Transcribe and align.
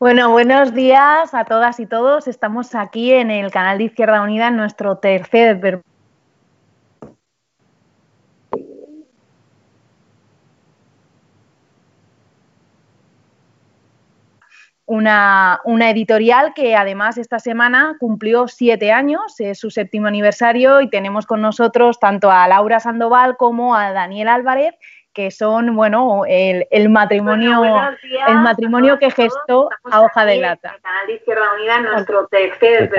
Bueno, 0.00 0.30
buenos 0.30 0.72
días 0.72 1.34
a 1.34 1.44
todas 1.44 1.78
y 1.78 1.84
todos. 1.84 2.26
Estamos 2.26 2.74
aquí 2.74 3.12
en 3.12 3.30
el 3.30 3.50
canal 3.50 3.76
de 3.76 3.84
Izquierda 3.84 4.22
Unida 4.22 4.48
en 4.48 4.56
nuestro 4.56 4.96
tercer 4.96 5.82
Una, 14.86 15.60
una, 15.64 15.90
editorial 15.90 16.54
que 16.54 16.74
además 16.74 17.18
esta 17.18 17.38
semana 17.38 17.96
cumplió 18.00 18.48
siete 18.48 18.92
años, 18.92 19.38
es 19.38 19.60
su 19.60 19.70
séptimo 19.70 20.06
aniversario 20.06 20.80
y 20.80 20.88
tenemos 20.88 21.26
con 21.26 21.42
nosotros 21.42 22.00
tanto 22.00 22.30
a 22.30 22.48
Laura 22.48 22.80
Sandoval 22.80 23.36
como 23.36 23.76
a 23.76 23.92
Daniel 23.92 24.28
Álvarez, 24.28 24.74
que 25.12 25.30
son, 25.30 25.74
bueno, 25.74 26.22
el, 26.26 26.66
el 26.70 26.88
matrimonio, 26.88 27.62
el 28.28 28.38
matrimonio 28.38 28.98
que 28.98 29.10
gestó 29.10 29.68
a 29.90 30.00
Hoja 30.00 30.24
de 30.24 30.36
Lata. 30.36 30.74
El 30.74 30.82
canal 30.82 31.06
de 31.06 31.12
Izquierda 31.14 31.42
Unida, 31.54 31.80
nuestro 31.80 32.26
tercer. 32.28 32.90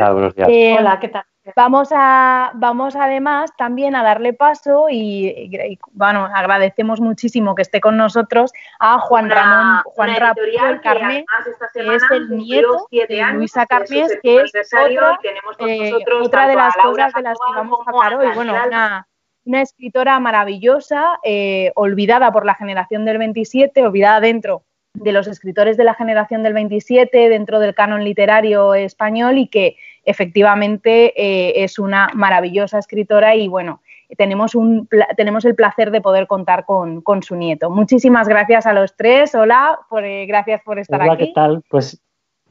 Eh, 0.48 0.76
Hola, 0.78 1.00
¿qué 1.00 1.10
tal? 1.10 1.24
Vamos 1.56 1.90
a, 1.92 2.52
vamos 2.54 2.96
además 2.96 3.52
también 3.58 3.96
a 3.96 4.04
darle 4.04 4.32
paso 4.34 4.88
y, 4.92 5.50
bueno, 5.92 6.30
agradecemos 6.36 7.02
muchísimo 7.02 7.56
que 7.56 7.64
esté 7.64 7.82
con 7.82 7.98
nosotros 7.98 8.54
a 8.80 9.00
Juan 9.00 9.28
Ramón, 9.28 9.82
Juan 9.86 10.16
Ramón 10.18 10.80
Carmés, 10.84 11.26
que 11.74 11.96
es 11.96 12.04
el 12.12 12.30
nieto 12.30 12.88
de 12.92 13.26
Luisa 13.34 13.66
Carmés, 13.66 14.20
que 14.22 14.42
es 14.42 14.52
otra, 14.54 15.20
eh, 15.66 15.94
otra 16.22 16.48
de 16.48 16.56
las 16.56 16.76
obras 16.86 17.12
de 17.14 17.24
las 17.24 17.40
que 17.40 17.56
vamos 17.56 17.80
a 17.88 17.90
hablar 17.90 18.16
hoy. 18.18 18.36
Bueno, 18.36 18.54
una, 18.68 19.08
una 19.46 19.62
escritora 19.62 20.20
maravillosa, 20.20 21.20
eh, 21.24 21.72
olvidada 21.76 22.32
por 22.32 22.46
la 22.46 22.56
generación 22.56 23.06
del 23.06 23.18
27, 23.18 23.84
olvidada 23.86 24.20
dentro 24.20 24.64
de 24.94 25.12
los 25.12 25.28
escritores 25.28 25.78
de 25.78 25.84
la 25.84 25.94
generación 25.94 26.44
del 26.44 26.54
27, 26.54 27.30
dentro 27.30 27.60
del 27.60 27.74
canon 27.74 28.04
literario 28.04 28.74
español 28.74 29.38
y 29.38 29.48
que 29.48 29.78
efectivamente 30.04 31.14
eh, 31.16 31.64
es 31.64 31.80
una 31.80 32.10
maravillosa 32.14 32.78
escritora 32.78 33.36
y 33.36 33.48
bueno, 33.48 33.82
tenemos, 34.18 34.56
un, 34.56 34.90
tenemos 35.16 35.46
el 35.46 35.56
placer 35.56 35.92
de 35.92 36.02
poder 36.02 36.28
contar 36.28 36.66
con, 36.66 37.02
su 37.22 37.36
nieto. 37.36 37.70
Muchísimas 37.70 38.28
gracias 38.28 38.66
a 38.66 38.74
los 38.74 38.96
tres. 38.96 39.34
Hola, 39.36 39.80
por, 39.90 40.04
eh, 40.04 40.26
gracias 40.26 40.62
por 40.64 40.80
estar 40.80 41.02
Hola, 41.02 41.14
aquí. 41.14 41.28
¿qué 41.28 41.34
tal? 41.34 41.64
Pues 41.70 42.02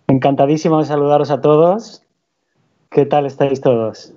encantadísimo 0.08 0.78
de 0.78 0.86
saludaros 0.86 1.30
a 1.30 1.40
todos. 1.40 2.02
¿Qué 2.90 3.04
tal 3.04 3.26
estáis 3.26 3.60
todos? 3.60 4.14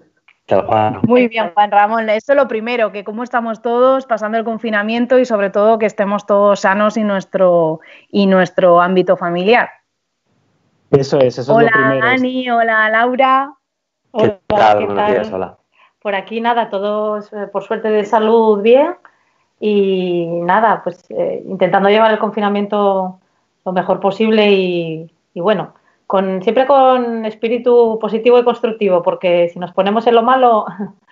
Muy 1.07 1.27
bien, 1.29 1.51
Juan 1.53 1.71
Ramón. 1.71 2.09
Eso 2.09 2.33
es 2.33 2.37
lo 2.37 2.47
primero, 2.47 2.91
que 2.91 3.03
cómo 3.03 3.23
estamos 3.23 3.61
todos 3.61 4.05
pasando 4.05 4.37
el 4.37 4.43
confinamiento 4.43 5.17
y 5.17 5.25
sobre 5.25 5.49
todo 5.49 5.79
que 5.79 5.85
estemos 5.85 6.25
todos 6.25 6.61
sanos 6.61 6.97
y 6.97 7.03
nuestro, 7.03 7.79
y 8.09 8.27
nuestro 8.27 8.81
ámbito 8.81 9.15
familiar. 9.15 9.69
Eso 10.91 11.19
es, 11.19 11.39
eso 11.39 11.55
hola, 11.55 11.67
es 11.67 11.75
lo 11.75 11.81
primero. 11.81 12.05
Hola, 12.05 12.11
Ani, 12.11 12.49
hola, 12.49 12.89
Laura. 12.89 13.53
Hola, 14.11 14.39
¿qué 14.49 14.87
tal? 14.87 15.33
hola. 15.33 15.57
Por 16.01 16.15
aquí 16.15 16.41
nada, 16.41 16.69
todos 16.69 17.31
eh, 17.31 17.47
por 17.47 17.63
suerte 17.63 17.89
de 17.89 18.03
salud 18.03 18.61
bien 18.61 18.95
y 19.61 20.25
nada, 20.27 20.81
pues 20.83 21.05
eh, 21.09 21.41
intentando 21.47 21.87
llevar 21.87 22.11
el 22.11 22.19
confinamiento 22.19 23.19
lo 23.63 23.71
mejor 23.71 24.01
posible 24.01 24.51
y 24.51 25.09
bueno, 25.35 25.73
siempre 26.41 26.67
con 26.67 27.25
espíritu 27.25 27.97
positivo 27.99 28.37
y 28.37 28.43
constructivo, 28.43 29.01
porque 29.01 29.49
si 29.49 29.59
nos 29.59 29.71
ponemos 29.71 30.05
en 30.05 30.15
lo 30.15 30.23
malo, 30.23 30.65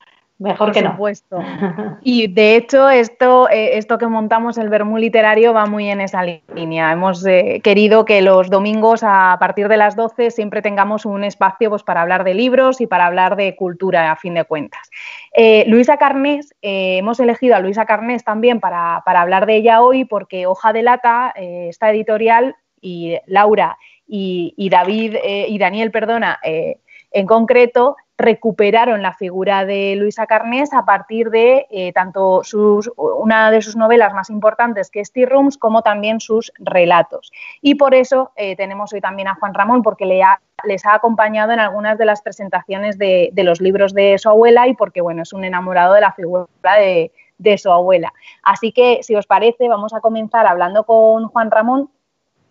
mejor 0.41 0.71
que 0.71 0.81
no. 0.81 0.91
supuesto. 0.91 1.39
Y 2.03 2.27
de 2.27 2.55
hecho, 2.55 2.89
esto, 2.89 3.47
eh, 3.49 3.77
esto 3.77 3.97
que 3.97 4.07
montamos, 4.07 4.57
el 4.57 4.69
Bermú 4.69 4.97
Literario, 4.97 5.53
va 5.53 5.65
muy 5.65 5.87
en 5.89 6.01
esa 6.01 6.23
línea. 6.23 6.91
Hemos 6.91 7.25
eh, 7.25 7.61
querido 7.63 8.05
que 8.05 8.21
los 8.21 8.49
domingos 8.49 9.01
a 9.03 9.37
partir 9.39 9.67
de 9.67 9.77
las 9.77 9.95
12 9.95 10.31
siempre 10.31 10.61
tengamos 10.61 11.05
un 11.05 11.23
espacio 11.23 11.69
pues, 11.69 11.83
para 11.83 12.01
hablar 12.01 12.23
de 12.23 12.33
libros 12.33 12.81
y 12.81 12.87
para 12.87 13.05
hablar 13.05 13.35
de 13.35 13.55
cultura, 13.55 14.11
a 14.11 14.15
fin 14.15 14.33
de 14.33 14.43
cuentas. 14.43 14.89
Eh, 15.33 15.63
Luisa 15.67 15.97
Carnés, 15.97 16.55
hemos 16.61 17.19
elegido 17.19 17.55
a 17.55 17.59
Luisa 17.59 17.85
Carnés 17.85 18.23
también 18.23 18.59
para, 18.59 19.03
para, 19.05 19.21
hablar 19.21 19.45
de 19.45 19.57
ella 19.57 19.81
hoy, 19.81 20.05
porque 20.05 20.47
Hoja 20.47 20.73
de 20.73 20.81
Lata, 20.81 21.33
esta 21.35 21.91
editorial, 21.91 22.55
y 22.81 23.15
Laura 23.27 23.77
y, 24.13 24.69
David 24.69 25.15
eh, 25.23 25.45
y 25.47 25.57
Daniel, 25.57 25.89
perdona, 25.89 26.37
eh, 26.43 26.79
en 27.11 27.25
concreto, 27.25 27.95
recuperaron 28.17 29.01
la 29.01 29.13
figura 29.13 29.65
de 29.65 29.95
Luisa 29.95 30.27
Carnés 30.27 30.73
a 30.73 30.85
partir 30.85 31.29
de 31.29 31.65
eh, 31.71 31.93
tanto 31.93 32.43
sus, 32.43 32.91
una 32.97 33.49
de 33.51 33.61
sus 33.61 33.75
novelas 33.77 34.13
más 34.13 34.29
importantes, 34.29 34.91
que 34.91 34.99
es 34.99 35.13
Tea 35.13 35.27
Rooms, 35.27 35.57
como 35.57 35.81
también 35.81 36.19
sus 36.19 36.51
relatos. 36.59 37.31
Y 37.61 37.75
por 37.75 37.95
eso 37.95 38.31
tenemos 38.35 38.93
hoy 38.93 39.01
también 39.01 39.29
a 39.29 39.35
Juan 39.35 39.53
Ramón, 39.53 39.81
porque 39.81 40.05
le 40.05 40.21
les 40.63 40.85
ha 40.85 40.93
acompañado 40.93 41.53
en 41.53 41.59
algunas 41.59 41.97
de 41.97 42.05
las 42.05 42.21
presentaciones 42.21 42.99
de, 42.99 43.31
los 43.37 43.59
libros 43.59 43.93
de 43.93 44.17
su 44.19 44.29
abuela 44.29 44.67
y 44.67 44.75
porque, 44.75 45.01
bueno, 45.01 45.23
es 45.23 45.33
un 45.33 45.43
enamorado 45.43 45.95
de 45.95 46.01
la 46.01 46.11
figura 46.11 46.45
de 46.75 47.57
su 47.57 47.71
abuela. 47.71 48.13
Así 48.43 48.71
que, 48.71 48.99
si 49.01 49.15
os 49.15 49.25
parece, 49.25 49.67
vamos 49.67 49.93
a 49.93 50.01
comenzar 50.01 50.45
hablando 50.45 50.83
con 50.83 51.27
Juan 51.29 51.49
Ramón 51.49 51.89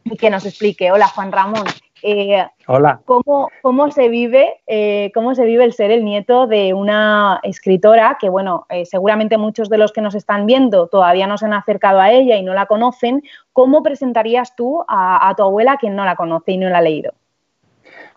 y 0.04 0.16
que 0.16 0.30
nos 0.30 0.46
explique. 0.46 0.90
Hola, 0.92 1.08
Juan 1.08 1.32
Ramón. 1.32 1.64
Eh, 2.02 2.42
Hola. 2.66 3.00
¿cómo, 3.04 3.50
¿Cómo 3.60 3.90
se 3.90 4.08
vive 4.08 4.54
eh, 4.66 5.10
cómo 5.12 5.34
se 5.34 5.44
vive 5.44 5.64
el 5.64 5.74
ser 5.74 5.90
el 5.90 6.02
nieto 6.02 6.46
de 6.46 6.72
una 6.72 7.40
escritora 7.42 8.16
que, 8.18 8.30
bueno, 8.30 8.66
eh, 8.70 8.86
seguramente 8.86 9.36
muchos 9.36 9.68
de 9.68 9.76
los 9.76 9.92
que 9.92 10.00
nos 10.00 10.14
están 10.14 10.46
viendo 10.46 10.86
todavía 10.86 11.26
no 11.26 11.36
se 11.36 11.44
han 11.44 11.52
acercado 11.52 12.00
a 12.00 12.10
ella 12.10 12.36
y 12.36 12.42
no 12.42 12.54
la 12.54 12.66
conocen? 12.66 13.22
¿Cómo 13.52 13.82
presentarías 13.82 14.56
tú 14.56 14.82
a, 14.88 15.34
tu 15.36 15.42
abuela 15.42 15.76
quien 15.78 15.94
no 15.94 16.04
la 16.04 16.16
conoce 16.16 16.52
y 16.52 16.56
no 16.56 16.70
la 16.70 16.78
ha 16.78 16.82
leído? 16.82 17.12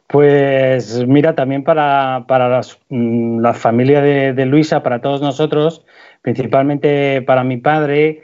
Pues 0.07 1.05
mira, 1.07 1.35
también 1.35 1.63
para, 1.63 2.23
para 2.27 2.61
mm, 2.89 3.39
la 3.39 3.53
familia 3.53 4.01
de 4.01 4.45
Luisa, 4.45 4.83
para 4.83 5.01
todos 5.01 5.21
nosotros, 5.21 5.83
principalmente 6.21 7.21
para 7.23 7.43
mi 7.43 7.57
padre, 7.57 8.23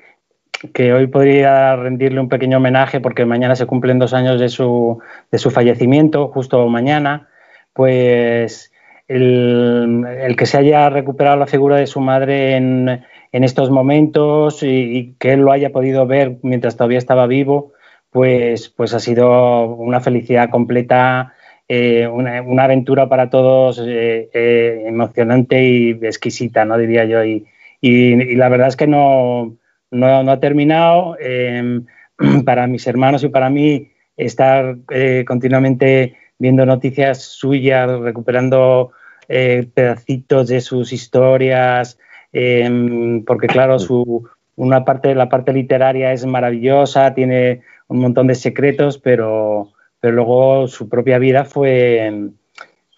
que 0.74 0.94
hoy 0.94 1.08
podría 1.08 1.76
rendirle 1.76 2.20
un 2.20 2.30
pequeño 2.30 2.58
homenaje 2.58 3.00
porque 3.00 3.26
mañana 3.26 3.56
se 3.56 3.66
cumplen 3.66 4.00
dos 4.00 4.14
años 4.14 4.40
de 4.40 4.50
su, 4.50 5.00
de 5.32 5.38
su 5.38 5.52
fallecimiento, 5.52 6.28
justo 6.28 6.68
mañana, 6.68 7.30
pues 7.74 8.72
el, 9.08 10.06
el, 10.22 10.36
que 10.36 10.46
se 10.46 10.58
haya 10.58 10.90
recuperado 10.90 11.38
la 11.38 11.48
figura 11.48 11.78
de 11.78 11.88
su 11.88 12.02
madre 12.02 12.56
en, 12.56 13.04
en 13.32 13.44
estos 13.44 13.72
momentos 13.72 14.62
y, 14.64 15.16
que 15.20 15.34
él 15.34 15.42
lo 15.42 15.52
haya 15.52 15.72
podido 15.72 16.06
ver 16.06 16.38
mientras 16.44 16.76
todavía 16.76 16.98
estaba 16.98 17.26
vivo, 17.26 17.74
pues, 18.12 18.70
pues 18.70 18.94
ha 18.94 19.00
sido 19.00 19.64
una 19.76 20.02
felicidad 20.02 20.50
completa, 20.50 21.34
eh, 21.68 22.08
una, 22.08 22.64
aventura 22.64 23.08
para 23.08 23.30
todos 23.30 23.80
eh, 23.86 24.30
eh, 24.34 24.84
emocionante 24.88 25.64
y 25.64 25.92
exquisita, 25.92 26.66
¿no? 26.66 26.78
diría 26.78 27.06
yo. 27.06 27.24
y, 27.24 27.48
y 27.82 28.36
la 28.36 28.50
verdad 28.50 28.68
es 28.68 28.76
que 28.76 28.88
no 28.88 29.56
no, 29.92 30.32
ha 30.32 30.40
terminado. 30.40 31.18
Em, 31.20 31.86
para 32.46 32.68
mis 32.68 32.86
hermanos 32.88 33.24
y 33.24 33.30
para 33.30 33.50
mí, 33.50 33.92
estar 34.18 34.78
eh, 34.90 35.24
continuamente 35.26 36.18
viendo 36.38 36.66
noticias 36.66 37.22
suyas, 37.22 37.90
recuperando 38.00 38.92
eh, 39.28 39.68
pedacitos 39.74 40.48
de 40.48 40.62
sus 40.62 40.92
historias, 40.92 42.00
em, 42.34 43.24
porque 43.26 43.48
claro, 43.48 43.80
su, 43.80 44.28
una 44.56 44.84
parte, 44.86 45.16
la 45.16 45.30
parte 45.30 45.54
literaria 45.54 46.12
es 46.12 46.26
maravillosa, 46.26 47.14
tiene 47.14 47.62
un 47.88 48.00
montón 48.00 48.28
de 48.28 48.36
secretos, 48.36 48.98
pero, 48.98 49.72
pero 50.00 50.16
luego 50.16 50.68
su 50.68 50.90
propia 50.90 51.18
vida 51.18 51.46
fue, 51.46 52.30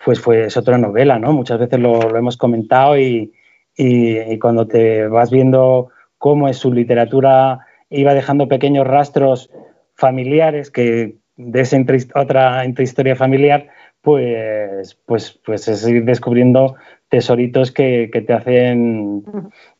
pues 0.03 0.19
fue 0.19 0.45
es 0.45 0.57
otra 0.57 0.77
novela, 0.77 1.19
¿no? 1.19 1.33
Muchas 1.33 1.59
veces 1.59 1.79
lo, 1.79 2.15
hemos 2.15 2.37
comentado 2.37 2.97
y, 2.97 3.33
y, 3.75 4.39
cuando 4.39 4.67
te 4.67 5.07
vas 5.07 5.31
viendo 5.31 5.89
cómo 6.21 6.47
en 6.47 6.53
su 6.53 6.71
literatura 6.71 7.65
iba 7.89 8.13
dejando 8.13 8.47
pequeños 8.47 8.85
rastros 8.85 9.49
familiares 9.95 10.69
que 10.69 11.15
de 11.35 11.61
esa 11.61 11.77
otra 12.13 12.63
historia 12.63 13.15
familiar, 13.15 13.69
pues, 14.03 14.99
pues, 15.07 15.39
pues 15.43 15.67
es 15.67 15.87
ir 15.89 16.05
descubriendo 16.05 16.75
tesoritos 17.09 17.71
que, 17.71 18.11
que 18.13 18.21
te 18.21 18.33
hacen 18.33 19.23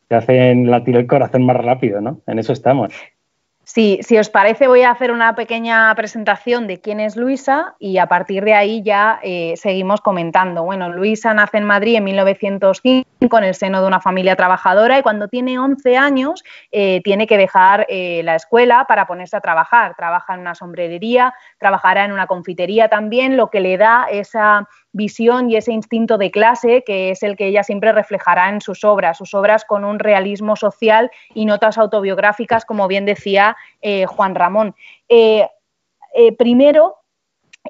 te 0.08 0.16
hacen 0.16 0.68
latir 0.68 0.96
el 0.96 1.06
corazón 1.06 1.46
más 1.46 1.56
rápido, 1.58 2.00
¿no? 2.00 2.20
En 2.26 2.40
eso 2.40 2.52
estamos. 2.52 2.92
Si, 3.74 4.00
si, 4.02 4.18
os 4.18 4.28
parece, 4.28 4.68
voy 4.68 4.82
a 4.82 4.90
hacer 4.90 5.10
una 5.10 5.34
pequeña 5.34 5.94
presentación 5.94 6.66
de 6.66 6.82
quién 6.82 7.00
es 7.00 7.16
Luisa 7.16 7.74
y 7.78 7.96
a 7.96 8.06
partir 8.06 8.44
de 8.44 8.52
ahí 8.52 8.82
ya 8.82 9.18
eh, 9.22 9.54
seguimos 9.56 10.02
comentando. 10.02 10.62
Bueno, 10.62 10.90
Luisa 10.90 11.32
nace 11.32 11.56
en 11.56 11.64
Madrid 11.64 11.96
en 11.96 12.04
1905 12.04 13.38
en 13.38 13.44
el 13.44 13.54
seno 13.54 13.80
de 13.80 13.86
una 13.86 13.98
familia 13.98 14.36
trabajadora 14.36 14.98
y 14.98 15.02
cuando 15.02 15.28
tiene 15.28 15.58
11 15.58 15.96
años 15.96 16.44
eh, 16.70 17.00
tiene 17.02 17.26
que 17.26 17.38
dejar 17.38 17.86
eh, 17.88 18.20
la 18.24 18.34
escuela 18.36 18.84
para 18.86 19.06
ponerse 19.06 19.38
a 19.38 19.40
trabajar. 19.40 19.94
Trabaja 19.96 20.34
en 20.34 20.40
una 20.40 20.54
sombrerería, 20.54 21.32
trabajará 21.58 22.04
en 22.04 22.12
una 22.12 22.26
confitería 22.26 22.88
también, 22.88 23.38
lo 23.38 23.48
que 23.48 23.60
le 23.60 23.78
da 23.78 24.06
esa 24.10 24.68
visión 24.92 25.50
y 25.50 25.56
ese 25.56 25.72
instinto 25.72 26.18
de 26.18 26.30
clase 26.30 26.82
que 26.84 27.10
es 27.10 27.22
el 27.22 27.36
que 27.36 27.46
ella 27.46 27.62
siempre 27.62 27.92
reflejará 27.92 28.48
en 28.48 28.60
sus 28.60 28.84
obras, 28.84 29.18
sus 29.18 29.34
obras 29.34 29.64
con 29.64 29.84
un 29.84 29.98
realismo 29.98 30.56
social 30.56 31.10
y 31.34 31.46
notas 31.46 31.78
autobiográficas, 31.78 32.64
como 32.64 32.88
bien 32.88 33.04
decía 33.04 33.56
eh, 33.80 34.06
Juan 34.06 34.34
Ramón. 34.34 34.74
primero, 36.38 37.01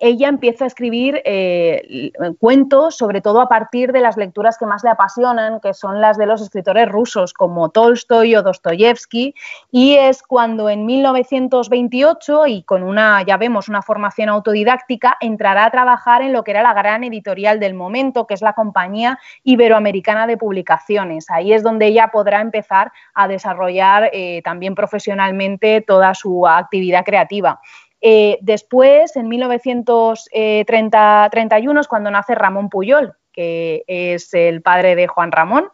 ella 0.00 0.28
empieza 0.28 0.64
a 0.64 0.68
escribir 0.68 1.20
eh, 1.24 2.12
cuentos, 2.38 2.96
sobre 2.96 3.20
todo 3.20 3.40
a 3.40 3.48
partir 3.48 3.92
de 3.92 4.00
las 4.00 4.16
lecturas 4.16 4.56
que 4.56 4.66
más 4.66 4.82
le 4.82 4.90
apasionan, 4.90 5.60
que 5.60 5.74
son 5.74 6.00
las 6.00 6.16
de 6.16 6.26
los 6.26 6.40
escritores 6.40 6.88
rusos 6.88 7.34
como 7.34 7.68
Tolstoy 7.68 8.34
o 8.34 8.42
Dostoyevsky, 8.42 9.34
y 9.70 9.94
es 9.94 10.22
cuando 10.22 10.70
en 10.70 10.86
1928, 10.86 12.46
y 12.46 12.62
con 12.62 12.82
una, 12.82 13.22
ya 13.22 13.36
vemos, 13.36 13.68
una 13.68 13.82
formación 13.82 14.30
autodidáctica, 14.30 15.16
entrará 15.20 15.66
a 15.66 15.70
trabajar 15.70 16.22
en 16.22 16.32
lo 16.32 16.42
que 16.42 16.52
era 16.52 16.62
la 16.62 16.72
gran 16.72 17.04
editorial 17.04 17.60
del 17.60 17.74
momento, 17.74 18.26
que 18.26 18.34
es 18.34 18.42
la 18.42 18.54
Compañía 18.54 19.18
Iberoamericana 19.44 20.26
de 20.26 20.38
Publicaciones. 20.38 21.30
Ahí 21.30 21.52
es 21.52 21.62
donde 21.62 21.86
ella 21.86 22.08
podrá 22.08 22.40
empezar 22.40 22.92
a 23.14 23.28
desarrollar 23.28 24.10
eh, 24.12 24.40
también 24.42 24.74
profesionalmente 24.74 25.82
toda 25.82 26.14
su 26.14 26.46
actividad 26.46 27.04
creativa. 27.04 27.60
Eh, 28.04 28.38
después, 28.42 29.14
en 29.16 29.28
1931, 29.28 31.80
es 31.80 31.86
cuando 31.86 32.10
nace 32.10 32.34
Ramón 32.34 32.68
Puyol, 32.68 33.14
que 33.32 33.84
es 33.86 34.34
el 34.34 34.60
padre 34.60 34.96
de 34.96 35.06
Juan 35.06 35.30
Ramón. 35.30 35.68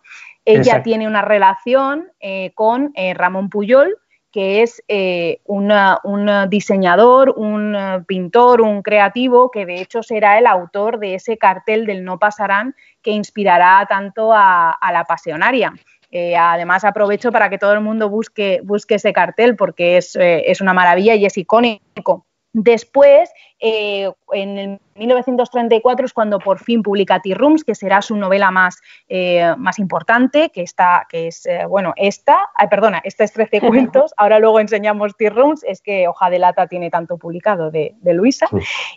Ella 0.45 0.83
tiene 0.83 1.07
una 1.07 1.23
relación 1.23 2.13
eh, 2.21 2.53
con 2.55 2.93
eh, 2.95 3.15
Ramón 3.15 3.49
Puyol, 3.49 3.97
que 4.31 4.61
es 4.63 4.83
un 5.47 5.73
diseñador, 6.51 7.31
un 7.31 8.05
pintor, 8.07 8.61
un 8.61 8.83
creativo, 8.83 9.51
que 9.51 9.65
de 9.65 9.81
hecho 9.81 10.03
será 10.03 10.37
el 10.39 10.47
autor 10.47 10.99
de 10.99 11.15
ese 11.15 11.39
cartel 11.39 11.87
del 11.87 12.05
No 12.05 12.19
Pasarán 12.19 12.75
que 13.03 13.11
inspirará 13.11 13.87
tanto 13.89 14.35
a, 14.35 14.79
la 14.93 15.05
pasionaria. 15.05 15.73
Además, 16.37 16.85
aprovecho 16.85 17.33
para 17.33 17.51
que 17.51 17.59
todo 17.59 17.73
el 17.73 17.81
mundo 17.81 18.09
busque, 18.09 18.63
ese 18.89 19.13
cartel 19.13 19.57
porque 19.57 19.97
es, 19.97 20.17
es 20.17 20.61
una 20.61 20.75
maravilla 20.75 21.15
y 21.15 21.27
es 21.27 21.37
icónico. 21.37 22.27
Después, 22.53 23.31
eh, 23.61 24.11
en 24.33 24.59
el 24.59 24.81
1934 24.95 26.07
es 26.07 26.13
cuando 26.13 26.39
por 26.39 26.59
fin 26.59 26.83
publica 26.83 27.21
Tea 27.21 27.37
Rooms, 27.37 27.65
que 27.65 27.75
será 27.75 28.03
su 28.03 28.17
novela 28.17 28.51
más, 28.51 28.81
eh, 29.09 29.55
más 29.57 29.79
importante, 29.79 30.51
que, 30.51 30.63
está, 30.63 31.07
que 31.09 31.29
es, 31.29 31.47
eh, 31.47 31.67
bueno, 31.67 31.93
esta, 31.97 32.51
ay, 32.55 32.69
perdona, 32.69 33.01
esta 33.05 33.25
es 33.25 33.33
13 33.33 33.61
cuentos, 33.69 34.13
ahora 34.17 34.39
luego 34.39 34.61
enseñamos 34.61 35.17
Tea 35.17 35.31
Rooms, 35.31 35.63
es 35.65 35.81
que 35.81 36.09
Hoja 36.09 36.31
de 36.31 36.39
Lata 36.39 36.67
tiene 36.67 36.91
tanto 36.91 37.17
publicado 37.17 37.71
de, 37.71 37.95
Luisa. 38.05 38.49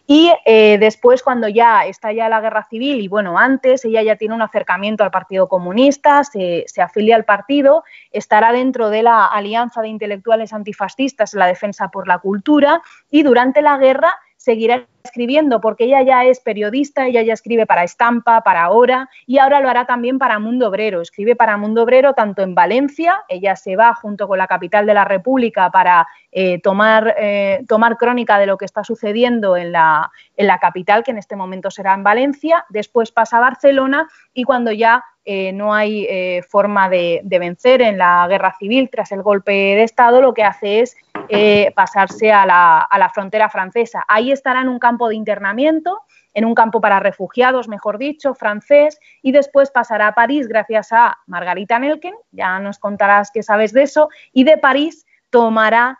Y 0.07 0.31
después, 0.45 1.21
cuando 1.21 1.47
ya 1.47 1.85
está 1.85 2.11
ya 2.13 2.29
la 2.29 2.39
guerra 2.39 2.65
civil, 2.69 3.01
y 3.01 3.07
bueno, 3.07 3.37
antes, 3.37 3.83
ella 3.85 4.01
ya 4.01 4.15
tiene 4.15 4.33
un 4.33 4.41
acercamiento 4.41 5.03
al 5.03 5.11
Partido 5.11 5.47
Comunista, 5.47 6.23
se, 6.23 6.63
se 6.65 6.81
afilia 6.81 7.17
al 7.17 7.25
partido, 7.25 7.83
estará 8.11 8.53
dentro 8.53 8.89
de 8.89 9.03
la 9.03 9.25
Alianza 9.25 9.81
de 9.81 9.89
Intelectuales 9.89 10.53
Antifascistas 10.53 11.33
la 11.33 11.45
Defensa 11.45 11.89
por 11.89 12.07
la 12.07 12.19
Cultura, 12.19 12.81
y 13.09 13.23
durante 13.23 13.61
la 13.61 13.77
guerra 13.77 14.17
seguirá 14.41 14.87
escribiendo 15.03 15.61
porque 15.61 15.83
ella 15.83 16.01
ya 16.01 16.25
es 16.25 16.39
periodista, 16.39 17.05
ella 17.05 17.21
ya 17.21 17.33
escribe 17.33 17.67
para 17.67 17.83
Estampa, 17.83 18.41
para 18.41 18.71
Hora 18.71 19.07
y 19.27 19.37
ahora 19.37 19.59
lo 19.59 19.69
hará 19.69 19.85
también 19.85 20.17
para 20.17 20.39
Mundo 20.39 20.67
Obrero. 20.67 21.01
Escribe 21.01 21.35
para 21.35 21.57
Mundo 21.57 21.83
Obrero 21.83 22.13
tanto 22.13 22.41
en 22.41 22.55
Valencia, 22.55 23.23
ella 23.29 23.55
se 23.55 23.75
va 23.75 23.93
junto 23.93 24.27
con 24.27 24.39
la 24.39 24.47
capital 24.47 24.87
de 24.87 24.95
la 24.95 25.05
República 25.05 25.69
para 25.69 26.07
eh, 26.31 26.59
tomar, 26.59 27.13
eh, 27.19 27.63
tomar 27.67 27.97
crónica 27.97 28.39
de 28.39 28.47
lo 28.47 28.57
que 28.57 28.65
está 28.65 28.83
sucediendo 28.83 29.55
en 29.57 29.73
la, 29.73 30.11
en 30.35 30.47
la 30.47 30.57
capital, 30.57 31.03
que 31.03 31.11
en 31.11 31.19
este 31.19 31.35
momento 31.35 31.69
será 31.69 31.93
en 31.93 32.03
Valencia, 32.03 32.65
después 32.69 33.11
pasa 33.11 33.37
a 33.37 33.41
Barcelona 33.41 34.09
y 34.33 34.43
cuando 34.43 34.71
ya 34.71 35.03
eh, 35.23 35.53
no 35.53 35.73
hay 35.73 36.07
eh, 36.09 36.41
forma 36.49 36.89
de, 36.89 37.21
vencer 37.23 37.81
en 37.81 37.99
la 37.99 38.25
guerra 38.27 38.55
civil 38.57 38.89
tras 38.91 39.11
el 39.11 39.21
golpe 39.21 39.51
de 39.51 39.83
Estado, 39.83 40.19
lo 40.21 40.33
que 40.33 40.43
hace 40.43 40.79
es 40.79 40.95
eh, 41.29 41.71
pasarse 41.75 42.31
a 42.31 42.45
la, 42.45 43.11
frontera 43.13 43.47
francesa. 43.49 44.03
Ahí 44.07 44.31
estará 44.31 44.61
en 44.61 44.69
un 44.69 44.79
campo 44.79 45.09
de 45.09 45.15
internamiento, 45.15 46.01
en 46.33 46.45
un 46.45 46.55
campo 46.55 46.81
para 46.81 46.99
refugiados, 46.99 47.67
mejor 47.67 47.99
dicho, 47.99 48.33
francés, 48.33 48.99
y 49.21 49.31
después 49.31 49.69
pasará 49.69 50.07
a 50.07 50.15
París 50.15 50.47
gracias 50.47 50.91
a 50.91 51.19
Margarita 51.27 51.77
Nelken, 51.77 52.15
ya 52.31 52.59
nos 52.59 52.79
contarás 52.79 53.29
qué 53.31 53.43
sabes 53.43 53.73
de 53.73 53.83
eso, 53.83 54.09
y 54.33 54.43
de 54.43 54.57
París 54.57 55.05
tomará 55.29 55.99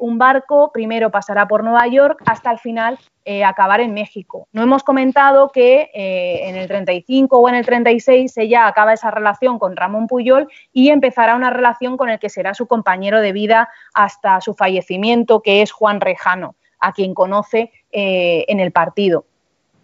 un 0.00 0.18
barco, 0.18 0.72
primero 0.72 1.10
pasará 1.10 1.46
por 1.46 1.62
Nueva 1.62 1.86
York 1.86 2.22
hasta 2.26 2.50
el 2.50 2.58
final 2.58 2.98
eh, 3.26 3.44
acabar 3.44 3.80
en 3.80 3.92
México. 3.92 4.48
No 4.50 4.62
hemos 4.62 4.82
comentado 4.82 5.52
que 5.52 5.90
eh, 5.92 6.48
en 6.48 6.56
el 6.56 6.66
35 6.66 7.38
o 7.38 7.48
en 7.50 7.54
el 7.54 7.66
36 7.66 8.36
ella 8.38 8.66
acaba 8.66 8.94
esa 8.94 9.10
relación 9.10 9.58
con 9.58 9.76
Ramón 9.76 10.06
Puyol 10.06 10.48
y 10.72 10.88
empezará 10.88 11.36
una 11.36 11.50
relación 11.50 11.98
con 11.98 12.08
el 12.08 12.18
que 12.18 12.30
será 12.30 12.54
su 12.54 12.66
compañero 12.66 13.20
de 13.20 13.32
vida 13.32 13.68
hasta 13.92 14.40
su 14.40 14.54
fallecimiento, 14.54 15.42
que 15.42 15.60
es 15.60 15.70
Juan 15.70 16.00
Rejano, 16.00 16.56
a 16.80 16.92
quien 16.92 17.12
conoce 17.12 17.70
eh, 17.92 18.46
en 18.48 18.58
el 18.58 18.72
partido. 18.72 19.26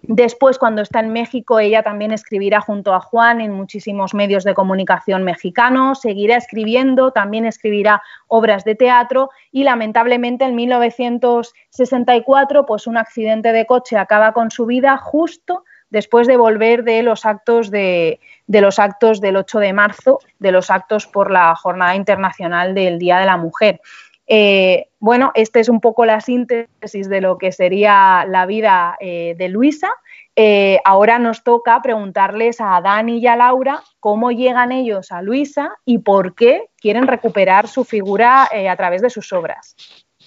Después, 0.08 0.58
cuando 0.58 0.82
está 0.82 1.00
en 1.00 1.12
México, 1.12 1.58
ella 1.58 1.82
también 1.82 2.12
escribirá 2.12 2.60
junto 2.60 2.94
a 2.94 3.00
Juan 3.00 3.40
en 3.40 3.50
muchísimos 3.52 4.14
medios 4.14 4.44
de 4.44 4.54
comunicación 4.54 5.24
mexicanos, 5.24 6.00
seguirá 6.00 6.36
escribiendo, 6.36 7.10
también 7.10 7.44
escribirá 7.44 8.00
obras 8.28 8.62
de 8.64 8.76
teatro 8.76 9.30
y 9.50 9.64
lamentablemente 9.64 10.44
en 10.44 10.54
1964, 10.54 12.66
pues 12.66 12.86
un 12.86 12.96
accidente 12.96 13.50
de 13.52 13.66
coche 13.66 13.96
acaba 13.96 14.32
con 14.32 14.52
su 14.52 14.66
vida 14.66 14.96
justo 14.96 15.64
después 15.90 16.26
de 16.26 16.36
volver 16.36 16.84
de 16.84 17.02
los 17.02 17.24
actos 17.24 17.70
de, 17.70 18.20
los 18.46 18.78
actos 18.78 19.20
del 19.20 19.36
8 19.36 19.58
de 19.60 19.72
marzo, 19.72 20.20
de 20.38 20.52
los 20.52 20.70
actos 20.70 21.06
por 21.06 21.30
la 21.30 21.54
Jornada 21.56 21.96
Internacional 21.96 22.74
del 22.74 22.98
Día 22.98 23.18
de 23.18 23.26
la 23.26 23.36
Mujer. 23.36 23.80
Eh, 24.26 24.88
bueno, 24.98 25.30
esta 25.34 25.60
es 25.60 25.68
un 25.68 25.80
poco 25.80 26.04
la 26.04 26.20
síntesis 26.20 27.08
de 27.08 27.20
lo 27.20 27.38
que 27.38 27.52
sería 27.52 28.24
la 28.28 28.46
vida 28.46 28.96
eh, 29.00 29.34
de 29.38 29.48
Luisa. 29.48 29.90
Eh, 30.34 30.80
ahora 30.84 31.18
nos 31.18 31.44
toca 31.44 31.80
preguntarles 31.80 32.60
a 32.60 32.80
Dani 32.80 33.18
y 33.18 33.26
a 33.26 33.36
Laura 33.36 33.82
cómo 34.00 34.32
llegan 34.32 34.72
ellos 34.72 35.12
a 35.12 35.22
Luisa 35.22 35.76
y 35.84 35.98
por 35.98 36.34
qué 36.34 36.64
quieren 36.78 37.06
recuperar 37.06 37.68
su 37.68 37.84
figura 37.84 38.44
a 38.44 38.76
través 38.76 39.00
de 39.00 39.10
sus 39.10 39.32
obras. 39.32 39.76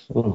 Mm. 0.09 0.33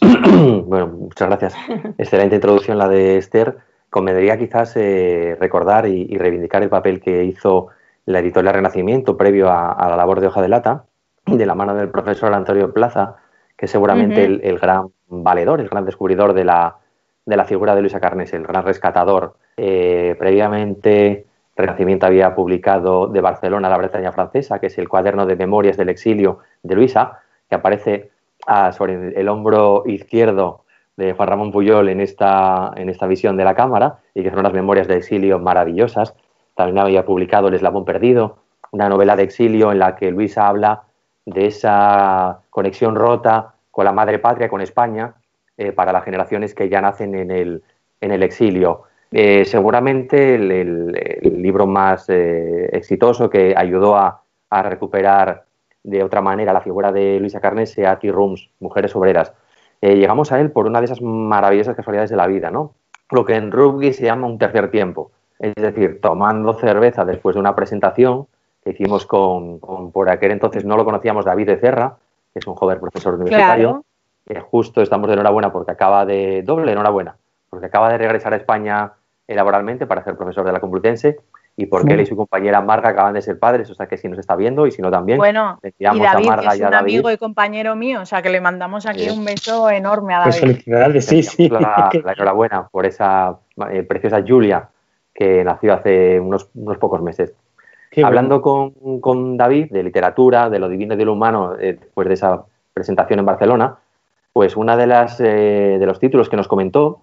bueno, 0.66 0.86
muchas 0.86 1.28
gracias. 1.28 1.54
Excelente 1.98 2.36
introducción 2.36 2.78
la 2.78 2.88
de 2.88 3.18
Esther. 3.18 3.58
Convendría 3.90 4.38
quizás 4.38 4.74
recordar 4.74 5.86
y 5.86 6.16
reivindicar 6.16 6.62
el 6.62 6.70
papel 6.70 7.00
que 7.00 7.24
hizo 7.24 7.68
la 8.06 8.18
editorial 8.18 8.54
Renacimiento 8.54 9.16
previo 9.16 9.50
a, 9.50 9.88
la 9.88 9.96
labor 9.96 10.20
de 10.20 10.26
Hoja 10.26 10.42
de 10.42 10.48
Lata, 10.48 10.84
de 11.26 11.46
la 11.46 11.54
mano 11.54 11.74
del 11.74 11.88
profesor 11.88 12.32
Antonio 12.34 12.72
Plaza, 12.72 13.16
que 13.56 13.66
es 13.66 13.70
seguramente 13.70 14.24
el, 14.24 14.58
gran 14.58 14.88
valedor, 15.08 15.60
el 15.60 15.68
gran 15.68 15.84
descubridor 15.84 16.32
de 16.32 16.44
la, 16.44 16.78
de 17.24 17.36
la 17.36 17.44
figura 17.44 17.74
de 17.74 17.80
Luisa 17.80 18.00
Carnes, 18.00 18.32
el 18.32 18.46
gran 18.46 18.64
rescatador. 18.64 19.36
Eh, 19.56 20.16
previamente, 20.18 21.26
Renacimiento 21.56 22.06
había 22.06 22.34
publicado 22.34 23.06
de 23.06 23.20
Barcelona 23.20 23.68
la 23.68 23.76
Bretaña 23.76 24.10
francesa, 24.10 24.58
que 24.58 24.66
es 24.66 24.78
el 24.78 24.88
cuaderno 24.88 25.26
de 25.26 25.36
memorias 25.36 25.76
del 25.76 25.90
exilio 25.90 26.38
de 26.62 26.74
Luisa, 26.74 27.20
que 27.48 27.54
aparece 27.54 28.10
ah, 28.46 28.72
sobre 28.72 29.18
el 29.20 29.28
hombro 29.28 29.84
izquierdo 29.86 30.64
de 30.96 31.12
Juan 31.12 31.28
Ramón 31.28 31.52
Puyol 31.52 31.88
en 31.88 32.00
esta, 32.00 32.72
en 32.76 32.88
esta 32.88 33.06
visión 33.06 33.36
de 33.36 33.44
la 33.44 33.54
cámara, 33.54 33.98
y 34.14 34.22
que 34.22 34.30
son 34.30 34.40
unas 34.40 34.52
memorias 34.52 34.88
de 34.88 34.96
exilio 34.96 35.38
maravillosas, 35.38 36.14
también 36.62 36.78
había 36.78 37.04
publicado 37.04 37.48
El 37.48 37.54
Eslabón 37.54 37.84
Perdido, 37.84 38.38
una 38.70 38.88
novela 38.88 39.16
de 39.16 39.24
exilio 39.24 39.72
en 39.72 39.78
la 39.78 39.96
que 39.96 40.10
Luisa 40.10 40.46
habla 40.46 40.84
de 41.26 41.46
esa 41.46 42.40
conexión 42.50 42.94
rota 42.94 43.54
con 43.70 43.84
la 43.84 43.92
madre 43.92 44.18
patria, 44.18 44.48
con 44.48 44.60
España, 44.60 45.14
eh, 45.56 45.72
para 45.72 45.92
las 45.92 46.04
generaciones 46.04 46.54
que 46.54 46.68
ya 46.68 46.80
nacen 46.80 47.14
en 47.14 47.30
el, 47.30 47.62
en 48.00 48.12
el 48.12 48.22
exilio. 48.22 48.82
Eh, 49.10 49.44
seguramente 49.44 50.36
el, 50.36 50.92
libro 51.42 51.66
más 51.66 52.08
eh, 52.08 52.70
exitoso 52.72 53.28
que 53.28 53.54
ayudó 53.56 53.96
a, 53.96 54.18
recuperar 54.62 55.46
de 55.82 56.04
otra 56.04 56.20
manera 56.20 56.52
la 56.52 56.60
figura 56.60 56.92
de 56.92 57.18
Luisa 57.18 57.40
Carnes 57.40 57.70
sea 57.70 57.98
Tea 57.98 58.12
Rooms, 58.12 58.50
Mujeres 58.60 58.94
Obreras. 58.94 59.32
llegamos 59.80 60.30
a 60.30 60.40
él 60.40 60.50
por 60.50 60.66
una 60.66 60.80
de 60.80 60.84
esas 60.84 61.00
maravillosas 61.00 61.74
casualidades 61.74 62.10
de 62.10 62.16
la 62.16 62.26
vida, 62.26 62.50
¿no? 62.50 62.74
lo 63.12 63.24
que 63.24 63.34
en 63.34 63.52
rugby 63.52 63.92
se 63.92 64.04
llama 64.04 64.26
un 64.26 64.38
tercer 64.38 64.70
tiempo. 64.70 65.12
Es 65.42 65.54
decir, 65.56 66.00
tomando 66.00 66.54
cerveza 66.54 67.04
después 67.04 67.34
de 67.34 67.40
una 67.40 67.56
presentación 67.56 68.28
que 68.62 68.70
hicimos 68.70 69.06
con, 69.06 69.58
por 69.90 70.08
aquel 70.08 70.30
entonces 70.30 70.64
no 70.64 70.76
lo 70.76 70.84
conocíamos, 70.84 71.24
David 71.24 71.48
de 71.48 71.56
Cerra, 71.58 71.96
que 72.32 72.38
es 72.38 72.46
un 72.46 72.54
joven 72.54 72.78
profesor 72.78 73.14
universitario. 73.14 73.84
que 74.24 74.38
justo 74.38 74.80
estamos 74.82 75.08
de 75.08 75.14
enhorabuena 75.14 75.52
porque 75.52 75.72
acaba 75.72 76.06
de, 76.06 76.42
doble 76.44 76.70
enhorabuena, 76.70 77.16
porque 77.50 77.66
acaba 77.66 77.90
de 77.90 77.98
regresar 77.98 78.32
a 78.32 78.36
España 78.36 78.92
laboralmente 79.26 79.84
para 79.84 80.04
ser 80.04 80.16
profesor 80.16 80.46
de 80.46 80.52
la 80.52 80.60
Complutense 80.60 81.18
y 81.56 81.66
porque 81.66 81.94
él 81.94 82.02
y 82.02 82.06
su 82.06 82.14
compañera 82.14 82.60
Marga 82.60 82.90
acaban 82.90 83.14
de 83.14 83.20
ser 83.20 83.38
padres, 83.40 83.68
o 83.68 83.74
sea 83.74 83.86
que 83.86 83.96
si 83.96 84.08
nos 84.08 84.20
está 84.20 84.36
viendo 84.36 84.68
y 84.68 84.70
si 84.70 84.80
no 84.80 84.92
también. 84.92 85.18
Bueno, 85.18 85.58
y 85.64 85.84
David, 85.84 86.28
es 86.52 86.60
un 86.60 86.74
amigo 86.74 87.10
y 87.10 87.18
compañero 87.18 87.74
mío, 87.74 88.02
o 88.02 88.06
sea 88.06 88.22
que 88.22 88.30
le 88.30 88.40
mandamos 88.40 88.86
aquí 88.86 89.10
un 89.10 89.24
beso 89.24 89.68
enorme 89.68 90.14
a 90.14 90.22
pues 90.22 90.36
David. 90.36 90.54
Pues 90.54 90.64
felicidades, 90.64 91.06
sí, 91.06 91.22
sí. 91.24 91.48
La, 91.48 91.90
enhorabuena 91.92 92.68
por 92.68 92.86
esa 92.86 93.38
eh, 93.70 93.82
preciosa 93.82 94.22
Julia 94.26 94.68
que 95.14 95.44
nació 95.44 95.74
hace 95.74 96.20
unos, 96.20 96.48
pocos 96.78 97.02
meses. 97.02 97.32
Hablando 98.02 98.40
con, 98.40 99.36
David 99.36 99.70
de 99.70 99.82
literatura, 99.82 100.48
de 100.48 100.58
lo 100.58 100.68
divino 100.68 100.94
y 100.94 100.96
de 100.96 101.04
lo 101.04 101.12
humano, 101.12 101.56
eh, 101.58 101.76
después 101.78 102.08
de 102.08 102.14
esa 102.14 102.44
presentación 102.72 103.18
en 103.18 103.26
Barcelona, 103.26 103.76
pues 104.32 104.56
una 104.56 104.76
de 104.76 104.86
las 104.86 105.20
eh, 105.20 105.76
de 105.78 105.86
los 105.86 105.98
títulos 105.98 106.30
que 106.30 106.36
nos 106.36 106.48
comentó 106.48 107.00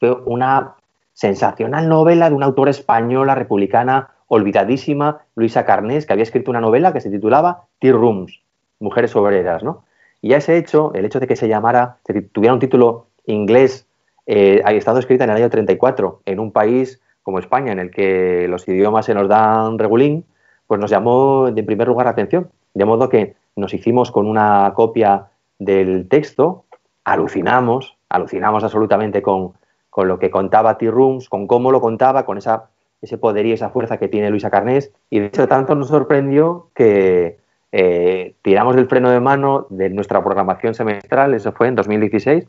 fue 0.00 0.12
una 0.24 0.74
sensacional 1.12 1.88
novela 1.88 2.30
de 2.30 2.34
una 2.34 2.46
autora 2.46 2.70
española 2.70 3.34
republicana 3.34 4.10
olvidadísima, 4.28 5.20
Luisa 5.36 5.64
Carnés, 5.64 6.06
que 6.06 6.12
había 6.12 6.22
escrito 6.22 6.50
una 6.50 6.60
novela 6.60 6.92
que 6.92 7.00
se 7.00 7.10
titulaba 7.10 7.64
Tea 7.78 7.92
Rooms, 7.92 8.40
Mujeres 8.80 9.14
Obreras, 9.14 9.62
¿no? 9.62 9.84
Y 10.20 10.32
a 10.32 10.38
ese 10.38 10.56
hecho, 10.56 10.92
el 10.94 11.04
hecho 11.04 11.20
de 11.20 11.26
que 11.26 11.36
se 11.36 11.48
llamara, 11.48 11.98
tuviera 12.32 12.54
un 12.54 12.60
título 12.60 13.06
inglés, 13.26 13.86
eh, 14.26 14.62
ha 14.64 14.72
estado 14.72 14.98
escrita 14.98 15.24
en 15.24 15.30
el 15.30 15.36
año 15.36 15.50
34, 15.50 16.22
en 16.24 16.40
un 16.40 16.50
país 16.50 17.00
como 17.24 17.40
España, 17.40 17.72
en 17.72 17.80
el 17.80 17.90
que 17.90 18.46
los 18.48 18.68
idiomas 18.68 19.06
se 19.06 19.14
nos 19.14 19.28
dan 19.28 19.78
regulín, 19.78 20.24
pues 20.66 20.78
nos 20.80 20.90
llamó 20.90 21.48
en 21.48 21.66
primer 21.66 21.88
lugar 21.88 22.06
la 22.06 22.12
atención. 22.12 22.50
De 22.74 22.84
modo 22.84 23.08
que 23.08 23.34
nos 23.56 23.74
hicimos 23.74 24.12
con 24.12 24.26
una 24.26 24.72
copia 24.76 25.30
del 25.58 26.08
texto, 26.08 26.64
alucinamos, 27.02 27.96
alucinamos 28.08 28.62
absolutamente 28.62 29.22
con, 29.22 29.54
con 29.90 30.06
lo 30.06 30.18
que 30.18 30.30
contaba 30.30 30.78
T-Rooms, 30.78 31.28
con 31.28 31.46
cómo 31.46 31.72
lo 31.72 31.80
contaba, 31.80 32.26
con 32.26 32.36
esa, 32.36 32.68
ese 33.00 33.16
poder 33.16 33.46
y 33.46 33.52
esa 33.52 33.70
fuerza 33.70 33.96
que 33.96 34.08
tiene 34.08 34.30
Luisa 34.30 34.50
Carnés. 34.50 34.92
Y 35.08 35.20
de 35.20 35.26
hecho, 35.26 35.48
tanto 35.48 35.74
nos 35.74 35.88
sorprendió 35.88 36.68
que 36.74 37.38
eh, 37.72 38.34
tiramos 38.42 38.76
del 38.76 38.86
freno 38.86 39.10
de 39.10 39.20
mano 39.20 39.66
de 39.70 39.88
nuestra 39.88 40.22
programación 40.22 40.74
semestral, 40.74 41.32
eso 41.32 41.52
fue 41.52 41.68
en 41.68 41.74
2016, 41.74 42.48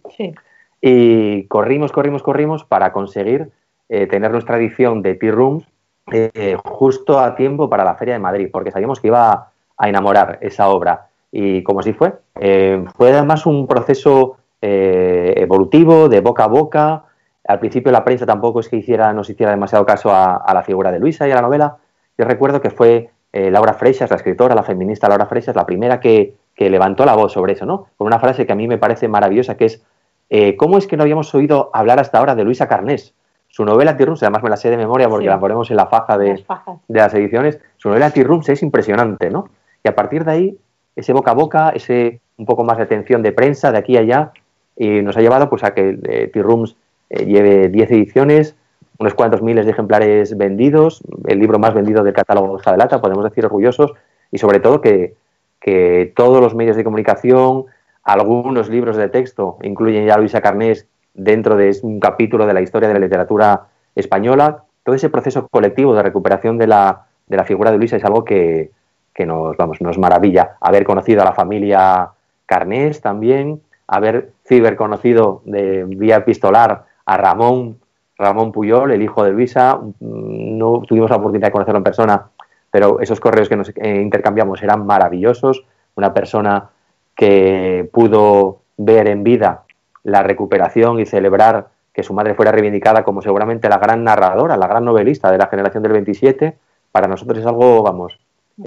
y 0.81 1.47
corrimos, 1.47 1.91
corrimos, 1.91 2.21
corrimos 2.21 2.65
para 2.65 2.91
conseguir 2.91 3.51
eh, 3.89 4.07
tener 4.07 4.31
nuestra 4.31 4.57
edición 4.57 5.01
de 5.01 5.15
T-Rooms 5.15 5.65
eh, 6.11 6.57
justo 6.63 7.19
a 7.19 7.35
tiempo 7.35 7.69
para 7.69 7.83
la 7.83 7.95
Feria 7.95 8.13
de 8.13 8.19
Madrid, 8.19 8.49
porque 8.51 8.71
sabíamos 8.71 8.99
que 8.99 9.07
iba 9.07 9.51
a 9.77 9.89
enamorar 9.89 10.37
esa 10.41 10.69
obra. 10.69 11.07
Y 11.31 11.63
como 11.63 11.81
así 11.81 11.93
fue, 11.93 12.13
fue 12.95 13.11
además 13.11 13.45
un 13.45 13.67
proceso 13.67 14.37
evolutivo, 14.61 16.07
de 16.07 16.21
boca 16.21 16.45
a 16.45 16.47
boca, 16.47 17.03
al 17.47 17.59
principio 17.59 17.91
la 17.91 18.03
prensa 18.03 18.25
tampoco 18.25 18.59
es 18.59 18.69
que 18.69 18.77
hiciera, 18.77 19.13
nos 19.13 19.29
hiciera 19.29 19.51
demasiado 19.51 19.85
caso 19.85 20.09
a, 20.11 20.51
la 20.53 20.63
figura 20.63 20.91
de 20.91 20.99
Luisa 20.99 21.27
y 21.27 21.31
a 21.31 21.35
la 21.35 21.41
novela. 21.41 21.77
Yo 22.17 22.25
recuerdo 22.25 22.61
que 22.61 22.71
fue 22.71 23.11
eh, 23.33 23.51
Laura 23.51 23.73
Freixas, 23.73 24.09
la 24.09 24.15
escritora, 24.15 24.55
la 24.55 24.63
feminista 24.63 25.07
Laura 25.07 25.27
Freixas, 25.27 25.55
la 25.55 25.65
primera 25.65 25.99
que, 25.99 26.35
levantó 26.57 27.05
la 27.05 27.15
voz 27.15 27.33
sobre 27.33 27.53
eso, 27.53 27.65
¿no? 27.65 27.87
Con 27.97 28.07
una 28.07 28.19
frase 28.19 28.45
que 28.45 28.53
a 28.53 28.55
mí 28.55 28.67
me 28.67 28.77
parece 28.77 29.07
maravillosa, 29.07 29.57
que 29.57 29.65
es 29.65 29.83
eh, 30.29 30.55
¿cómo 30.55 30.77
es 30.77 30.87
que 30.87 30.97
no 30.97 31.03
habíamos 31.03 31.35
oído 31.35 31.69
hablar 31.73 31.99
hasta 31.99 32.17
ahora 32.17 32.33
de 32.33 32.43
Luisa 32.45 32.67
Carnés? 32.67 33.13
Su 33.55 33.63
novela 33.63 33.95
Tirrums, 33.95 34.21
además 34.21 34.43
me 34.43 34.49
la 34.49 34.57
sé 34.57 34.69
de 34.69 34.75
memoria 34.75 35.07
porque 35.07 35.27
la 35.27 35.39
ponemos 35.39 35.71
en 35.71 35.77
la 35.77 35.85
faja 35.85 36.17
de 36.17 36.43
las, 36.89 37.13
ediciones, 37.13 37.57
su 37.77 37.87
novela 37.87 38.11
Tirrums 38.11 38.49
es 38.49 38.61
impresionante, 38.61 39.29
¿no? 39.29 39.47
Y 39.81 39.87
a 39.87 39.95
partir 39.95 40.25
de 40.25 40.31
ahí, 40.33 40.57
ese 40.93 41.13
boca 41.13 41.31
a 41.31 41.35
boca, 41.35 41.69
ese 41.69 42.19
un 42.35 42.45
poco 42.45 42.65
más 42.65 42.75
de 42.75 42.83
atención 42.83 43.23
de 43.23 43.31
prensa 43.31 43.71
de 43.71 43.77
aquí 43.77 43.95
a 43.95 44.01
allá, 44.01 44.31
y 44.75 45.01
nos 45.01 45.15
ha 45.15 45.21
llevado 45.21 45.49
pues 45.49 45.63
a 45.63 45.73
que 45.73 45.97
eh, 46.03 46.29
Tirrums 46.33 46.75
eh, 47.09 47.23
lleve 47.23 47.69
10 47.69 47.91
ediciones, 47.91 48.57
unos 48.99 49.13
cuantos 49.13 49.41
miles 49.41 49.65
de 49.65 49.71
ejemplares 49.71 50.35
vendidos, 50.35 51.01
el 51.25 51.39
libro 51.39 51.57
más 51.57 51.73
vendido 51.73 52.03
del 52.03 52.11
catálogo 52.11 52.57
de 52.57 52.77
Lata, 52.77 52.99
podemos 52.99 53.23
decir 53.23 53.45
orgullosos, 53.45 53.93
y 54.31 54.37
sobre 54.37 54.59
todo 54.59 54.81
que, 54.81 55.15
todos 56.13 56.41
los 56.41 56.55
medios 56.55 56.75
de 56.75 56.83
comunicación, 56.83 57.67
algunos 58.03 58.67
libros 58.67 58.97
de 58.97 59.07
texto, 59.07 59.59
incluyen 59.63 60.05
ya 60.05 60.15
a 60.15 60.17
Luisa 60.17 60.41
Carnés 60.41 60.89
dentro 61.15 61.55
de 61.55 61.75
un 61.81 61.99
capítulo 61.99 62.45
de 62.45 62.53
la 62.53 62.61
historia 62.61 62.87
de 62.87 62.93
la 62.93 62.99
literatura 62.99 63.67
española, 63.95 64.63
todo 64.83 64.95
ese 64.95 65.09
proceso 65.09 65.47
colectivo 65.47 65.95
de 65.95 66.03
recuperación 66.03 66.57
de 66.57 66.67
la, 66.67 67.05
de 67.25 67.37
la 67.37 67.45
figura 67.45 67.71
de 67.71 67.77
Luisa 67.77 67.95
es 67.95 68.05
algo 68.05 68.23
que, 68.23 68.71
que 69.13 69.25
nos, 69.25 69.57
vamos, 69.57 69.81
nos 69.81 69.97
maravilla. 69.97 70.57
Haber 70.59 70.83
conocido 70.83 71.21
a 71.21 71.25
la 71.25 71.33
familia 71.33 72.09
Carnés 72.45 73.01
también, 73.01 73.61
haber 73.87 74.31
ciberconocido 74.45 75.41
de 75.45 75.85
vía 75.85 76.17
epistolar 76.17 76.85
a 77.05 77.17
Ramón, 77.17 77.79
Ramón 78.17 78.51
Puyol, 78.51 78.91
el 78.91 79.01
hijo 79.01 79.23
de 79.23 79.31
Luisa. 79.31 79.77
Mm, 79.77 80.57
no 80.57 80.81
tuvimos 80.87 81.09
la 81.09 81.17
oportunidad 81.17 81.47
de 81.47 81.51
conocerlo 81.53 81.77
en 81.77 81.83
persona, 81.83 82.27
pero 82.69 82.99
esos 82.99 83.19
correos 83.19 83.49
que 83.49 83.55
nos 83.55 83.69
eh, 83.69 84.01
intercambiamos 84.01 84.61
eran 84.61 84.85
maravillosos. 84.85 85.63
Una 85.95 86.13
persona 86.13 86.69
que 87.15 87.89
pudo 87.91 88.59
ver 88.77 89.07
en 89.07 89.23
vida 89.23 89.64
la 90.05 90.23
recuperación 90.23 90.99
y 90.99 91.05
celebrar 91.05 91.67
que 91.91 92.03
su 92.03 92.13
madre 92.13 92.35
fuera 92.35 92.51
reivindicada 92.51 93.03
como 93.03 93.21
seguramente 93.21 93.67
la 93.69 93.79
gran 93.79 94.03
narradora, 94.03 94.55
la 94.55 94.67
gran 94.67 94.85
novelista 94.85 95.31
de 95.31 95.37
la 95.37 95.47
generación 95.47 95.81
del 95.81 95.93
27, 95.93 96.55
para 96.91 97.07
nosotros 97.07 97.39
es 97.39 97.45
algo, 97.45 97.81
vamos, 97.83 98.17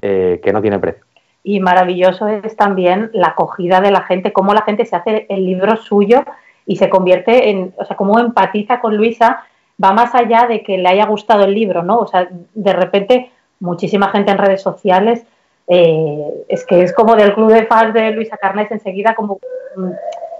eh, 0.01 0.39
que 0.43 0.51
no 0.51 0.61
tiene 0.61 0.79
precio. 0.79 1.03
Y 1.43 1.61
maravilloso 1.61 2.27
es 2.27 2.55
también 2.55 3.09
la 3.13 3.29
acogida 3.29 3.79
de 3.79 3.91
la 3.91 4.01
gente, 4.01 4.33
cómo 4.33 4.53
la 4.53 4.63
gente 4.63 4.85
se 4.85 4.95
hace 4.95 5.25
el 5.29 5.45
libro 5.45 5.77
suyo 5.77 6.23
y 6.65 6.75
se 6.75 6.89
convierte 6.89 7.49
en, 7.49 7.73
o 7.77 7.85
sea, 7.85 7.95
como 7.95 8.19
empatiza 8.19 8.81
con 8.81 8.97
Luisa, 8.97 9.43
va 9.81 9.93
más 9.93 10.13
allá 10.15 10.45
de 10.47 10.61
que 10.61 10.77
le 10.77 10.89
haya 10.89 11.05
gustado 11.05 11.45
el 11.45 11.53
libro, 11.53 11.83
¿no? 11.83 11.99
O 11.99 12.07
sea, 12.07 12.27
de 12.53 12.73
repente 12.73 13.31
muchísima 13.59 14.09
gente 14.09 14.31
en 14.31 14.37
redes 14.37 14.61
sociales, 14.61 15.25
eh, 15.67 16.45
es 16.49 16.65
que 16.65 16.81
es 16.81 16.93
como 16.93 17.15
del 17.15 17.33
club 17.33 17.51
de 17.51 17.65
fans 17.67 17.93
de 17.93 18.11
Luisa 18.11 18.37
Carnés 18.37 18.71
enseguida 18.71 19.15
como 19.15 19.39
mm, 19.77 19.91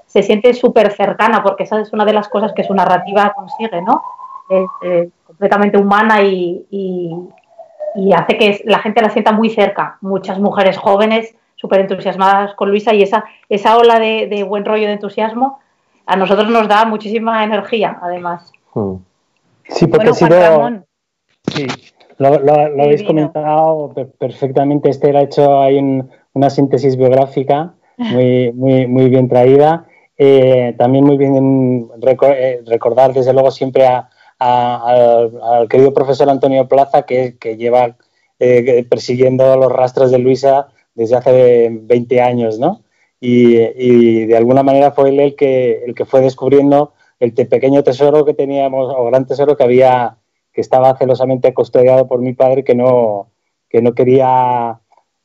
se 0.09 0.23
siente 0.23 0.53
súper 0.55 0.91
cercana, 0.91 1.43
porque 1.43 1.63
esa 1.63 1.79
es 1.79 1.93
una 1.93 2.03
de 2.03 2.13
las 2.13 2.27
cosas 2.27 2.51
que 2.53 2.63
su 2.63 2.73
narrativa 2.73 3.31
consigue, 3.35 3.81
¿no? 3.81 4.01
Es 4.49 4.67
eh, 4.81 5.09
completamente 5.25 5.77
humana 5.77 6.23
y, 6.23 6.65
y, 6.71 8.11
hace 8.13 8.37
que 8.37 8.61
la 8.65 8.79
gente 8.79 9.01
la 9.01 9.11
sienta 9.11 9.31
muy 9.31 9.51
cerca. 9.51 9.97
Muchas 10.01 10.39
mujeres 10.39 10.77
jóvenes 10.77 11.35
súper 11.55 11.81
entusiasmadas 11.81 12.55
con 12.55 12.69
Luisa 12.69 12.93
y 12.95 13.03
esa, 13.03 13.25
esa 13.49 13.77
ola 13.77 13.99
de, 13.99 14.27
de 14.27 14.43
buen 14.43 14.65
rollo 14.65 14.87
de 14.87 14.93
entusiasmo 14.93 15.59
a 16.07 16.15
nosotros 16.15 16.49
nos 16.49 16.67
da 16.67 16.85
muchísima 16.85 17.43
energía, 17.43 17.99
además. 18.01 18.51
Hmm. 18.73 18.95
Sí, 19.65 19.85
porque 19.85 20.11
sido... 20.13 20.83
Sí, 21.53 21.67
lo, 22.17 22.33
habéis 22.83 23.03
comentado 23.03 23.93
perfectamente. 24.17 24.89
Esther 24.89 25.15
ha 25.15 25.21
hecho 25.21 25.61
ahí 25.61 25.79
una 26.33 26.49
síntesis 26.49 26.97
biográfica 26.97 27.73
muy, 27.97 28.51
muy, 28.53 28.87
muy 28.87 29.09
bien 29.09 29.29
traída. 29.29 29.85
Eh, 30.21 30.75
también 30.77 31.05
muy 31.05 31.17
bien 31.17 31.89
eh, 32.01 32.61
recordar, 32.65 33.13
desde 33.13 33.31
luego, 33.31 33.51
siempre 33.51 33.87
al, 34.37 35.67
querido 35.69 35.93
profesor 35.93 36.29
Antonio 36.29 36.67
Plaza, 36.67 37.03
que, 37.03 37.37
lleva 37.57 37.95
eh, 38.37 38.85
persiguiendo 38.89 39.55
los 39.55 39.71
rastros 39.71 40.11
de 40.11 40.19
Luisa 40.19 40.67
desde 40.93 41.15
hace 41.15 41.69
20 41.71 42.21
años, 42.21 42.59
¿no? 42.59 42.83
y, 43.21 44.25
de 44.25 44.37
alguna 44.37 44.61
manera 44.61 44.91
fue 44.91 45.09
él 45.09 45.19
el 45.21 45.35
que, 45.35 45.83
el 45.85 45.95
que 45.95 46.05
fue 46.05 46.21
descubriendo 46.21 46.93
el 47.19 47.33
pequeño 47.33 47.83
tesoro 47.83 48.25
que 48.25 48.33
teníamos, 48.33 48.93
o 48.95 49.05
gran 49.05 49.25
tesoro 49.25 49.55
que 49.55 49.63
había, 49.63 50.17
que 50.53 50.61
estaba 50.61 50.97
celosamente 50.97 51.53
custodiado 51.53 52.07
por 52.07 52.19
mi 52.19 52.33
padre, 52.33 52.65
que 52.65 52.75
no, 52.75 53.29
que 53.69 53.81
no 53.81 53.93
quería 53.93 54.79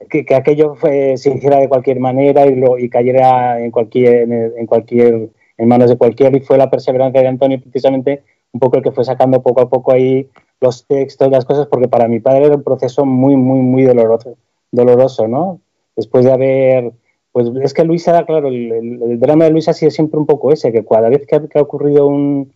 que, 0.09 0.35
aquello 0.35 0.77
se 0.81 1.15
hiciera 1.15 1.59
de 1.59 1.69
cualquier 1.69 2.01
manera 2.01 2.47
y, 2.47 2.55
lo, 2.55 2.79
y 2.79 2.89
cayera 2.89 3.61
en 3.61 3.71
cualquier, 3.71 4.31
en, 4.31 4.67
cualquier, 4.67 5.31
en 5.59 5.69
manos 5.69 5.91
de 5.91 5.97
cualquiera. 5.97 6.37
Y 6.37 6.41
fue 6.41 6.59
la 6.59 6.71
perseverancia 6.71 7.21
de 7.21 7.29
Antonio 7.29 7.61
precisamente 7.61 8.23
un 8.53 8.61
poco 8.61 8.77
el 8.77 8.83
que 8.83 8.93
fue 8.93 9.05
sacando 9.05 9.43
poco 9.43 9.63
a 9.63 9.69
poco 9.69 9.93
ahí 9.93 10.29
los 10.61 10.87
textos, 10.87 11.31
las 11.31 11.45
cosas, 11.45 11.67
porque 11.67 11.89
para 11.89 12.09
mi 12.09 12.21
padre 12.21 12.47
era 12.47 12.57
un 12.57 12.63
proceso 12.63 13.05
muy, 13.05 13.37
muy, 13.37 13.59
muy 13.59 13.83
doloroso, 13.83 14.37
doloroso 14.71 15.27
¿no? 15.27 15.61
Después 15.97 16.25
de 16.25 16.33
haber 16.33 16.93
pues 17.35 17.49
es 17.65 17.75
que 17.75 17.83
Luisa, 17.83 18.25
claro, 18.27 18.47
el, 18.47 19.19
drama 19.19 19.47
de 19.47 19.51
Luisa 19.51 19.73
ha 19.73 19.75
sido 19.75 19.91
siempre 19.91 20.21
un 20.21 20.25
poco 20.25 20.53
ese, 20.53 20.71
que 20.71 20.85
cada 20.85 21.09
vez 21.09 21.27
que 21.27 21.35
ha, 21.35 21.61
ocurrido 21.61 22.07
un... 22.07 22.53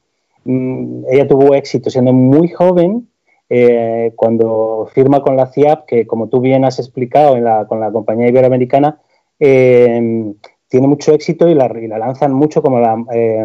ella 1.11 1.27
tuvo 1.27 1.53
éxito 1.57 1.91
siendo 1.91 2.13
muy 2.13 2.47
joven, 2.47 3.09
eh, 3.51 4.13
cuando 4.17 4.89
firma 4.93 5.23
con 5.23 5.37
la 5.37 5.47
CIAP, 5.47 5.87
que 5.87 6.07
como 6.07 6.29
tú 6.29 6.41
bien 6.41 6.65
has 6.65 6.79
explicado 6.79 7.37
con 7.67 7.81
la 7.81 7.91
compañía 7.91 8.29
iberoamericana, 8.29 9.01
eh, 9.41 10.33
tiene 10.69 10.87
mucho 10.87 11.13
éxito 11.13 11.49
y 11.49 11.55
la, 11.55 11.69
lanzan 11.69 12.33
mucho 12.33 12.61
como 12.61 12.81
la, 12.81 13.03
eh, 13.13 13.45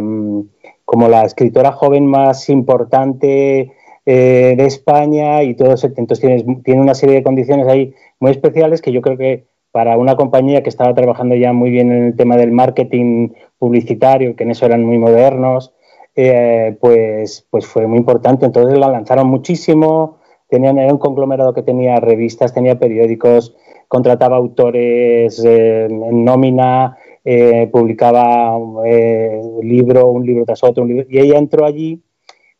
como 0.84 1.08
la 1.08 1.24
escritora 1.24 1.72
joven 1.72 2.06
más 2.06 2.50
importante 2.50 3.72
de 4.06 4.66
España 4.66 5.44
y 5.44 5.54
todo 5.54 5.74
eso. 5.74 5.88
Entonces 5.88 6.20
tiene, 6.20 6.62
tiene 6.64 6.82
una 6.82 6.94
serie 6.94 7.16
de 7.16 7.24
condiciones 7.24 7.68
ahí 7.68 7.94
muy 8.20 8.32
especiales 8.32 8.82
que 8.82 8.92
yo 8.92 9.02
creo 9.02 9.18
que 9.18 9.46
para 9.72 9.98
una 9.98 10.16
compañía 10.16 10.62
que 10.62 10.70
estaba 10.70 10.94
trabajando 10.94 11.36
ya 11.36 11.52
muy 11.52 11.72
bien 11.72 11.92
en 11.92 12.04
el 12.04 12.16
tema 12.16 12.38
del 12.38 12.52
marketing 12.52 13.30
publicitario, 13.58 14.36
que 14.36 14.44
en 14.44 14.52
eso 14.52 14.66
eran 14.66 14.84
muy 14.84 15.00
modernos, 15.00 15.74
eh, 16.16 16.78
pues, 16.80 17.46
pues 17.50 17.66
fue 17.66 17.88
muy 17.88 17.98
importante. 17.98 18.46
Entonces 18.46 18.78
la 18.78 18.90
lanzaron 18.90 19.28
muchísimo, 19.28 20.20
tenían, 20.50 20.78
era 20.78 20.92
un 20.92 21.00
conglomerado 21.00 21.54
que 21.54 21.64
tenía 21.64 22.00
revistas, 22.00 22.54
tenía 22.54 22.80
periódicos, 22.80 23.56
contrataba 23.88 24.38
autores 24.38 25.44
eh, 25.46 25.86
en 25.86 26.24
nómina, 26.24 26.98
eh, 27.26 27.70
publicaba 27.72 28.58
un 28.58 29.68
libro, 29.68 30.08
un 30.08 30.26
libro 30.26 30.46
tras 30.46 30.64
otro, 30.64 30.86
y 30.88 31.20
ella 31.20 31.38
entró 31.38 31.66
allí 31.66 32.02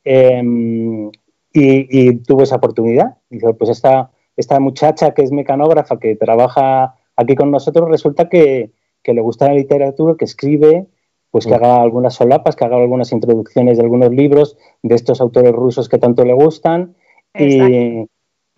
em, 0.04 1.10
y, 1.52 2.08
y, 2.08 2.18
tuvo 2.20 2.44
esa 2.44 2.56
oportunidad. 2.58 3.18
Dijo, 3.30 3.56
pues 3.58 3.70
esta, 3.70 4.12
esta 4.38 4.60
muchacha 4.60 5.14
que 5.14 5.22
es 5.22 5.32
mecanógrafa, 5.32 6.00
que 6.00 6.16
trabaja 6.16 6.96
aquí 7.16 7.36
con 7.36 7.52
nosotros 7.52 7.90
resulta 7.90 8.30
que, 8.30 8.72
le 9.06 9.22
gusta 9.22 9.48
la 9.48 9.56
literatura, 9.56 10.16
que 10.18 10.26
escribe, 10.26 10.88
pues 11.34 11.48
que 11.48 11.56
haga 11.56 11.82
algunas 11.82 12.14
solapas, 12.14 12.56
que 12.56 12.64
haga 12.64 12.78
algunas 12.78 13.12
introducciones 13.12 13.78
de 13.78 13.84
algunos 13.84 14.12
libros 14.12 14.56
de 14.84 14.94
estos 14.94 15.20
autores 15.20 15.52
rusos 15.52 15.90
que 15.90 15.98
tanto 15.98 16.24
le 16.26 16.34
gustan 16.34 16.94
y, 17.34 18.08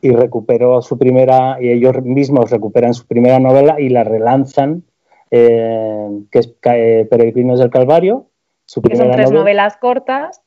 y, 0.02 0.12
recuperó 0.12 0.82
su 0.82 0.98
primera, 0.98 1.56
y 1.62 1.70
ellos 1.70 2.04
mismos 2.04 2.52
recuperan 2.52 2.94
su 2.94 3.08
primera 3.08 3.40
novela 3.40 3.80
y 3.80 3.88
la 3.88 4.04
relanzan, 4.04 4.84
eh, 5.32 6.10
que 6.30 6.40
es 6.40 6.54
eh, 6.64 7.08
Peregrinos 7.10 7.60
del 7.60 7.70
Calvario. 7.70 8.26
Su 8.66 8.82
que 8.82 8.98
son 8.98 9.10
tres 9.10 9.32
novelas 9.32 9.78
cortas. 9.78 10.42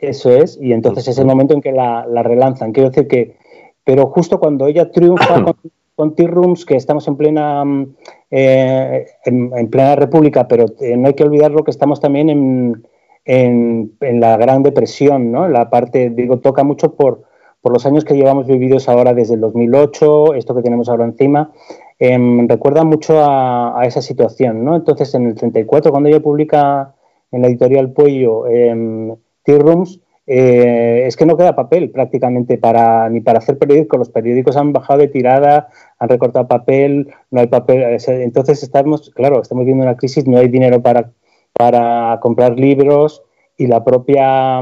Eso 0.00 0.32
es, 0.32 0.58
y 0.60 0.72
entonces 0.72 1.06
es 1.06 1.16
el 1.16 1.26
momento 1.26 1.54
en 1.54 1.60
que 1.60 1.70
la, 1.70 2.04
la 2.08 2.24
relanzan. 2.24 2.72
Quiero 2.72 2.88
decir 2.88 3.06
que, 3.06 3.36
pero 3.84 4.08
justo 4.08 4.40
cuando 4.40 4.66
ella 4.66 4.90
triunfa 4.90 5.44
con, 5.44 5.54
con 5.94 6.16
T-Rooms, 6.16 6.66
que 6.66 6.74
estamos 6.74 7.06
en 7.06 7.16
plena 7.16 7.64
mm, 7.64 7.94
eh, 8.30 9.06
en, 9.24 9.70
plena 9.70 9.96
república, 9.96 10.48
pero 10.48 10.66
eh, 10.80 10.96
no 10.96 11.08
hay 11.08 11.14
que 11.14 11.24
olvidar 11.24 11.50
lo 11.50 11.64
que 11.64 11.70
estamos 11.70 12.00
también 12.00 12.28
en, 12.28 12.86
en, 13.24 14.20
la 14.20 14.36
Gran 14.36 14.62
Depresión, 14.62 15.32
¿no? 15.32 15.48
La 15.48 15.70
parte, 15.70 16.10
digo, 16.10 16.38
toca 16.38 16.64
mucho 16.64 16.94
por, 16.94 17.22
por 17.60 17.72
los 17.72 17.86
años 17.86 18.04
que 18.04 18.14
llevamos 18.14 18.46
vividos 18.46 18.88
ahora 18.88 19.14
desde 19.14 19.34
el 19.34 19.40
2008, 19.40 20.34
esto 20.34 20.54
que 20.54 20.62
tenemos 20.62 20.88
ahora 20.88 21.04
encima, 21.04 21.52
em, 21.98 22.48
recuerda 22.48 22.84
mucho 22.84 23.18
a, 23.22 23.82
esa 23.84 24.02
situación, 24.02 24.64
¿no? 24.64 24.76
Entonces, 24.76 25.14
en 25.14 25.26
el 25.26 25.34
34, 25.34 25.90
cuando 25.90 26.08
ella 26.08 26.20
publica 26.20 26.94
en 27.30 27.42
la 27.42 27.48
editorial 27.48 27.92
Puello 27.92 28.46
eh, 28.46 29.14
T-Rooms, 29.42 30.00
eh, 30.30 31.04
es 31.06 31.16
que 31.16 31.24
no 31.24 31.38
queda 31.38 31.56
papel 31.56 31.90
prácticamente 31.90 32.58
para 32.58 33.08
ni 33.08 33.22
para 33.22 33.38
hacer 33.38 33.56
periódicos. 33.56 33.98
Los 33.98 34.10
periódicos 34.10 34.58
han 34.58 34.74
bajado 34.74 35.00
de 35.00 35.08
tirada, 35.08 35.68
han 35.98 36.08
recortado 36.10 36.46
papel, 36.46 37.08
no 37.30 37.40
hay 37.40 37.46
papel. 37.46 37.98
Entonces 38.06 38.62
estamos, 38.62 39.10
claro, 39.14 39.40
estamos 39.40 39.64
viendo 39.64 39.84
una 39.84 39.96
crisis, 39.96 40.26
no 40.26 40.36
hay 40.36 40.48
dinero 40.48 40.82
para, 40.82 41.12
para 41.54 42.18
comprar 42.20 42.58
libros 42.60 43.22
y 43.56 43.66
la 43.68 43.82
propia 43.84 44.60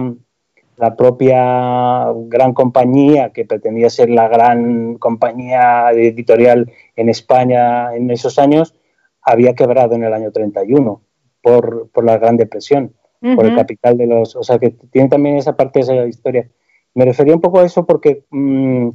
la 0.76 0.94
propia 0.94 2.12
gran 2.26 2.52
compañía 2.52 3.30
que 3.32 3.46
pretendía 3.46 3.88
ser 3.88 4.10
la 4.10 4.28
gran 4.28 4.96
compañía 4.96 5.90
editorial 5.90 6.70
en 6.96 7.08
España 7.08 7.94
en 7.94 8.10
esos 8.10 8.38
años 8.38 8.74
había 9.22 9.54
quebrado 9.54 9.94
en 9.94 10.04
el 10.04 10.12
año 10.12 10.30
31 10.32 11.00
por, 11.42 11.88
por 11.90 12.04
la 12.04 12.18
Gran 12.18 12.36
Depresión 12.36 12.92
por 13.34 13.46
el 13.46 13.56
capital 13.56 13.96
de 13.96 14.06
los... 14.06 14.36
O 14.36 14.42
sea, 14.42 14.58
que 14.58 14.70
tiene 14.70 15.08
también 15.08 15.36
esa 15.36 15.56
parte 15.56 15.78
de 15.78 15.82
esa 15.84 16.06
historia. 16.06 16.48
Me 16.94 17.04
refería 17.04 17.34
un 17.34 17.40
poco 17.40 17.60
a 17.60 17.64
eso 17.64 17.86
porque 17.86 18.24
mm, 18.30 18.88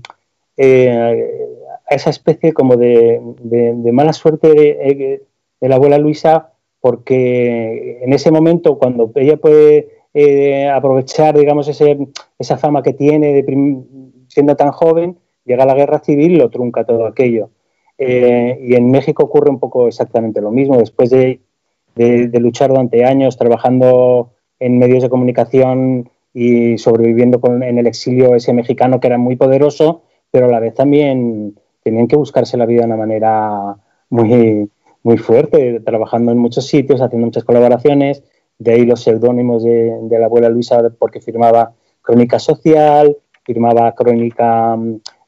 eh, 0.57 1.49
a 1.89 1.95
esa 1.95 2.09
especie 2.09 2.53
como 2.53 2.75
de, 2.75 3.21
mala 3.91 4.13
suerte 4.13 4.47
de, 4.47 5.21
la 5.59 5.75
abuela 5.75 5.97
Luisa, 5.97 6.53
porque 6.79 7.99
en 8.01 8.13
ese 8.13 8.31
momento, 8.31 8.77
cuando 8.77 9.11
ella 9.15 9.37
puede 9.37 9.89
eh, 10.13 10.67
aprovechar, 10.69 11.37
digamos, 11.37 11.67
ese, 11.67 11.97
esa 12.39 12.57
fama 12.57 12.81
que 12.81 12.93
tiene 12.93 13.33
de 13.33 13.83
siendo 14.27 14.55
tan 14.55 14.71
joven, 14.71 15.17
llega 15.45 15.65
la 15.65 15.75
guerra 15.75 15.99
civil 15.99 16.31
y 16.31 16.37
lo 16.37 16.49
trunca 16.49 16.85
todo 16.85 17.05
aquello. 17.05 17.49
Eh, 17.97 18.57
y 18.63 18.75
en 18.75 18.89
México 18.89 19.23
ocurre 19.23 19.49
un 19.49 19.59
poco 19.59 19.87
exactamente 19.87 20.41
lo 20.41 20.51
mismo. 20.51 20.77
Después 20.77 21.09
de 21.09 21.41
de, 21.95 22.29
luchar 22.39 22.69
durante 22.69 23.05
años 23.05 23.37
trabajando 23.37 24.31
en 24.59 24.77
medios 24.77 25.03
de 25.03 25.09
comunicación 25.09 26.09
y 26.33 26.77
sobreviviendo 26.77 27.41
con, 27.41 27.63
en 27.63 27.77
el 27.77 27.87
exilio 27.87 28.35
ese 28.35 28.53
mexicano 28.53 28.99
que 28.99 29.07
era 29.07 29.17
muy 29.17 29.35
poderoso, 29.35 30.03
pero 30.31 30.45
a 30.45 30.49
la 30.49 30.59
vez 30.59 30.73
también 30.73 31.55
tenían 31.83 32.07
que 32.07 32.15
buscarse 32.15 32.57
la 32.57 32.65
vida 32.65 32.81
de 32.81 32.87
una 32.87 32.97
manera 32.97 33.75
muy, 34.09 34.69
muy 35.03 35.17
fuerte, 35.17 35.79
trabajando 35.81 36.31
en 36.31 36.37
muchos 36.37 36.67
sitios, 36.67 37.01
haciendo 37.01 37.27
muchas 37.27 37.43
colaboraciones, 37.43 38.23
de 38.59 38.73
ahí 38.73 38.85
los 38.85 39.01
seudónimos 39.01 39.63
de, 39.63 39.97
de, 40.03 40.19
la 40.19 40.27
abuela 40.27 40.49
Luisa 40.49 40.81
porque 40.99 41.19
firmaba 41.19 41.73
crónica 42.01 42.37
social, 42.37 43.17
firmaba 43.43 43.93
crónica, 43.95 44.77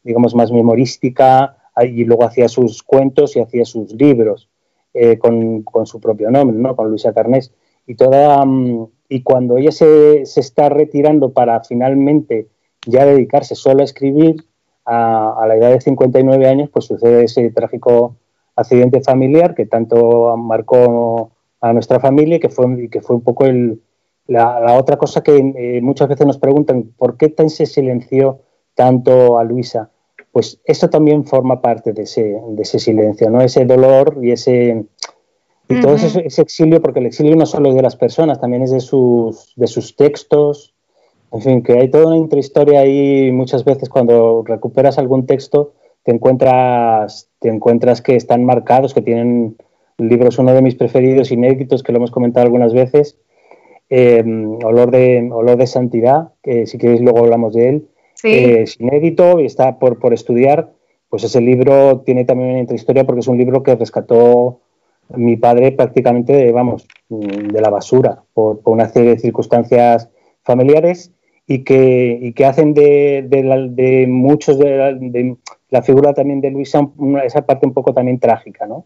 digamos, 0.04 0.36
más 0.36 0.52
memorística, 0.52 1.58
y 1.82 2.06
luego 2.06 2.26
hacía 2.26 2.48
sus 2.48 2.84
cuentos 2.84 3.36
y 3.36 3.40
hacía 3.40 3.66
sus 3.66 3.94
libros. 3.94 4.50
Eh, 4.96 5.18
con, 5.18 5.66
su 5.86 6.00
propio 6.00 6.30
nombre, 6.30 6.56
¿no? 6.56 6.76
con 6.76 6.88
Luisa 6.90 7.14
Carnés. 7.14 7.52
Y, 7.88 7.96
toda, 7.96 8.46
mm, 8.46 8.88
y 9.10 9.24
cuando 9.24 9.58
ella 9.58 9.72
se, 9.72 10.22
está 10.22 10.70
retirando 10.70 11.34
para 11.34 11.64
finalmente 11.64 12.48
ya 12.86 13.04
dedicarse 13.04 13.56
solo 13.56 13.82
a 13.82 13.86
escribir, 13.86 14.36
a, 14.86 15.46
la 15.48 15.56
edad 15.56 15.72
de 15.72 15.82
59 15.82 16.48
años, 16.48 16.70
pues 16.70 16.86
sucede 16.86 17.24
ese 17.24 17.50
trágico 17.52 18.18
accidente 18.56 19.02
familiar 19.02 19.56
que 19.56 19.66
tanto 19.66 20.36
marcó 20.38 21.32
a 21.62 21.74
nuestra 21.74 22.00
familia 22.00 22.36
y 22.36 22.40
que 22.40 22.50
fue, 22.50 22.90
que 22.90 23.02
fue 23.02 23.16
un 23.16 23.24
poco 23.24 23.46
el, 23.46 23.82
la, 24.28 24.78
otra 24.78 24.98
cosa 24.98 25.24
que 25.24 25.38
eh, 25.38 25.82
muchas 25.82 26.08
veces 26.08 26.28
nos 26.28 26.38
preguntan, 26.38 26.94
¿por 26.98 27.18
qué 27.18 27.30
tan 27.30 27.50
se 27.50 27.66
silenció 27.66 28.42
tanto 28.76 29.40
a 29.40 29.44
Luisa? 29.44 29.90
Pues 30.34 30.60
eso 30.65 30.89
también 30.89 31.26
forma 31.26 31.62
parte 31.62 31.93
de 31.93 32.04
ese, 32.04 32.41
de 32.50 32.62
ese 32.62 32.80
silencio, 32.80 33.30
¿no? 33.30 33.39
Ese 33.39 33.63
dolor 33.65 34.17
y 34.22 34.32
ese 34.32 34.84
y 35.69 35.80
todo 35.80 35.96
ese, 35.96 36.41
exilio, 36.41 36.82
porque 36.82 37.00
el 37.00 37.06
exilio 37.06 37.36
no 37.36 37.46
solo 37.46 37.69
es 37.69 37.76
de 37.76 37.82
las 37.82 37.96
personas, 37.96 38.41
también 38.41 38.63
es 38.63 38.72
de 38.72 38.82
sus, 38.82 39.54
de 39.56 39.67
sus 39.67 39.96
textos, 39.96 40.74
en 41.32 41.41
fin, 41.41 41.63
que 41.63 41.80
hay 41.80 41.89
toda 41.89 42.08
una 42.08 42.17
intrahistoria 42.17 42.82
ahí 42.82 43.32
muchas 43.32 43.63
veces 43.63 43.89
cuando 43.89 44.43
recuperas 44.46 44.98
algún 44.98 45.26
texto 45.26 45.74
te 46.04 46.12
encuentras, 46.12 47.30
te 47.39 47.50
encuentras 47.50 48.02
que 48.02 48.15
están 48.15 48.43
marcados, 48.43 48.93
que 48.93 49.02
tienen 49.02 49.56
libros, 49.98 50.38
uno 50.38 50.54
de 50.54 50.62
mis 50.62 50.76
preferidos, 50.76 51.32
inéditos, 51.32 51.82
que 51.82 51.93
lo 51.93 52.00
hemos 52.00 52.12
comentado 52.12 52.46
algunas 52.46 52.74
veces, 52.74 53.17
eh, 53.89 54.24
Olor, 54.65 54.91
de, 54.91 55.30
Olor 55.32 55.58
de 55.58 55.67
Santidad, 55.67 56.34
que 56.41 56.67
si 56.67 56.78
queréis 56.78 57.02
luego 57.02 57.19
hablamos 57.19 57.54
de 57.54 57.69
él, 57.69 57.88
es 58.24 58.80
inédito 58.80 59.40
y 59.40 59.46
está 59.46 59.80
por, 59.80 60.00
por 60.00 60.14
estudiar. 60.14 60.72
Pues 61.10 61.24
ese 61.24 61.42
libro 61.42 62.02
tiene 62.02 62.26
también 62.26 62.52
una 62.52 62.60
intrahistoria 62.60 63.06
porque 63.06 63.20
es 63.20 63.28
un 63.28 63.38
libro 63.38 63.62
que 63.62 63.76
rescató 63.76 64.62
mi 65.10 65.38
padre 65.38 65.72
prácticamente, 65.72 66.34
de, 66.34 66.52
vamos, 66.52 66.88
de 67.10 67.62
la 67.62 67.70
basura 67.70 68.24
por, 68.34 68.62
una 68.66 68.90
serie 68.90 69.12
de 69.12 69.20
circunstancias 69.20 70.10
familiares 70.44 71.12
y 71.46 71.64
que, 71.64 72.18
y 72.22 72.34
que 72.34 72.46
hacen 72.46 72.74
de, 72.74 73.26
de, 73.28 74.06
muchos 74.08 74.58
de 74.58 75.38
la, 75.70 75.82
figura 75.82 76.14
también 76.14 76.42
de 76.42 76.52
Luisa 76.52 76.88
esa 77.24 77.46
parte 77.46 77.68
un 77.68 77.74
poco 77.74 77.94
también 77.94 78.20
trágica, 78.20 78.66
¿no? 78.66 78.86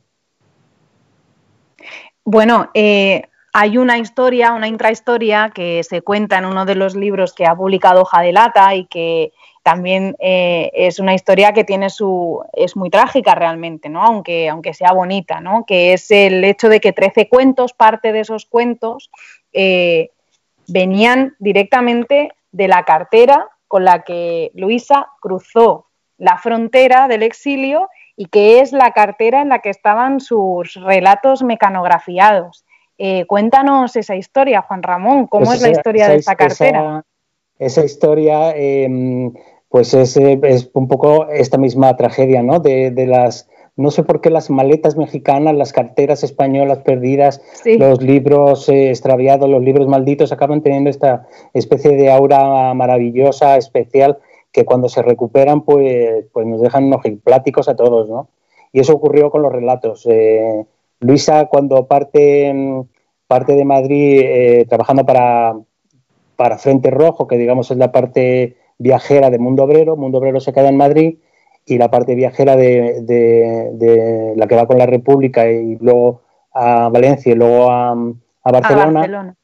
Bueno, 2.25 2.69
eh, 2.73 3.21
hay 3.59 3.79
una 3.79 3.97
historia, 3.97 4.53
una 4.53 4.67
intrahistoria 4.67 5.49
que 5.49 5.81
se 5.83 6.03
cuenta 6.03 6.37
en 6.37 6.45
uno 6.45 6.63
de 6.63 6.75
los 6.75 6.95
libros 6.95 7.33
que 7.33 7.47
ha 7.47 7.55
publicado 7.55 8.03
Hoja 8.03 8.21
de 8.21 8.31
Lata 8.31 8.75
y 8.75 8.85
que 8.85 9.33
también 9.63 10.15
eh, 10.19 10.69
es 10.75 10.99
una 10.99 11.15
historia 11.15 11.53
que 11.53 11.63
tiene 11.63 11.89
su 11.89 12.43
es 12.53 12.75
muy 12.75 12.91
trágica 12.91 13.33
realmente, 13.33 13.89
¿no? 13.89 14.03
Aunque, 14.03 14.47
aunque 14.47 14.75
sea 14.75 14.91
bonita, 14.91 15.41
¿no? 15.41 15.65
Que 15.65 15.93
es 15.93 16.11
el 16.11 16.43
hecho 16.43 16.69
de 16.69 16.79
que 16.79 16.93
13 16.93 17.29
cuentos, 17.29 17.73
parte 17.73 18.11
de 18.11 18.19
esos 18.19 18.45
cuentos, 18.45 19.09
eh, 19.53 20.11
venían 20.67 21.35
directamente 21.39 22.33
de 22.51 22.67
la 22.67 22.83
cartera 22.83 23.49
con 23.67 23.83
la 23.85 24.03
que 24.03 24.51
Luisa 24.53 25.07
cruzó 25.19 25.87
la 26.19 26.37
frontera 26.37 27.07
del 27.07 27.23
exilio 27.23 27.89
y 28.15 28.27
que 28.27 28.59
es 28.59 28.71
la 28.71 28.91
cartera 28.91 29.41
en 29.41 29.49
la 29.49 29.59
que 29.59 29.71
estaban 29.71 30.19
sus 30.19 30.75
relatos 30.75 31.41
mecanografiados. 31.41 32.66
Eh, 32.97 33.25
cuéntanos 33.25 33.95
esa 33.95 34.15
historia, 34.15 34.61
Juan 34.61 34.81
Ramón, 34.81 35.27
¿cómo 35.27 35.45
pues 35.45 35.57
es 35.57 35.61
la 35.61 35.69
historia 35.69 36.09
de 36.09 36.15
esta 36.15 36.35
cartera? 36.35 37.05
Esa, 37.59 37.83
historia, 37.83 38.55
em, 38.55 39.33
pues 39.69 39.93
es, 39.93 40.17
es, 40.17 40.69
un 40.73 40.87
poco 40.87 41.27
esta 41.27 41.57
misma 41.57 41.95
tragedia, 41.95 42.41
¿no? 42.41 42.59
De, 42.59 42.91
las, 43.07 43.49
no 43.75 43.91
sé 43.91 44.03
por 44.03 44.21
qué 44.21 44.31
las 44.31 44.49
maletas 44.49 44.97
mexicanas, 44.97 45.55
las 45.55 45.73
carteras 45.73 46.23
españolas 46.23 46.79
perdidas, 46.79 47.41
los 47.65 48.01
libros 48.01 48.67
eh, 48.69 48.89
extraviados, 48.89 49.47
los 49.49 49.61
libros 49.61 49.87
malditos, 49.87 50.31
acaban 50.31 50.61
teniendo 50.61 50.89
esta 50.89 51.27
especie 51.53 51.91
de 51.91 52.11
aura 52.11 52.73
maravillosa, 52.73 53.57
especial, 53.57 54.17
que 54.51 54.65
cuando 54.65 54.89
se 54.89 55.03
recuperan, 55.03 55.61
pues, 55.61 56.25
pues 56.33 56.47
nos 56.47 56.61
dejan 56.61 56.85
unos 56.85 57.01
pláticos 57.23 57.69
a 57.69 57.75
todos, 57.75 58.09
¿no? 58.09 58.29
Y 58.71 58.79
eso 58.79 58.93
ocurrió 58.93 59.29
con 59.29 59.43
los 59.43 59.51
relatos. 59.51 60.05
Eh, 60.09 60.65
Luisa, 60.99 61.45
cuando 61.45 61.87
parte, 61.87 62.53
parte 63.27 63.55
de 63.55 63.65
Madrid 63.65 64.21
eh, 64.23 64.65
trabajando 64.67 65.05
para, 65.05 65.55
para 66.35 66.57
Frente 66.57 66.91
Rojo, 66.91 67.27
que 67.27 67.37
digamos 67.37 67.71
es 67.71 67.77
la 67.77 67.91
parte 67.91 68.57
viajera 68.77 69.29
de 69.29 69.39
Mundo 69.39 69.63
Obrero, 69.63 69.95
Mundo 69.95 70.19
Obrero 70.19 70.39
se 70.39 70.53
queda 70.53 70.69
en 70.69 70.77
Madrid, 70.77 71.17
y 71.67 71.77
la 71.77 71.91
parte 71.91 72.15
viajera 72.15 72.55
de, 72.55 74.33
la 74.35 74.47
que 74.47 74.55
va 74.55 74.67
con 74.67 74.77
la 74.77 74.85
República 74.85 75.49
y 75.51 75.75
luego 75.75 76.21
a 76.53 76.89
Valencia 76.89 77.33
y 77.33 77.35
luego 77.35 77.69
a, 77.69 77.95
Barcelona, 78.43 79.35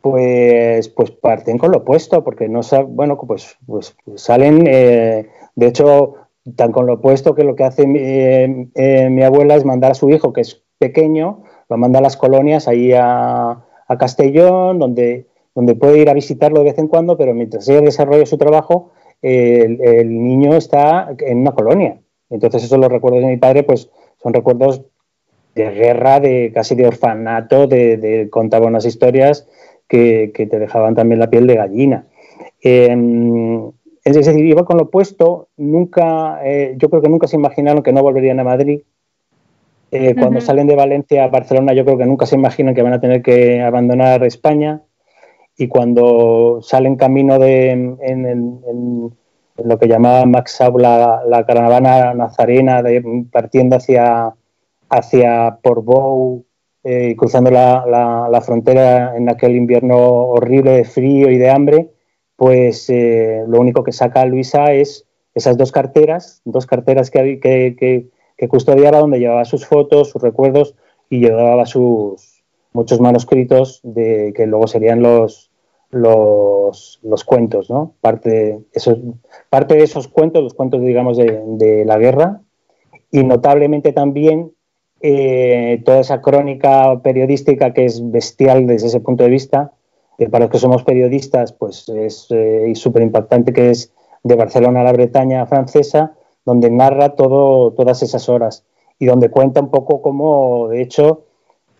Pues, 0.00 0.88
pues 0.88 1.10
parten 1.10 1.58
con 1.58 1.72
lo 1.72 1.78
opuesto, 1.78 2.22
porque 2.22 2.48
no 2.48 2.60
bueno, 2.86 3.18
pues, 3.18 3.56
pues, 3.66 3.96
salen, 4.14 4.64
eh, 4.68 5.28
de 5.56 5.66
hecho, 5.66 6.14
tan 6.54 6.70
con 6.70 6.86
lo 6.86 6.94
opuesto 6.94 7.34
que 7.34 7.42
lo 7.42 7.56
que 7.56 7.64
hace 7.64 7.84
eh, 7.84 9.08
mi 9.10 9.24
abuela 9.24 9.56
es 9.56 9.64
mandar 9.64 9.90
a 9.90 9.94
su 9.94 10.08
hijo, 10.10 10.32
que 10.32 10.42
es 10.42 10.62
pequeño, 10.78 11.42
lo 11.68 11.76
manda 11.76 11.98
a 11.98 12.02
las 12.02 12.16
colonias 12.16 12.68
ahí 12.68 12.92
a, 12.92 13.62
Castellón, 13.98 14.80
donde, 14.80 15.26
donde 15.54 15.76
puede 15.76 15.98
ir 15.98 16.10
a 16.10 16.14
visitarlo 16.14 16.58
de 16.58 16.70
vez 16.70 16.78
en 16.78 16.88
cuando, 16.88 17.16
pero 17.16 17.34
mientras 17.34 17.68
ella 17.68 17.82
desarrolla 17.82 18.26
su 18.26 18.36
trabajo, 18.36 18.90
el, 19.22 20.08
niño 20.08 20.56
está 20.56 21.14
en 21.20 21.38
una 21.38 21.52
colonia. 21.52 22.00
Entonces 22.28 22.64
esos 22.64 22.78
los 22.78 22.90
recuerdos 22.90 23.22
de 23.22 23.28
mi 23.28 23.36
padre, 23.36 23.62
pues 23.62 23.88
son 24.20 24.34
recuerdos 24.34 24.82
de 25.54 25.70
guerra, 25.70 26.18
de 26.18 26.50
casi 26.52 26.74
de 26.74 26.88
orfanato, 26.88 27.68
de, 27.68 27.96
de 27.96 28.28
contaba 28.28 28.66
unas 28.66 28.84
historias 28.84 29.46
que, 29.88 30.32
te 30.34 30.58
dejaban 30.58 30.94
también 30.94 31.20
la 31.20 31.30
piel 31.30 31.46
de 31.46 31.56
gallina. 31.56 32.06
Em, 32.60 33.70
es 34.04 34.14
decir, 34.14 34.44
iba 34.44 34.64
con 34.64 34.76
lo 34.76 34.84
opuesto, 34.84 35.48
nunca, 35.56 36.40
eh, 36.44 36.74
yo 36.78 36.88
creo 36.88 37.02
que 37.02 37.08
nunca 37.08 37.26
se 37.26 37.36
imaginaron 37.36 37.82
que 37.82 37.92
no 37.92 38.02
volverían 38.02 38.40
a 38.40 38.44
Madrid. 38.44 38.82
Eh, 39.90 40.14
cuando 40.18 40.40
salen 40.40 40.66
de 40.66 40.74
Valencia 40.74 41.24
a 41.24 41.28
Barcelona, 41.28 41.72
yo 41.72 41.84
creo 41.84 41.98
que 41.98 42.06
nunca 42.06 42.26
se 42.26 42.34
imaginan 42.34 42.74
que 42.74 42.82
van 42.82 42.92
a 42.92 43.00
tener 43.00 43.22
que 43.22 43.62
abandonar 43.62 44.24
España. 44.24 44.82
Y 45.56 45.68
cuando 45.68 46.60
salen 46.62 46.96
camino 46.96 47.38
de, 47.38 47.70
en, 47.70 49.10
lo 49.64 49.78
que 49.78 49.88
llamaba 49.88 50.26
Max 50.26 50.58
la, 50.76 51.22
la, 51.26 51.46
caravana 51.46 52.12
nazarena, 52.14 52.82
de, 52.82 53.26
partiendo 53.30 53.76
hacia, 53.76 54.34
hacia 54.90 55.58
Portbou, 55.62 56.44
eh, 56.84 57.16
cruzando 57.16 57.50
la, 57.50 57.84
la, 58.30 58.40
frontera 58.42 59.16
en 59.16 59.28
aquel 59.28 59.56
invierno 59.56 59.96
horrible 59.96 60.72
de 60.72 60.84
frío 60.84 61.30
y 61.30 61.38
de 61.38 61.50
hambre, 61.50 61.90
pues 62.36 62.88
eh, 62.90 63.42
lo 63.48 63.60
único 63.60 63.82
que 63.82 63.92
saca 63.92 64.24
Luisa 64.26 64.72
es 64.72 65.06
esas 65.34 65.56
dos 65.56 65.72
carteras, 65.72 66.42
dos 66.44 66.66
carteras 66.66 67.10
que, 67.10 67.40
que, 67.40 67.76
que, 67.76 68.08
custodiaba 68.48 68.98
donde 68.98 69.18
llevaba 69.18 69.44
sus 69.44 69.66
fotos, 69.66 70.10
sus 70.10 70.22
recuerdos 70.22 70.74
y 71.08 71.20
llevaba 71.20 71.66
sus 71.66 72.42
muchos 72.72 73.00
manuscritos 73.00 73.80
de 73.82 74.32
que 74.36 74.46
luego 74.46 74.66
serían 74.66 75.02
los, 75.02 75.50
los, 75.90 77.00
los 77.02 77.24
cuentos, 77.24 77.70
¿no? 77.70 77.94
Parte 78.00 78.30
de, 78.30 78.60
esos, 78.72 78.98
parte 79.48 79.74
de 79.74 79.84
esos 79.84 80.08
cuentos, 80.08 80.42
los 80.42 80.54
cuentos, 80.54 80.82
digamos, 80.82 81.16
de, 81.16 81.42
de 81.46 81.84
la 81.86 81.96
guerra, 81.98 82.42
y 83.10 83.24
notablemente 83.24 83.92
también 83.92 84.52
eh, 85.00 85.82
toda 85.84 86.00
esa 86.00 86.20
crónica 86.20 87.00
periodística 87.02 87.72
que 87.72 87.84
es 87.84 88.10
bestial 88.10 88.66
desde 88.66 88.88
ese 88.88 89.00
punto 89.00 89.24
de 89.24 89.30
vista. 89.30 89.72
para 90.30 90.44
los 90.44 90.50
que 90.50 90.58
somos 90.58 90.84
periodistas, 90.84 91.52
pues 91.52 91.88
es 91.88 92.28
eh, 92.30 92.72
súper 92.74 93.02
impactante 93.02 93.52
que 93.52 93.70
es 93.70 93.92
de 94.22 94.34
Barcelona 94.34 94.80
a 94.80 94.84
la 94.84 94.92
Bretaña 94.92 95.46
francesa, 95.46 96.14
donde 96.46 96.70
narra 96.70 97.10
todo, 97.10 97.72
todas 97.72 98.02
esas 98.02 98.30
horas 98.30 98.64
y 98.98 99.04
donde 99.04 99.28
cuenta 99.28 99.60
un 99.60 99.70
poco 99.70 100.00
cómo, 100.00 100.68
de 100.68 100.80
hecho, 100.80 101.24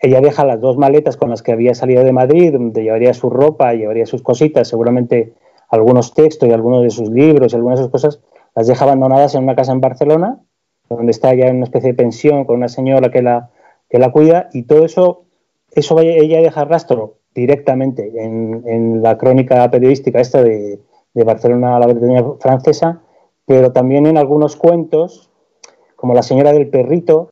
ella 0.02 0.20
deja 0.20 0.44
las 0.44 0.60
dos 0.60 0.76
maletas 0.76 1.16
con 1.16 1.30
las 1.30 1.42
que 1.42 1.52
había 1.52 1.74
salido 1.74 2.04
de 2.04 2.12
Madrid, 2.12 2.52
donde 2.52 2.82
llevaría 2.82 3.14
su 3.14 3.30
ropa, 3.30 3.72
llevaría 3.72 4.04
sus 4.04 4.20
cositas, 4.22 4.68
seguramente 4.68 5.32
algunos 5.70 6.12
textos 6.12 6.46
y 6.46 6.52
algunos 6.52 6.82
de 6.82 6.90
sus 6.90 7.08
libros 7.08 7.52
y 7.52 7.56
algunas 7.56 7.78
de 7.78 7.84
sus 7.84 7.92
cosas, 7.92 8.20
las 8.54 8.66
deja 8.66 8.84
abandonadas 8.84 9.34
en 9.34 9.44
una 9.44 9.56
casa 9.56 9.72
en 9.72 9.80
Barcelona 9.80 10.42
donde 10.88 11.10
está 11.10 11.34
ya 11.34 11.46
en 11.46 11.56
una 11.56 11.64
especie 11.64 11.90
de 11.90 11.96
pensión 11.96 12.44
con 12.44 12.56
una 12.56 12.68
señora 12.68 13.10
que 13.10 13.22
la, 13.22 13.50
que 13.88 13.98
la 13.98 14.12
cuida 14.12 14.48
y 14.52 14.64
todo 14.64 14.84
eso, 14.84 15.24
eso 15.72 15.98
ella 16.00 16.40
deja 16.40 16.64
rastro 16.64 17.16
directamente 17.34 18.12
en, 18.16 19.02
la 19.02 19.18
crónica 19.18 19.70
periodística 19.70 20.20
esta 20.20 20.42
de, 20.42 20.80
Barcelona 21.14 21.76
a 21.76 21.80
la 21.80 21.86
Bretaña 21.86 22.22
francesa, 22.40 23.00
pero 23.46 23.72
también 23.72 24.06
en 24.06 24.18
algunos 24.18 24.56
cuentos, 24.56 25.30
como 25.94 26.14
La 26.14 26.22
señora 26.22 26.52
del 26.52 26.68
perrito, 26.68 27.30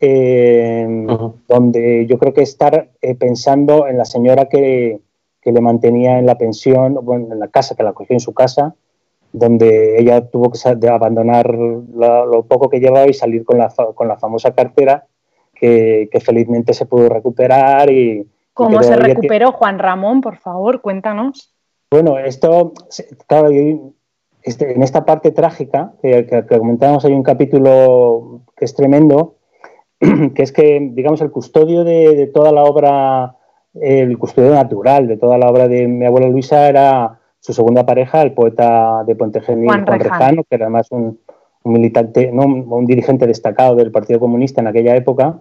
eh, 0.00 1.06
donde 1.48 2.06
yo 2.06 2.18
creo 2.18 2.34
que 2.34 2.42
estar 2.42 2.90
eh, 3.00 3.14
pensando 3.14 3.86
en 3.86 3.96
la 3.96 4.04
señora 4.04 4.48
que, 4.48 5.00
que, 5.40 5.52
le 5.52 5.60
mantenía 5.60 6.18
en 6.18 6.26
la 6.26 6.36
pensión, 6.36 6.98
bueno, 7.02 7.32
en 7.32 7.38
la 7.38 7.48
casa, 7.48 7.76
que 7.76 7.82
la 7.82 7.92
cogió 7.92 8.14
en 8.14 8.20
su 8.20 8.34
casa, 8.34 8.74
donde 9.32 10.00
ella 10.00 10.28
tuvo 10.28 10.50
que 10.50 10.88
abandonar 10.88 11.52
lo 11.54 12.44
poco 12.46 12.68
que 12.68 12.80
llevaba 12.80 13.06
y 13.08 13.14
salir 13.14 13.44
con 13.44 13.58
la, 13.58 13.68
con 13.68 14.08
la 14.08 14.16
famosa 14.16 14.54
cartera 14.54 15.06
que, 15.54 16.20
felizmente 16.24 16.74
se 16.74 16.86
pudo 16.86 17.08
recuperar. 17.08 17.90
y 17.90 18.28
¿Cómo 18.52 18.82
se 18.82 18.96
recuperó, 18.96 19.52
Juan 19.52 19.78
Ramón? 19.78 20.20
Por 20.20 20.36
favor, 20.36 20.80
cuéntanos. 20.80 21.52
Bueno, 21.90 22.18
esto, 22.18 22.72
claro, 23.26 23.50
este, 24.44 24.72
en 24.72 24.82
esta 24.82 25.06
parte 25.06 25.30
trágica, 25.30 25.94
que, 26.02 26.26
que, 26.26 26.58
comentábamos, 26.58 27.04
hay 27.06 27.12
un 27.12 27.22
capítulo 27.22 28.42
que 28.54 28.66
es 28.66 28.74
tremendo, 28.74 29.36
que 29.98 30.42
es 30.42 30.52
que, 30.52 30.90
digamos, 30.92 31.22
el 31.22 31.30
custodio 31.30 31.82
de, 31.82 32.14
de 32.14 32.26
toda 32.26 32.52
la 32.52 32.64
obra, 32.64 33.36
el 33.72 34.18
custodio 34.18 34.52
natural 34.52 35.08
de 35.08 35.16
toda 35.16 35.38
la 35.38 35.48
obra 35.48 35.66
de 35.66 35.88
mi 35.88 36.04
abuela 36.04 36.28
Luisa 36.28 36.68
era 36.68 37.20
su 37.40 37.54
segunda 37.54 37.86
pareja, 37.86 38.20
el 38.20 38.32
poeta 38.32 39.02
de 39.04 39.16
Puente 39.16 39.40
Genil, 39.40 39.66
Juan, 39.66 39.86
Rejano, 39.86 40.44
que 40.44 40.56
era 40.56 40.66
además 40.66 40.88
un, 40.90 41.20
militante, 41.64 42.30
no, 42.30 42.44
un 42.44 42.84
dirigente 42.84 43.26
destacado 43.26 43.76
del 43.76 43.90
Partido 43.90 44.20
Comunista 44.20 44.60
en 44.60 44.66
aquella 44.66 44.94
época. 44.94 45.40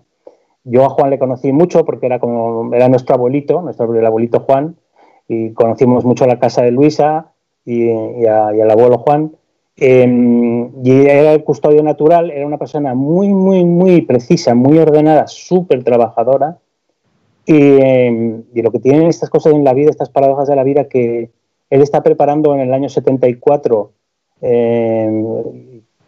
Yo 0.63 0.85
a 0.85 0.89
Juan 0.89 1.09
le 1.09 1.19
conocí 1.19 1.51
mucho 1.51 1.83
porque 1.83 2.05
era 2.05 2.19
como 2.19 2.73
era 2.73 2.87
nuestro 2.87 3.15
abuelito, 3.15 3.61
nuestro 3.61 3.93
el 3.93 4.05
abuelito 4.05 4.39
Juan, 4.39 4.77
y 5.27 5.51
conocimos 5.51 6.05
mucho 6.05 6.25
la 6.25 6.39
casa 6.39 6.61
de 6.61 6.71
Luisa 6.71 7.32
y, 7.65 7.89
al 8.27 8.71
abuelo 8.71 8.97
Juan. 8.99 9.31
Em, 9.75 10.71
y 10.83 10.91
era 11.07 11.33
el 11.33 11.43
custodio 11.43 11.81
natural, 11.81 12.29
era 12.29 12.45
una 12.45 12.59
persona 12.59 12.93
muy, 12.93 13.29
muy, 13.29 13.65
muy 13.65 14.01
precisa, 14.01 14.53
muy 14.53 14.77
ordenada, 14.77 15.27
súper 15.27 15.83
trabajadora. 15.83 16.59
Y, 17.45 17.77
em, 17.81 18.43
y, 18.53 18.61
lo 18.61 18.71
que 18.71 18.79
tienen 18.79 19.07
estas 19.07 19.29
cosas 19.29 19.53
en 19.53 19.63
la 19.63 19.73
vida, 19.73 19.89
estas 19.89 20.09
paradojas 20.09 20.47
de 20.47 20.55
la 20.55 20.63
vida, 20.63 20.85
que, 20.85 21.31
él 21.73 21.81
está 21.81 22.03
preparando 22.03 22.53
en 22.53 22.61
el 22.61 22.71
año 22.71 22.87
74, 22.87 23.91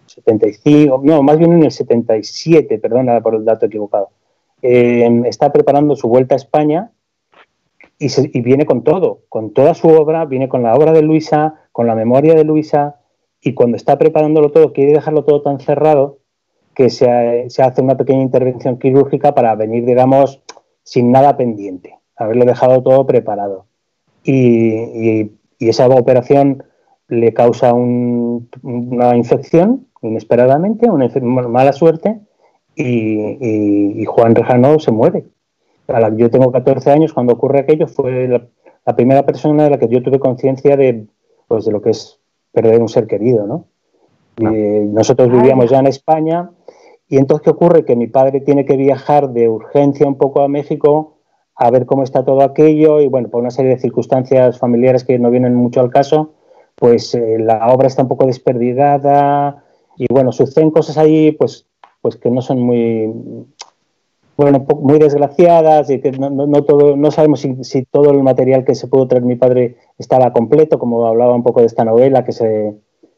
75, 0.06 1.02
no, 1.04 1.24
más 1.24 1.39
bien 1.39 1.54
en 1.54 1.63
el 1.63 1.72
77, 1.72 2.78
perdona 2.78 3.20
por 3.22 3.34
el 3.34 3.44
dato 3.44 3.65
equivocado. 3.65 4.10
Eh, 4.62 5.24
está 5.26 5.52
preparando 5.52 5.96
su 5.96 6.08
vuelta 6.08 6.36
a 6.36 6.38
España 6.38 6.91
y, 7.99 8.41
viene 8.41 8.65
con 8.65 8.84
todo, 8.84 9.21
con 9.29 9.51
toda 9.53 9.73
su 9.73 9.88
obra, 9.88 10.25
viene 10.25 10.49
con 10.49 10.63
la 10.63 10.75
obra 10.75 10.91
de 10.91 11.01
Luisa, 11.01 11.55
con 11.71 11.88
la 11.88 11.95
memoria 11.95 12.36
de 12.36 12.43
Luisa, 12.43 12.99
y 13.41 13.53
cuando 13.53 13.77
está 13.77 13.97
preparándolo 13.97 14.51
todo, 14.51 14.73
quiere 14.73 14.93
dejarlo 14.93 15.23
todo 15.23 15.41
tan 15.41 15.60
cerrado 15.60 16.19
que 16.73 16.89
se, 16.89 17.10
hace 17.10 17.81
una 17.81 17.95
pequeña 17.95 18.21
intervención 18.21 18.79
quirúrgica 18.79 19.34
para 19.34 19.55
venir, 19.55 19.86
digamos, 19.86 20.41
sin 20.84 21.12
nada 21.12 21.38
pendiente, 21.38 21.97
haberlo 22.15 22.45
dejado 22.45 22.84
todo 22.84 23.05
preparado. 23.05 23.65
y 24.23 25.29
y 25.60 25.69
esa 25.69 25.88
operación 25.88 26.63
le 27.08 27.34
causa 27.34 27.73
una 27.73 29.15
infección 29.15 29.88
inesperadamente, 30.01 30.89
una 30.89 31.08
mala 31.47 31.73
suerte, 31.73 32.19
y, 32.75 34.03
Juan 34.05 34.36
Rejano 34.36 34.79
se 34.79 34.91
muere. 34.91 35.25
Yo 36.15 36.30
tengo 36.30 36.52
14 36.52 36.91
años 36.91 37.13
cuando 37.13 37.34
ocurre 37.34 37.60
aquello, 37.60 37.88
fue 37.88 38.28
la, 38.28 38.95
primera 38.95 39.26
persona 39.26 39.65
de 39.65 39.69
la 39.71 39.80
que 39.80 39.88
yo 39.88 40.02
tuve 40.02 40.19
conciencia 40.19 40.78
de, 40.78 41.06
pues, 41.48 41.65
de 41.65 41.71
lo 41.71 41.82
que 41.82 41.91
es 41.91 42.19
perder 42.52 42.82
un 42.82 42.89
ser 42.89 43.08
querido. 43.08 43.45
¿no? 43.45 43.65
Nosotros 44.38 45.32
vivíamos 45.32 45.69
ya 45.69 45.80
en 45.80 45.88
España, 45.88 46.50
y 47.08 47.17
entonces, 47.17 47.43
¿qué 47.43 47.50
ocurre? 47.52 47.86
Que 47.86 47.95
mi 47.95 48.08
padre 48.08 48.41
tiene 48.41 48.65
que 48.65 48.78
viajar 48.78 49.30
de 49.30 49.48
urgencia 49.48 50.08
un 50.08 50.15
poco 50.15 50.41
a 50.41 50.48
México 50.48 51.15
a 51.56 51.71
ver 51.71 51.86
cómo 51.86 52.04
está 52.04 52.26
todo 52.26 52.41
aquello 52.41 53.00
y 53.00 53.08
bueno, 53.08 53.30
por 53.30 53.41
una 53.41 53.52
serie 53.52 53.71
de 53.71 53.80
circunstancias 53.80 54.60
familiares 54.60 55.04
que 55.06 55.17
no 55.19 55.32
vienen 55.32 55.56
mucho 55.56 55.80
al 55.80 55.89
caso, 55.89 56.34
pues 56.76 57.15
eh, 57.15 57.38
la 57.39 57.67
obra 57.67 57.88
está 57.88 58.02
un 58.02 58.10
poco 58.10 58.26
desperdigada 58.26 59.63
y 59.95 60.08
bueno, 60.12 60.34
suceden 60.34 60.71
cosas 60.71 60.98
ahí 60.98 61.32
pues, 61.32 61.67
pues 62.02 62.17
que 62.17 62.30
no 62.30 62.41
son 62.41 62.60
muy 62.60 63.10
bueno, 64.38 64.65
muy 64.82 65.00
desgraciadas 65.00 65.89
y 65.89 66.02
que 66.02 66.12
no, 66.12 66.30
no, 66.30 66.63
todo, 66.63 66.95
no 66.95 67.12
sabemos 67.12 67.39
si, 67.41 67.63
si, 67.63 67.84
todo 67.84 68.12
el 68.12 68.21
material 68.24 68.65
que 68.65 68.76
se 68.76 68.88
pudo 68.88 69.08
traer 69.08 69.24
mi 69.24 69.36
padre 69.36 69.78
estaba 69.98 70.34
completo, 70.34 70.78
como 70.80 71.06
hablaba 71.08 71.36
un 71.36 71.43
poco 71.43 71.62
de 71.62 71.67
esta 71.67 71.86
novela 71.86 72.24
que 72.24 72.32
se 72.32 72.76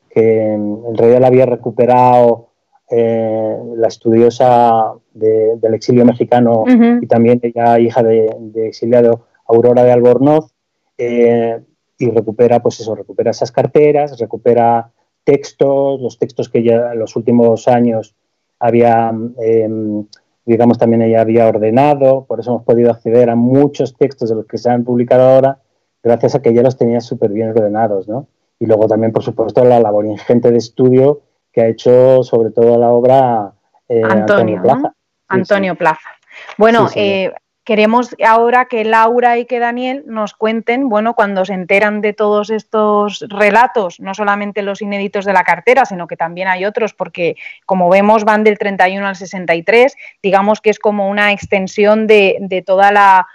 que 0.10 0.53
en 0.53 0.97
realidad 0.97 1.21
la 1.21 1.27
había 1.27 1.45
recuperado 1.45 2.47
eh, 2.89 3.58
la 3.75 3.88
estudiosa 3.88 4.93
del 5.13 5.73
exilio 5.73 6.06
mexicano 6.06 6.63
y 7.01 7.06
también 7.06 7.39
ella 7.43 7.77
hija 7.80 8.01
de, 8.01 8.30
exiliado 8.56 9.27
Aurora 9.45 9.84
de 9.84 9.91
Albornoz, 9.91 10.53
eh, 10.97 11.60
y 11.99 12.10
recupera, 12.12 12.62
pues 12.62 12.80
eso, 12.80 12.95
recupera 12.95 13.32
esas 13.32 13.51
carteras, 13.51 14.19
recupera 14.19 14.91
textos, 15.23 15.99
los 16.01 16.17
textos 16.17 16.49
que 16.49 16.63
ya 16.63 16.93
en 16.93 16.99
los 16.99 17.15
últimos 17.15 17.67
años 17.67 18.15
había, 18.60 19.12
em, 19.39 20.06
digamos, 20.47 20.77
también 20.77 21.01
ella 21.01 21.21
había 21.21 21.45
ordenado, 21.45 22.25
por 22.25 22.39
eso 22.39 22.51
hemos 22.51 22.63
podido 22.63 22.89
acceder 22.89 23.29
a 23.29 23.36
muchos 23.36 23.95
textos 23.97 24.29
de 24.29 24.36
los 24.36 24.45
que 24.45 24.57
se 24.57 24.69
han 24.69 24.86
publicado 24.86 25.23
ahora, 25.23 25.60
gracias 26.01 26.36
a 26.36 26.41
que 26.41 26.49
ella 26.49 26.63
los 26.63 26.77
tenía 26.77 27.01
súper 27.01 27.31
bien 27.31 27.49
ordenados, 27.49 28.07
¿no? 28.07 28.27
Y 28.57 28.65
luego 28.65 28.88
también, 28.88 29.12
por 29.12 29.23
supuesto, 29.23 29.65
la 29.65 29.81
labor 29.81 30.05
ingente 30.05 30.49
de 30.49 30.57
estudio 30.57 31.21
que 31.51 31.62
ha 31.62 31.67
hecho 31.67 32.23
sobre 32.23 32.51
todo 32.51 32.79
la 32.79 32.89
obra 32.89 33.51
eh, 33.89 34.01
Antonio, 34.03 34.62
Plaza. 34.62 34.93
Antonio 35.27 35.75
Plaza. 35.75 36.10
Bueno, 36.57 36.88
eh, 36.95 37.33
queremos 37.67 38.15
ahora 38.25 38.63
que 38.63 38.86
Laura 38.86 39.38
y 39.38 39.43
que 39.43 39.60
Daniel 39.60 40.06
nos 40.08 40.34
cuenten, 40.34 40.88
bueno, 40.88 41.15
cuando 41.15 41.43
se 41.43 41.53
enteran 41.53 41.99
de 41.99 42.13
todos 42.13 42.49
estos 42.49 43.25
relatos, 43.27 43.99
no 43.99 44.13
solamente 44.13 44.62
los 44.62 44.82
inéditos 44.82 45.25
de 45.25 45.34
la 45.34 45.43
cartera, 45.43 45.84
sino 45.84 46.08
que 46.08 46.15
también 46.15 46.47
hay 46.47 46.63
otros, 46.63 46.93
porque 46.93 47.36
como 47.65 47.89
vemos 47.89 48.23
van 48.23 48.45
del 48.45 48.58
31 48.58 49.06
al 49.06 49.17
63, 49.17 49.97
digamos 50.23 50.62
que 50.62 50.69
es 50.69 50.80
como 50.80 51.10
una 51.10 51.34
extensión 51.34 52.08
de, 52.08 52.63
toda 52.65 52.93
la 52.93 53.27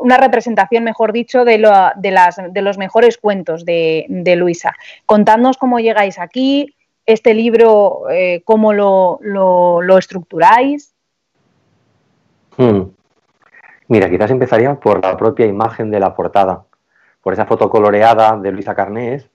una 0.00 0.16
representación, 0.16 0.84
mejor 0.84 1.12
dicho, 1.12 1.44
de, 1.44 1.58
de, 1.96 2.10
las, 2.12 2.36
de 2.36 2.62
los 2.62 2.78
mejores 2.78 3.18
cuentos 3.18 3.64
de, 3.64 4.34
Luisa. 4.38 4.76
Contadnos 5.06 5.56
cómo 5.56 5.80
llegáis 5.80 6.20
aquí, 6.20 6.76
este 7.04 7.34
libro, 7.34 8.08
eh, 8.12 8.42
cómo 8.44 8.72
lo, 8.72 9.18
lo, 9.22 9.98
estructuráis. 9.98 10.94
Hmm. 12.56 12.82
Mira, 13.92 14.08
quizás 14.08 14.30
empezaría 14.30 14.74
por 14.76 15.02
la 15.02 15.18
propia 15.18 15.44
imagen 15.44 15.90
de 15.90 16.00
la 16.00 16.14
portada, 16.14 16.64
por 17.22 17.34
esa 17.34 17.44
foto 17.44 17.68
coloreada 17.68 18.38
de 18.38 18.50
Luisa 18.50 18.74
Carnés, 18.74 19.28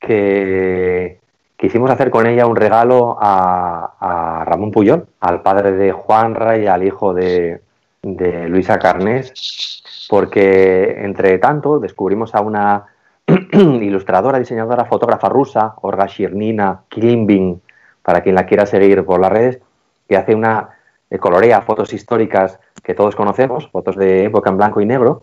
que 0.00 1.20
quisimos 1.56 1.88
hacer 1.88 2.10
con 2.10 2.26
ella 2.26 2.48
un 2.48 2.56
regalo 2.56 3.16
a, 3.20 4.42
Ramón 4.44 4.72
Puyol, 4.72 5.06
al 5.20 5.42
padre 5.42 5.70
de 5.70 5.92
Juanra 5.92 6.58
y 6.58 6.66
al 6.66 6.82
hijo 6.82 7.14
de, 7.14 7.60
Luisa 8.02 8.80
Carnés, 8.80 9.84
porque 10.08 11.04
entre 11.04 11.38
tanto 11.38 11.78
descubrimos 11.78 12.34
a 12.34 12.40
una 12.40 12.86
ilustradora, 13.52 14.40
diseñadora, 14.40 14.86
fotógrafa 14.86 15.28
rusa, 15.28 15.74
Olga 15.80 16.06
Shirnina 16.06 16.80
Klimbin, 16.88 17.62
para 18.02 18.20
quien 18.22 18.34
la 18.34 18.46
quiera 18.46 18.66
seguir 18.66 19.04
por 19.04 19.20
las 19.20 19.30
redes, 19.30 19.60
que 20.08 20.16
hace 20.16 20.34
una 20.34 20.70
eh, 21.12 21.18
colorea 21.18 21.60
fotos 21.60 21.92
históricas 21.92 22.58
que 22.82 22.94
todos 22.94 23.14
conocemos, 23.14 23.68
fotos 23.68 23.96
de 23.96 24.24
época 24.24 24.48
en 24.48 24.56
blanco 24.56 24.80
y 24.80 24.86
negro, 24.86 25.22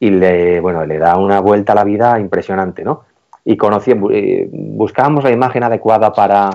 y 0.00 0.10
le, 0.10 0.60
bueno, 0.60 0.84
le 0.84 0.98
da 0.98 1.16
una 1.16 1.40
vuelta 1.40 1.72
a 1.72 1.76
la 1.76 1.84
vida 1.84 2.18
impresionante, 2.18 2.82
¿no? 2.82 3.04
Y 3.44 3.56
conocí, 3.56 3.92
eh, 4.10 4.48
buscábamos 4.50 5.22
la 5.22 5.30
imagen 5.30 5.62
adecuada 5.62 6.12
para, 6.12 6.50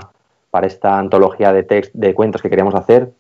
para 0.52 0.68
esta 0.68 1.00
antología 1.00 1.54
de, 1.54 1.64
text, 1.64 1.94
de 1.94 2.14
cuentos 2.14 2.42
que 2.42 2.50
queríamos 2.50 2.76
hacer, 2.76 3.12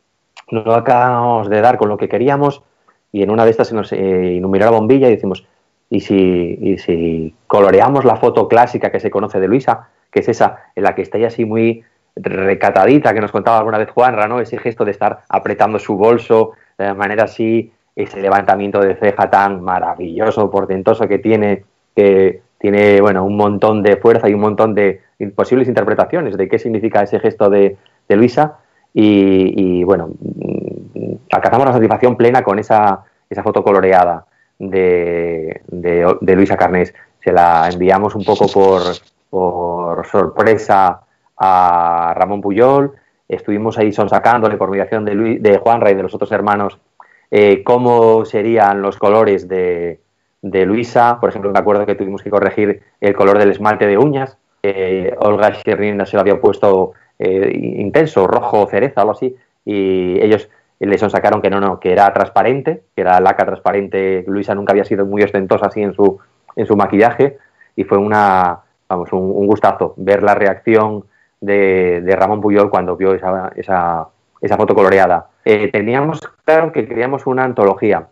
nos 0.52 0.68
acabamos 0.76 1.50
de 1.50 1.62
dar 1.62 1.78
con 1.78 1.88
lo 1.88 1.98
que 1.98 2.10
queríamos 2.10 2.62
y 3.13 3.24
en 3.24 3.32
una 3.32 3.46
de 3.46 3.52
estas 3.52 3.70
se 3.70 3.76
nos 3.76 3.94
eh, 3.94 4.34
iluminó 4.36 4.65
la 4.65 4.72
bombilla 4.72 5.08
y 5.08 5.12
decimos, 5.12 5.48
¿y 5.89 6.02
si, 6.02 6.58
y 6.62 6.78
si 6.80 7.34
coloreamos 7.48 8.04
la 8.04 8.18
foto 8.18 8.50
clásica 8.50 8.91
que 8.91 9.00
se 9.00 9.10
conoce 9.10 9.39
de 9.39 9.48
Luisa, 9.48 9.88
que 10.12 10.20
es 10.20 10.28
esa 10.28 10.65
en 10.76 10.84
la 10.84 10.96
que 10.96 11.02
está 11.02 11.18
ella 11.18 11.28
así 11.28 11.46
muy 11.46 11.84
recatadita 12.15 13.13
que 13.13 13.21
nos 13.21 13.32
contaba 13.32 13.58
alguna 13.58 13.78
vez 13.78 13.89
Juanra, 13.89 14.28
¿no? 14.28 14.39
Ese 14.39 14.58
gesto 14.58 14.86
de 14.86 14.91
estar 14.91 15.19
apretando 15.30 15.80
su 15.80 15.97
bolso, 15.97 16.51
de 16.78 16.93
manera 16.93 17.25
así, 17.25 17.71
ese 17.95 18.21
levantamiento 18.21 18.80
de 18.80 18.95
ceja 18.95 19.30
tan 19.30 19.62
maravilloso, 19.62 20.49
portentoso 20.49 21.08
que 21.08 21.19
tiene, 21.19 21.63
que 21.95 22.41
tiene, 22.58 22.99
bueno, 23.01 23.23
un 23.23 23.38
montón 23.38 23.84
de 23.84 23.97
fuerza 23.97 24.30
y 24.30 24.34
un 24.34 24.41
montón 24.41 24.73
de 24.73 25.01
posibles 25.36 25.67
interpretaciones 25.67 26.36
de 26.38 26.47
qué 26.47 26.60
significa 26.60 27.04
ese 27.04 27.19
gesto 27.19 27.49
de, 27.49 27.78
Luisa. 28.10 28.60
Y, 28.93 29.84
bueno, 29.84 30.10
alcanzamos 31.32 31.67
la 31.67 31.73
satisfacción 31.73 32.15
plena 32.15 32.43
con 32.43 32.60
esa, 32.60 33.04
esa 33.30 33.43
foto 33.43 33.62
coloreada 33.62 34.25
de, 34.58 35.62
de, 35.67 36.36
Luisa 36.36 36.56
Carnés. 36.56 36.93
Se 37.21 37.34
la 37.34 37.69
enviamos 37.71 38.15
un 38.15 38.23
poco 38.23 38.47
por, 38.47 38.82
por 39.30 40.06
sorpresa 40.08 41.05
a 41.38 42.13
Ramón 42.15 42.41
Puyol, 42.41 42.93
estuvimos 43.28 43.78
ahí 43.78 43.91
sonsacándole 43.91 44.58
por 44.58 44.69
mediación 44.69 45.06
de, 45.06 45.15
Luis, 45.15 45.41
de 45.41 45.58
Juanra 45.58 45.91
y 45.91 45.95
de 45.95 46.04
los 46.04 46.13
otros 46.13 46.32
hermanos 46.32 46.80
eh, 47.32 47.63
cómo 47.63 48.24
serían 48.26 48.82
los 48.82 48.98
colores 48.98 49.48
de, 49.48 50.00
Luisa. 50.41 51.17
Por 51.19 51.30
ejemplo, 51.30 51.52
me 51.52 51.60
acuerdo 51.60 51.86
que 51.86 51.95
tuvimos 51.95 52.21
que 52.21 52.30
corregir 52.30 52.84
el 53.02 53.15
color 53.15 53.39
del 53.39 53.52
esmalte 53.52 53.88
de 53.88 53.98
uñas. 53.98 54.38
Olga 55.19 55.54
Scherrina 55.54 56.06
se 56.06 56.15
lo 56.15 56.21
había 56.21 56.39
puesto 56.39 56.93
eh, 57.19 57.52
intenso, 57.54 58.26
rojo, 58.28 58.67
cereza, 58.67 59.02
algo 59.02 59.12
así, 59.12 59.36
y 59.63 60.19
ellos 60.21 60.50
le 60.80 60.98
sonsacaron 60.98 61.41
que 61.41 61.50
no, 61.50 61.60
no, 61.60 61.80
que 61.80 61.91
era 61.91 62.12
transparente, 62.13 62.84
que 62.95 63.02
era 63.02 63.19
laca 63.19 63.45
transparente. 63.45 64.24
Luisa 64.28 64.56
nunca 64.56 64.74
había 64.74 64.86
sido 64.86 65.06
muy 65.06 65.24
ostentosa 65.24 65.67
así 65.67 65.82
en 65.82 65.93
su, 65.93 66.19
en 66.56 66.65
su 66.65 66.76
maquillaje 66.76 67.38
y 67.76 67.84
fue 67.84 67.98
una, 67.98 68.60
vamos, 68.88 69.12
un 69.13 69.48
gustazo 69.48 69.93
ver 69.98 70.24
la 70.24 70.36
reacción 70.36 71.06
de, 71.41 72.15
Ramón 72.17 72.41
Puyol 72.41 72.69
cuando 72.69 72.95
vio 72.95 73.13
esa, 73.13 73.52
esa, 73.56 74.08
esa 74.41 74.58
foto 74.58 74.76
coloreada. 74.76 75.28
Eh, 75.43 75.69
teníamos 75.71 76.19
claro 76.43 76.71
que 76.71 76.88
queríamos 76.88 77.28
una 77.28 77.43
antología 77.43 78.08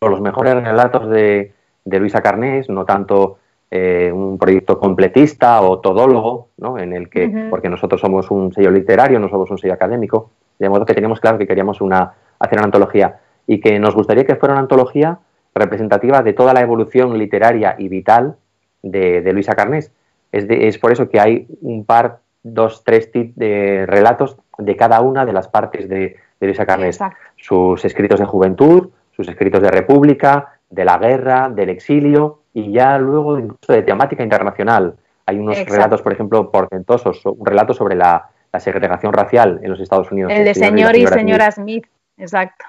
con 0.00 0.10
los 0.10 0.20
mejores 0.20 0.54
relatos 0.54 1.08
de, 1.08 1.52
de 1.84 2.00
Luisa 2.00 2.22
Carnés, 2.22 2.68
no 2.68 2.84
tanto 2.84 3.38
eh, 3.70 4.12
un 4.12 4.38
proyecto 4.38 4.78
completista 4.78 5.60
o 5.62 5.80
todólogo, 5.80 6.48
¿no? 6.58 6.78
en 6.78 6.92
el 6.92 7.08
que, 7.08 7.48
porque 7.50 7.68
nosotros 7.68 8.00
somos 8.00 8.30
un 8.30 8.52
sello 8.52 8.70
literario, 8.70 9.18
no 9.18 9.28
somos 9.28 9.50
un 9.50 9.58
sello 9.58 9.74
académico, 9.74 10.30
de 10.58 10.68
modo 10.68 10.86
que 10.86 10.94
teníamos 10.94 11.20
claro 11.20 11.38
que 11.38 11.46
queríamos 11.46 11.80
una, 11.80 12.14
hacer 12.38 12.58
una 12.58 12.66
antología 12.66 13.20
y 13.46 13.60
que 13.60 13.78
nos 13.78 13.94
gustaría 13.94 14.24
que 14.24 14.36
fuera 14.36 14.54
una 14.54 14.62
antología 14.62 15.18
representativa 15.54 16.22
de 16.22 16.32
toda 16.32 16.54
la 16.54 16.60
evolución 16.60 17.18
literaria 17.18 17.76
y 17.78 17.88
vital 17.88 18.36
de, 18.82 19.22
de 19.22 19.32
Luisa 19.32 19.54
Carnés. 19.54 19.92
Es, 20.32 20.46
es, 20.48 20.78
por 20.78 20.92
eso 20.92 21.08
que 21.08 21.20
hay 21.20 21.46
un 21.60 21.84
par 21.84 22.20
dos, 22.44 22.84
tres 22.84 23.10
de 23.12 23.86
relatos 23.88 24.36
de 24.58 24.76
cada 24.76 25.00
una 25.00 25.26
de 25.26 25.32
las 25.32 25.48
partes 25.48 25.88
de, 25.88 26.16
de 26.38 26.46
Luisa 26.46 26.66
Carnés. 26.66 27.00
Sus 27.36 27.84
escritos 27.84 28.20
de 28.20 28.26
juventud, 28.26 28.90
sus 29.10 29.26
escritos 29.28 29.62
de 29.62 29.70
república, 29.70 30.58
de 30.70 30.84
la 30.84 30.98
guerra, 30.98 31.48
del 31.48 31.70
exilio 31.70 32.42
y 32.52 32.72
ya 32.72 32.98
luego 32.98 33.38
incluso 33.38 33.72
de 33.72 33.82
temática 33.82 34.22
internacional. 34.22 34.94
Hay 35.26 35.38
unos 35.38 35.58
relatos, 35.64 36.02
por 36.02 36.12
ejemplo, 36.12 36.50
portentosos, 36.50 37.24
un 37.24 37.46
relato 37.46 37.74
sobre 37.74 37.96
la, 37.96 38.30
segregación 38.58 39.12
racial 39.12 39.58
en 39.64 39.70
los 39.70 39.80
Estados 39.80 40.12
Unidos. 40.12 40.30
El 40.32 40.44
de 40.44 40.54
señor 40.54 40.94
y 40.94 41.08
señora, 41.08 41.50
Smith. 41.50 41.86
exacto. 42.16 42.64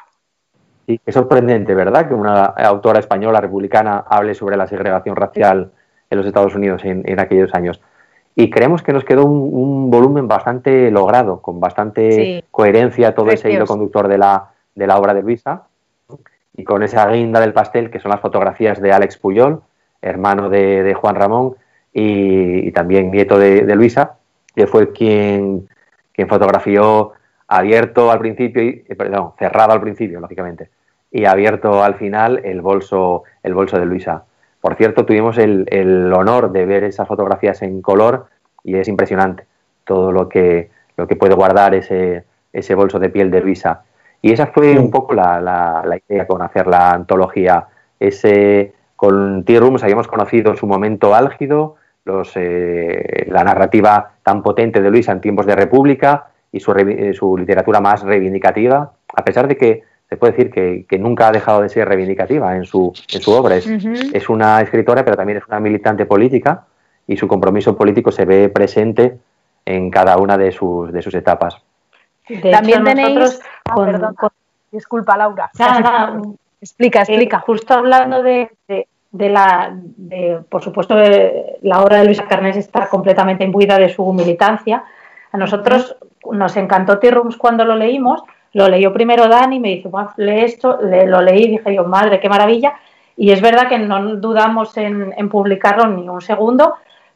Sí, 0.87 0.99
es 1.05 1.13
sorprendente, 1.13 1.75
¿verdad? 1.75 2.07
Que 2.07 2.15
una 2.15 2.45
autora 2.45 2.99
española 2.99 3.39
republicana 3.39 4.03
hable 4.09 4.33
sobre 4.33 4.57
la 4.57 4.65
segregación 4.65 5.15
racial 5.15 5.71
en 6.09 6.17
los 6.17 6.25
Estados 6.25 6.55
Unidos 6.55 6.81
en 6.83 7.19
aquellos 7.19 7.53
años 7.53 7.81
y 8.35 8.49
creemos 8.49 8.83
que 8.83 8.91
nos 8.91 9.05
quedó 9.05 9.25
un, 9.25 9.89
volumen 9.89 10.27
bastante 10.27 10.91
logrado, 10.91 11.41
con 11.41 11.59
bastante 11.59 12.43
coherencia 12.51 13.15
todo 13.15 13.29
ese 13.29 13.51
hilo 13.51 13.65
conductor 13.65 14.07
de 14.09 14.17
la, 14.17 14.51
de 14.75 14.87
la 14.87 14.97
obra 14.97 15.13
de 15.13 15.21
Luisa 15.21 15.63
y 16.57 16.63
con 16.63 16.83
esa 16.83 17.09
guinda 17.09 17.39
del 17.39 17.53
pastel 17.53 17.89
que 17.89 17.99
son 17.99 18.11
las 18.11 18.19
fotografías 18.19 18.81
de 18.81 18.91
Alex 18.91 19.17
Puyol, 19.17 19.61
hermano 20.01 20.49
de, 20.49 20.93
Juan 20.93 21.15
Ramón 21.15 21.55
y, 21.93 22.71
también 22.71 23.09
nieto 23.09 23.39
de, 23.39 23.63
Luisa, 23.75 24.17
que 24.53 24.67
fue 24.67 24.91
quien, 24.91 25.69
quien 26.11 26.27
fotografió 26.27 27.13
abierto 27.47 28.11
al 28.11 28.19
principio, 28.19 28.63
y, 28.63 28.83
eh, 28.87 28.95
perdón, 28.95 29.31
cerrado 29.37 29.71
al 29.71 29.81
principio, 29.81 30.19
lógicamente, 30.19 30.69
y 31.11 31.25
abierto 31.25 31.83
al 31.83 31.95
final 31.95 32.41
el 32.43 32.61
bolso, 32.61 33.23
el 33.43 33.53
bolso 33.53 33.79
de 33.79 33.85
Luisa. 33.85 34.25
Por 34.65 34.77
cierto, 34.77 35.05
tuvimos 35.05 35.37
el, 35.37 36.11
honor 36.11 36.51
de 36.51 36.65
ver 36.65 36.85
esas 36.85 37.07
fotografías 37.07 37.61
en 37.61 37.83
color 37.83 38.25
y 38.63 38.75
es 38.75 38.87
impresionante 38.87 39.45
todo 39.83 40.11
lo 40.11 40.27
que, 40.27 40.71
lo 40.97 41.05
que 41.05 41.15
puede 41.15 41.35
guardar 41.35 41.75
ese, 41.75 42.23
ese 42.51 42.73
bolso 42.73 42.97
de 42.97 43.09
piel 43.09 43.29
de 43.29 43.41
Luisa. 43.41 43.83
Y 44.23 44.31
esa 44.31 44.47
fue 44.47 44.75
un 44.79 44.89
poco 44.89 45.13
la, 45.13 45.83
idea 46.09 46.25
con 46.25 46.41
hacer 46.41 46.65
la 46.65 46.93
antología. 46.93 47.67
Ese, 47.99 48.73
con 48.95 49.43
Tea 49.43 49.59
Rooms 49.59 49.83
habíamos 49.83 50.07
conocido 50.07 50.55
su 50.55 50.65
momento 50.65 51.13
álgido, 51.13 51.75
los, 52.03 52.31
eh, 52.33 53.27
la 53.29 53.43
narrativa 53.43 54.13
tan 54.23 54.41
potente 54.41 54.81
de 54.81 54.89
Luisa 54.89 55.11
en 55.11 55.21
tiempos 55.21 55.45
de 55.45 55.55
República 55.55 56.29
y 56.51 56.59
su, 56.59 56.73
su 57.13 57.37
literatura 57.37 57.81
más 57.81 58.01
reivindicativa, 58.01 58.93
a 59.15 59.23
pesar 59.23 59.47
de 59.47 59.57
que 59.57 59.83
se 60.15 60.17
puede 60.17 60.31
decir 60.31 60.85
que, 60.87 60.97
nunca 60.97 61.27
ha 61.27 61.31
dejado 61.33 61.61
de 61.61 61.67
ser 61.67 61.89
reivindicativa 61.89 62.55
en 62.55 62.63
su, 62.63 62.93
en 63.11 63.21
su 63.21 63.31
obra. 63.31 63.57
Es, 63.57 64.29
una 64.29 64.61
escritora, 64.61 65.03
pero 65.03 65.17
también 65.17 65.39
es 65.39 65.47
una 65.47 65.59
militante 65.59 66.05
política 66.05 66.63
y 67.05 67.17
su 67.17 67.27
compromiso 67.27 67.75
político 67.75 68.13
se 68.13 68.23
ve 68.23 68.47
presente 68.47 69.17
en 69.65 69.91
cada 69.91 70.17
una 70.17 70.37
de 70.37 70.53
sus, 70.53 70.91
de 70.93 71.01
sus 71.01 71.13
etapas. 71.15 71.61
también 72.49 72.85
tenéis... 72.85 73.41
Ah, 73.65 74.29
disculpa, 74.71 75.17
Laura. 75.17 75.51
explica, 76.61 76.99
eh, 76.99 77.03
explica. 77.09 77.39
justo 77.39 77.73
hablando 77.73 78.23
de, 78.23 78.49
la... 79.11 79.73
De, 79.75 80.39
por 80.47 80.63
supuesto, 80.63 80.95
la 81.61 81.81
obra 81.81 81.99
de 81.99 82.05
Luisa 82.05 82.25
Carnés 82.25 82.55
está 82.55 82.87
completamente 82.87 83.43
imbuida 83.43 83.77
de 83.77 83.89
su 83.89 84.13
militancia. 84.13 84.85
A 85.33 85.37
nosotros 85.37 85.97
nos 86.31 86.55
encantó 86.55 86.99
T-Rooms 86.99 87.35
cuando 87.35 87.65
lo 87.65 87.75
leímos, 87.75 88.23
lo 88.55 88.69
leyó 88.69 88.93
primero 88.93 89.27
Dani, 89.27 89.59
me 89.59 89.67
dice, 89.67 89.89
lee 90.15 90.45
esto, 90.45 90.79
lo 90.81 91.21
leí 91.21 91.43
y 91.43 91.47
dije 91.49 91.75
yo, 91.75 91.83
madre, 91.83 92.21
qué 92.21 92.29
maravilla. 92.29 92.75
Y 93.17 93.31
es 93.31 93.41
verdad 93.41 93.67
que 93.67 93.77
no 93.77 94.15
dudamos 94.15 94.77
en, 94.77 95.13
publicarlo 95.29 95.87
ni 95.87 96.07
un 96.07 96.21
segundo, 96.21 96.75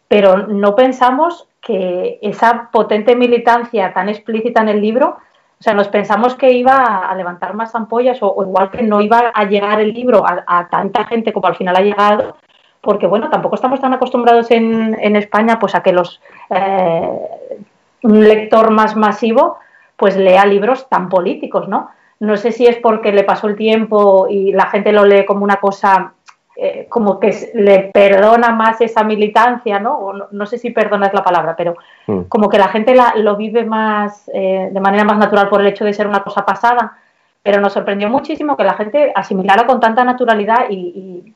pero 0.10 0.48
no 0.48 0.76
pensamos 0.76 1.48
que 1.62 2.20
esa 2.22 2.70
potente 2.74 3.16
militancia 3.16 3.94
tan 3.94 4.10
explícita 4.10 4.62
en 4.62 4.70
el 4.70 4.82
libro 4.82 5.18
O 5.60 5.64
sea, 5.64 5.74
nos 5.74 5.88
pensamos 5.88 6.36
que 6.36 6.52
iba 6.52 7.10
a 7.10 7.16
levantar 7.16 7.54
más 7.54 7.74
ampollas 7.74 8.18
o, 8.22 8.36
igual 8.44 8.70
que 8.70 8.82
no 8.82 9.00
iba 9.00 9.32
a 9.34 9.46
llegar 9.46 9.80
el 9.80 9.94
libro 9.94 10.26
a, 10.26 10.68
tanta 10.70 11.06
gente 11.06 11.32
como 11.32 11.48
al 11.48 11.56
final 11.56 11.78
ha 11.78 11.82
llegado, 11.82 12.36
porque 12.82 13.08
bueno, 13.08 13.30
tampoco 13.30 13.56
estamos 13.56 13.80
tan 13.80 13.94
acostumbrados 13.94 14.52
en, 14.52 14.98
en 15.00 15.16
España 15.16 15.58
pues 15.58 15.74
a 15.74 15.84
que 15.84 15.94
los 15.94 16.22
eh, 16.50 17.58
un 18.04 18.28
lector 18.28 18.72
más 18.72 18.98
masivo 18.98 19.58
pues 20.00 20.16
lea 20.16 20.46
libros 20.46 20.88
tan 20.90 21.10
políticos, 21.10 21.68
¿no? 21.68 21.90
No 22.20 22.38
sé 22.38 22.52
si 22.52 22.66
es 22.66 22.78
porque 22.78 23.12
le 23.12 23.24
pasó 23.24 23.48
el 23.48 23.56
tiempo 23.56 24.28
y 24.30 24.52
la 24.54 24.68
gente 24.68 24.92
lo 24.92 25.06
lee 25.06 25.26
como 25.26 25.44
una 25.44 25.58
cosa 25.58 26.14
eh, 26.62 26.88
como 26.90 27.22
que 27.22 27.52
le 27.54 27.90
perdona 27.94 28.52
más 28.52 28.82
esa 28.82 29.02
militancia, 29.06 29.80
¿no? 29.80 30.12
no, 30.30 30.46
sé 30.46 30.58
si 30.58 30.72
perdona 30.72 31.08
es 31.08 31.14
la 31.14 31.24
palabra, 31.24 31.56
pero 31.56 31.78
mm. 32.06 32.24
como 32.24 32.50
que 32.50 32.58
la 32.58 32.68
gente 32.68 32.94
lo 33.16 33.38
vive 33.38 33.64
más 33.64 34.30
eh, 34.34 34.68
de 34.70 34.80
manera 34.82 35.06
más 35.06 35.18
natural 35.18 35.48
por 35.48 35.62
el 35.62 35.68
hecho 35.68 35.86
de 35.86 35.94
ser 35.94 36.06
una 36.06 36.22
cosa 36.22 36.46
pasada. 36.46 36.98
Pero 37.42 37.62
nos 37.62 37.72
sorprendió 37.72 38.10
muchísimo 38.10 38.58
que 38.58 38.66
la 38.66 38.74
gente 38.74 39.14
asimilara 39.16 39.66
con 39.66 39.80
tanta 39.80 40.04
naturalidad 40.04 40.70
y, 40.70 41.34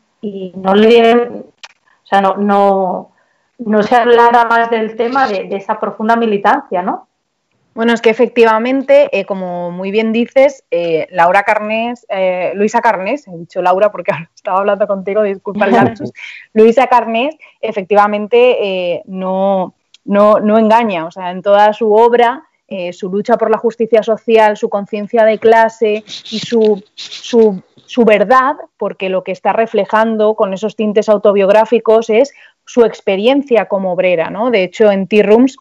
no 0.55 0.75
le 0.75 1.13
o 1.13 2.05
sea, 2.05 2.19
no, 2.19 2.35
no, 2.35 3.11
no 3.59 3.83
se 3.83 3.95
hablara 3.95 4.43
más 4.43 4.69
del 4.69 4.97
tema 4.97 5.25
de, 5.27 5.45
de 5.45 5.55
esa 5.55 5.79
profunda 5.79 6.17
militancia, 6.17 6.81
¿no? 6.81 7.07
Bueno, 7.73 7.93
es 7.93 8.01
que 8.01 8.11
efectivamente, 8.11 9.09
eh, 9.11 9.25
como 9.25 9.71
muy 9.71 9.89
bien 9.89 10.11
dices, 10.11 10.63
eh, 10.69 11.07
Laura 11.09 11.41
Carnés, 11.43 12.05
eh, 12.07 12.51
Luisa 12.53 12.81
Carnés, 12.81 13.27
he 13.27 13.35
dicho 13.35 13.61
Laura 13.63 13.91
porque 13.91 14.11
estaba 14.35 14.59
hablando 14.59 14.85
contigo, 14.87 15.23
disculpa 15.23 15.65
el 15.67 15.93
Luisa 16.53 16.87
Carnés 16.87 17.35
efectivamente 17.61 19.01
no, 19.05 19.73
no, 20.05 20.39
no, 20.39 20.57
engaña, 20.59 21.05
o 21.05 21.11
sea, 21.11 21.31
en 21.31 21.41
toda 21.41 21.73
su 21.73 21.91
obra, 21.93 22.43
su 22.91 23.09
lucha 23.09 23.37
por 23.37 23.51
la 23.51 23.59
justicia 23.59 24.01
social, 24.01 24.57
su 24.57 24.67
conciencia 24.67 25.25
de 25.25 25.37
clase 25.37 26.03
y 26.31 26.39
su, 26.39 26.83
su, 26.95 27.61
su 27.85 28.03
verdad, 28.03 28.55
porque 28.77 29.09
lo 29.09 29.23
que 29.23 29.31
está 29.31 29.53
reflejando 29.53 30.33
con 30.33 30.53
esos 30.53 30.75
tintes 30.75 31.07
autobiográficos 31.07 32.09
es 32.09 32.33
su 32.65 32.83
experiencia 32.83 33.67
como 33.67 33.93
obrera, 33.93 34.31
¿no? 34.31 34.49
De 34.49 34.63
hecho, 34.63 34.91
en 34.91 35.07
Tea 35.07 35.23
Rooms 35.23 35.57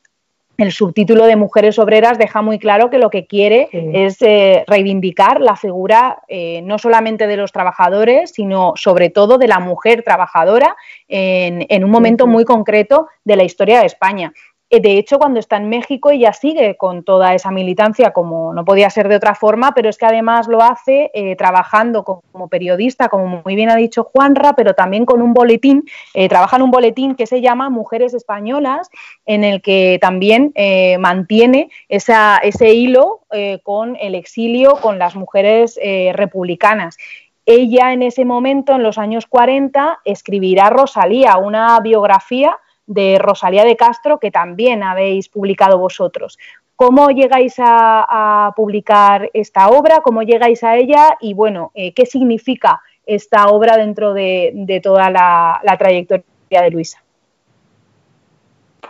el 0.62 0.72
subtítulo 0.72 1.27
de 1.27 1.37
Mujeres 1.37 1.79
Obreras 1.79 2.18
deja 2.18 2.42
muy 2.42 2.59
claro 2.59 2.90
que 2.90 2.98
lo 2.98 3.11
que 3.11 3.27
quiere 3.27 3.68
es 3.72 4.22
eh, 4.22 4.64
reivindicar 4.66 5.40
la 5.40 5.57
figura 5.57 6.22
eh, 6.29 6.62
no 6.62 6.79
solamente 6.79 7.27
de 7.27 7.37
los 7.37 7.53
trabajadores, 7.53 8.33
sino 8.35 8.72
sobre 8.77 9.11
todo 9.11 9.38
de 9.38 9.48
la 9.48 9.61
mujer 9.61 10.03
trabajadora 10.03 10.77
en, 11.09 11.66
en 11.68 11.85
un 11.85 11.90
momento 11.90 12.27
muy 12.27 12.44
concreto 12.44 13.09
de 13.25 13.37
la 13.37 13.44
historia 13.44 13.81
de 13.81 13.87
España. 13.87 14.33
Eh, 14.74 14.80
de 14.80 14.96
hecho, 14.96 15.18
cuando 15.18 15.38
está 15.38 15.58
en 15.58 15.68
México 15.68 16.11
ella 16.11 16.32
sigue 16.32 16.78
con 16.78 17.04
toda 17.04 17.35
esa 17.35 17.50
militancia 17.50 18.12
como 18.12 18.54
no 18.54 18.64
podía 18.64 18.88
ser 18.88 19.06
de 19.06 19.16
otra 19.16 19.35
forma, 19.35 19.72
pero 19.74 19.90
es 19.90 19.98
que 19.98 20.06
además 20.06 20.48
lo 20.48 20.62
hace 20.62 21.11
eh, 21.12 21.37
trabajando 21.37 22.04
como, 22.04 22.48
periodista, 22.48 23.11
como 23.11 23.42
muy 23.44 23.54
bien 23.54 23.68
ha 23.68 23.76
dicho 23.76 24.04
Juanra, 24.04 24.54
pero 24.54 24.72
también 24.72 25.04
con 25.04 25.20
un 25.20 25.35
boletín, 25.35 25.85
eh, 26.14 26.26
trabaja 26.26 26.56
en 26.56 26.62
un 26.62 26.70
boletín 26.70 27.16
que 27.16 27.26
se 27.26 27.42
llama 27.42 27.68
Mujeres 27.68 28.14
Españolas, 28.14 28.88
en 29.26 29.44
el 29.44 29.61
que 29.61 29.98
también 30.00 30.54
mantiene 30.98 31.68
ese 31.88 32.74
hilo 32.74 33.20
con 33.62 33.96
el 34.00 34.14
exilio, 34.14 34.76
con 34.76 34.98
las 34.98 35.16
mujeres 35.16 35.78
republicanas. 36.12 36.96
Ella 37.44 37.92
en 37.92 38.02
ese 38.02 38.24
momento, 38.24 38.74
en 38.74 38.82
los 38.82 38.98
años 38.98 39.26
40, 39.26 40.00
escribirá 40.04 40.70
Rosalía, 40.70 41.37
una 41.37 41.78
biografía 41.80 42.58
de 42.92 43.18
Rosalía 43.18 43.64
de 43.64 43.76
Castro 43.76 44.18
que 44.18 44.31
también 44.31 44.83
habéis 44.83 45.28
publicado 45.28 45.78
vosotros. 45.78 46.38
¿Cómo 46.76 47.11
llegáis 47.11 47.55
a, 47.59 48.52
publicar 48.57 49.31
esta 49.35 49.68
obra? 49.68 50.00
¿Cómo 50.00 50.22
llegáis 50.22 50.64
a 50.64 50.76
ella? 50.76 51.16
Y 51.20 51.33
bueno, 51.35 51.70
eh, 51.74 51.92
¿qué 51.94 52.07
significa 52.07 52.83
esta 53.07 53.48
obra 53.48 53.76
dentro 53.76 54.12
de, 54.14 54.81
toda 54.83 55.11
la, 55.11 55.76
trayectoria 55.78 56.24
de 56.50 56.70
Luisa? 56.70 57.02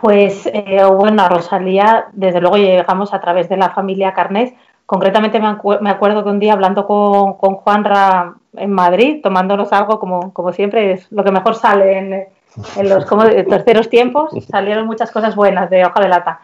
Pues 0.01 0.47
eh, 0.47 0.83
bueno, 0.85 1.29
Rosalía, 1.29 2.07
desde 2.13 2.41
luego 2.41 2.57
llegamos 2.57 3.13
a 3.13 3.21
través 3.21 3.47
de 3.47 3.57
la 3.57 3.69
familia 3.69 4.13
Carnés. 4.13 4.53
Concretamente 4.85 5.39
me, 5.39 5.89
acuerdo 5.89 6.23
que 6.23 6.29
un 6.29 6.39
día 6.39 6.53
hablando 6.53 6.85
con, 6.85 7.35
con 7.35 7.55
Juanra 7.55 8.35
en 8.57 8.71
Madrid, 8.71 9.21
tomándonos 9.23 9.71
algo 9.71 9.99
como, 9.99 10.33
como 10.33 10.51
siempre, 10.51 10.93
es 10.93 11.11
lo 11.11 11.23
que 11.23 11.31
mejor 11.31 11.55
sale 11.55 11.97
en, 11.97 12.27
en 12.75 12.89
los 12.89 13.05
como, 13.05 13.23
terceros 13.25 13.89
tiempos 13.89 14.31
salieron 14.49 14.85
muchas 14.85 15.11
cosas 15.11 15.35
buenas 15.35 15.69
de 15.69 15.85
hoja 15.85 16.01
de 16.01 16.09
lata. 16.09 16.39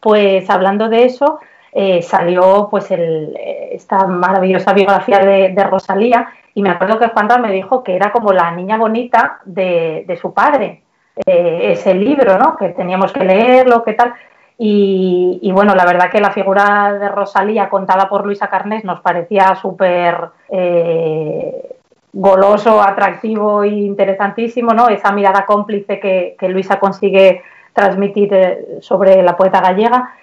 Pues 0.00 0.48
hablando 0.48 0.88
de 0.88 1.04
eso, 1.04 1.40
eh, 1.72 2.02
salió 2.02 2.68
pues 2.70 2.90
el, 2.90 3.36
esta 3.72 4.06
maravillosa 4.06 4.72
biografía 4.72 5.18
de, 5.18 5.64
Rosalía 5.64 6.28
y 6.54 6.62
me 6.62 6.70
acuerdo 6.70 6.98
que 6.98 7.08
Juanra 7.08 7.38
me 7.38 7.52
dijo 7.52 7.82
que 7.82 7.96
era 7.96 8.12
como 8.12 8.32
la 8.32 8.50
niña 8.52 8.78
bonita 8.78 9.40
de, 9.44 10.04
de 10.06 10.16
su 10.16 10.32
padre, 10.32 10.82
eh, 11.26 11.72
ese 11.72 11.94
libro, 11.94 12.38
¿no? 12.38 12.56
Que 12.56 12.70
teníamos 12.70 13.12
que 13.12 13.24
leerlo, 13.24 13.82
qué 13.84 13.94
tal. 13.94 14.14
Y, 14.60 15.52
bueno, 15.52 15.76
la 15.76 15.84
verdad 15.84 16.10
que 16.10 16.20
la 16.20 16.32
figura 16.32 16.92
de 16.92 17.08
Rosalía 17.08 17.68
contada 17.68 18.08
por 18.08 18.26
Luisa 18.26 18.48
Carnés 18.48 18.84
nos 18.84 19.00
parecía 19.00 19.54
súper 19.54 20.30
eh, 20.48 21.77
goloso, 22.12 22.82
atractivo 22.82 23.62
e 23.62 23.68
interesantísimo, 23.68 24.72
¿no? 24.72 24.88
Esa 24.88 25.12
mirada 25.12 25.44
cómplice 25.46 26.00
que, 26.00 26.36
Luisa 26.48 26.78
consigue 26.78 27.42
transmitir 27.72 28.32
eh, 28.32 28.78
sobre 28.80 29.22
la 29.22 29.36
poeta 29.36 29.60
gallega. 29.60 30.14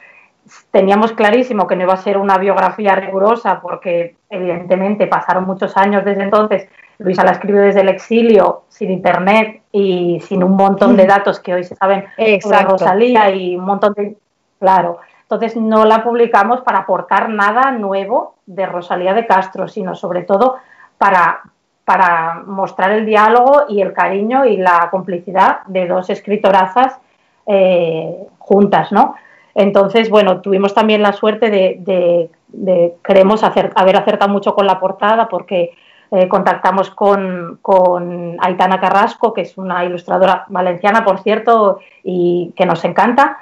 Teníamos 0.72 1.14
clarísimo 1.14 1.68
que 1.68 1.76
no 1.76 1.84
iba 1.84 1.94
a 1.94 1.98
ser 1.98 2.18
una 2.18 2.38
biografía 2.38 2.96
rigurosa 2.96 3.62
porque 3.62 4.16
evidentemente 4.30 5.08
pasaron 5.08 5.46
muchos 5.46 5.76
años 5.78 6.04
desde 6.06 6.24
entonces. 6.24 6.68
Luisa 6.98 7.24
la 7.24 7.32
escribió 7.32 7.62
desde 7.62 7.82
el 7.82 7.90
exilio, 7.90 8.64
sin 8.70 8.92
internet 8.92 9.64
y 9.72 10.20
sin 10.22 10.44
un 10.44 10.56
montón 10.56 10.96
de 10.96 11.06
datos 11.06 11.40
que 11.40 11.54
hoy 11.54 11.64
se 11.64 11.76
saben 11.76 12.06
sobre 12.42 12.62
Rosalía 12.62 13.30
y 13.32 13.56
un 13.56 13.66
montón 13.66 13.94
de... 13.94 14.16
Claro, 14.60 15.00
entonces 15.24 15.56
no 15.58 15.86
la 15.86 16.04
publicamos 16.04 16.62
para 16.62 16.80
aportar 16.80 17.30
nada 17.30 17.72
nuevo 17.72 18.36
de 18.46 18.66
Rosalía 18.66 19.14
de 19.14 19.26
Castro, 19.26 19.68
sino 19.68 19.96
sobre 19.96 20.24
todo 20.24 20.58
para 20.98 21.42
para 21.86 22.44
mostrar 22.46 22.92
el 22.92 23.06
diálogo 23.06 23.66
y 23.70 23.82
el 23.82 23.94
cariño 23.94 24.46
y 24.46 24.58
la 24.58 24.90
complicidad 24.90 25.64
de 25.68 25.88
dos 25.88 26.10
escritorazas 26.10 26.98
eh, 27.46 28.28
juntas, 28.40 28.92
¿no? 28.92 29.16
Entonces, 29.54 30.10
bueno, 30.10 30.42
tuvimos 30.42 30.74
también 30.74 31.02
la 31.02 31.14
suerte 31.14 31.50
de, 31.50 32.30
de, 32.48 32.94
hacer, 33.42 33.72
haber 33.76 33.96
acertado 33.96 34.32
mucho 34.32 34.54
con 34.54 34.66
la 34.66 34.80
portada 34.80 35.30
porque 35.30 35.74
eh, 36.12 36.28
contactamos 36.28 36.90
con, 36.90 37.60
con, 37.62 38.38
Aitana 38.42 38.82
Carrasco, 38.82 39.34
que 39.34 39.42
es 39.42 39.58
una 39.58 39.86
ilustradora 39.86 40.46
valenciana, 40.50 41.06
por 41.06 41.20
cierto, 41.20 41.80
y 42.04 42.52
que 42.56 42.66
nos 42.66 42.84
encanta, 42.84 43.38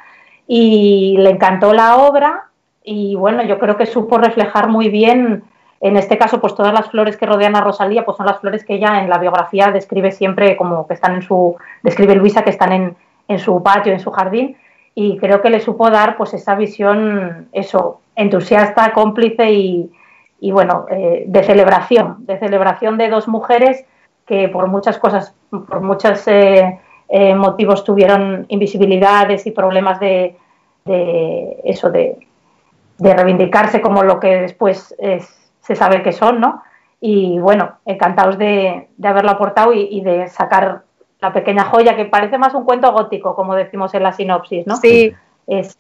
y 0.46 1.16
le 1.18 1.32
encantó 1.32 1.74
la 1.74 1.98
obra 1.98 2.50
y 2.84 3.16
bueno, 3.16 3.44
yo 3.44 3.58
creo 3.60 3.78
que 3.78 3.86
supo 3.86 4.18
reflejar 4.18 4.68
muy 4.68 4.90
bien 4.90 5.44
en 5.84 5.98
este 5.98 6.18
caso, 6.18 6.40
pues 6.40 6.56
todas 6.56 6.74
las 6.74 6.90
flores 6.90 7.18
que 7.18 7.26
rodean 7.26 7.58
a 7.58 7.62
Rosalía, 7.62 8.06
pues 8.06 8.16
son 8.16 8.26
las 8.26 8.40
flores 8.40 8.64
que 8.64 8.76
ella 8.76 9.04
en 9.04 9.10
la 9.10 9.18
biografía 9.18 9.70
describe 9.70 10.14
siempre 10.14 10.56
como 10.56 10.88
que 10.88 10.94
están 10.94 11.16
en 11.16 11.22
su, 11.22 11.58
describe 11.82 12.16
Luisa 12.16 12.44
que 12.44 12.52
están 12.52 12.72
en, 12.72 12.96
en 13.28 13.38
su 13.38 13.62
patio, 13.62 13.92
en 13.92 14.00
su 14.00 14.10
jardín, 14.10 14.56
y 14.96 15.18
creo 15.18 15.42
que 15.42 15.50
le 15.50 15.60
supo 15.60 15.90
dar 15.90 16.16
pues 16.16 16.34
esa 16.34 16.56
visión, 16.56 17.50
eso, 17.52 18.00
entusiasta, 18.16 18.94
cómplice 18.94 19.52
y, 19.52 19.92
y 20.40 20.52
bueno, 20.54 20.86
eh, 20.90 21.26
de 21.28 21.44
celebración, 21.44 22.26
de 22.26 22.40
celebración 22.40 22.98
de 22.98 23.10
dos 23.10 23.28
mujeres 23.28 23.84
que 24.26 24.48
por 24.48 24.68
muchas 24.68 24.98
cosas, 24.98 25.36
por 25.50 25.82
muchos 25.82 26.26
eh, 26.30 26.80
eh, 27.10 27.36
motivos 27.36 27.84
tuvieron 27.84 28.46
invisibilidades 28.48 29.46
y 29.48 29.52
problemas 29.52 30.00
de, 30.00 30.38
de 30.86 31.60
eso, 31.66 31.90
de, 31.90 32.26
de 33.00 33.14
reivindicarse 33.14 33.82
como 33.82 34.04
lo 34.04 34.22
que 34.22 34.38
después 34.38 34.96
es 34.98 35.43
se 35.64 35.76
sabe 35.76 36.04
que 36.04 36.12
son, 36.12 36.40
¿no? 36.40 36.62
Y 37.00 37.40
bueno, 37.40 37.78
encantados 37.86 38.38
de, 38.38 38.90
haberlo 39.04 39.32
aportado 39.32 39.74
y, 39.74 40.02
de 40.02 40.28
sacar 40.28 40.84
la 41.20 41.34
pequeña 41.34 41.66
joya 41.66 41.96
que 41.96 42.06
parece 42.06 42.38
más 42.38 42.54
un 42.54 42.64
cuento 42.64 42.92
gótico, 42.92 43.36
como 43.36 43.56
decimos 43.56 43.94
en 43.94 44.04
la 44.04 44.14
sinopsis, 44.14 44.68
¿no? 44.68 44.78
Sí. 44.78 45.14
Es, 45.48 45.78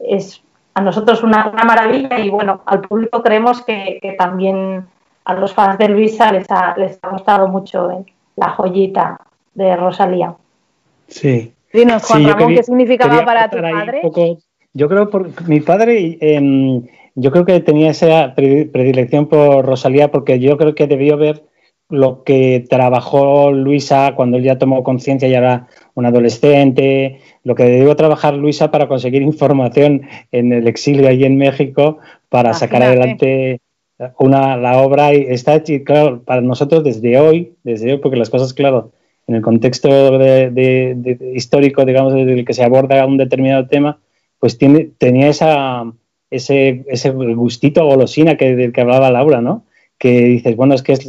es 0.00 0.42
a 0.74 0.80
nosotros 0.80 1.22
una, 1.22 1.52
maravilla 1.64 2.18
y 2.18 2.30
bueno, 2.30 2.62
al 2.66 2.80
público 2.80 3.22
creemos 3.22 3.62
que, 3.62 4.00
también 4.18 4.86
a 5.24 5.34
los 5.34 5.54
fans 5.54 5.78
de 5.78 5.88
Luisa 5.88 6.32
les 6.32 6.50
ha, 6.50 6.74
les 6.76 6.98
ha 7.02 7.08
gustado 7.10 7.46
mucho 7.46 7.90
eh, 7.90 8.04
la 8.36 8.50
joyita 8.50 9.20
de 9.54 9.76
Rosalía. 9.76 10.34
Sí. 11.08 11.52
Dinos, 11.72 12.04
Juan 12.04 12.26
Ramón, 12.26 12.54
¿qué 12.54 12.62
significaba 12.62 13.24
para 13.24 13.48
tu 13.48 13.58
padre? 13.60 14.02
yo 14.72 14.88
creo 14.88 15.10
por 15.10 15.48
mi 15.48 15.60
padre 15.60 16.16
eh, 16.20 16.80
yo 17.14 17.30
creo 17.30 17.44
que 17.44 17.60
tenía 17.60 17.90
esa 17.90 18.34
predilección 18.34 19.26
por 19.26 19.64
Rosalía 19.64 20.10
porque 20.10 20.38
yo 20.38 20.56
creo 20.56 20.74
que 20.74 20.86
debió 20.86 21.16
ver 21.16 21.44
lo 21.90 22.22
que 22.22 22.64
trabajó 22.70 23.50
Luisa 23.50 24.14
cuando 24.14 24.36
él 24.36 24.44
ya 24.44 24.58
tomó 24.58 24.84
conciencia 24.84 25.28
y 25.28 25.34
era 25.34 25.66
un 25.94 26.06
adolescente, 26.06 27.18
lo 27.42 27.54
que 27.54 27.64
debió 27.64 27.96
trabajar 27.96 28.34
Luisa 28.34 28.70
para 28.70 28.86
conseguir 28.86 29.22
información 29.22 30.02
en 30.30 30.52
el 30.52 30.68
exilio 30.68 31.08
allí 31.08 31.24
en 31.24 31.36
México, 31.36 31.98
para 32.28 32.54
sacar 32.54 32.84
adelante 32.84 33.60
una, 34.18 34.56
la 34.56 34.78
obra. 34.78 35.12
Y 35.14 35.26
está 35.28 35.62
claro, 35.84 36.22
para 36.22 36.40
nosotros 36.40 36.84
desde 36.84 37.18
hoy, 37.18 37.54
desde 37.64 37.92
hoy, 37.92 37.98
porque 37.98 38.16
las 38.16 38.30
cosas, 38.30 38.54
claro, 38.54 38.92
en 39.26 39.34
el 39.34 39.42
contexto 39.42 40.18
de, 40.18 41.32
histórico, 41.34 41.84
digamos, 41.84 42.14
desde 42.14 42.32
el 42.32 42.44
que 42.44 42.54
se 42.54 42.64
aborda 42.64 43.04
un 43.06 43.16
determinado 43.16 43.66
tema, 43.66 43.98
pues 44.38 44.58
tiene, 44.58 44.90
tenía 44.96 45.28
esa, 45.28 45.84
ese, 46.30 46.84
ese 46.88 47.10
gustito 47.10 47.84
golosina 47.84 48.36
que, 48.36 48.56
del 48.56 48.72
que 48.72 48.80
hablaba 48.80 49.10
Laura, 49.10 49.40
¿no? 49.40 49.64
Que 49.98 50.20
dices, 50.22 50.56
bueno, 50.56 50.74
es 50.74 50.82
que 50.82 50.92
es 50.92 51.06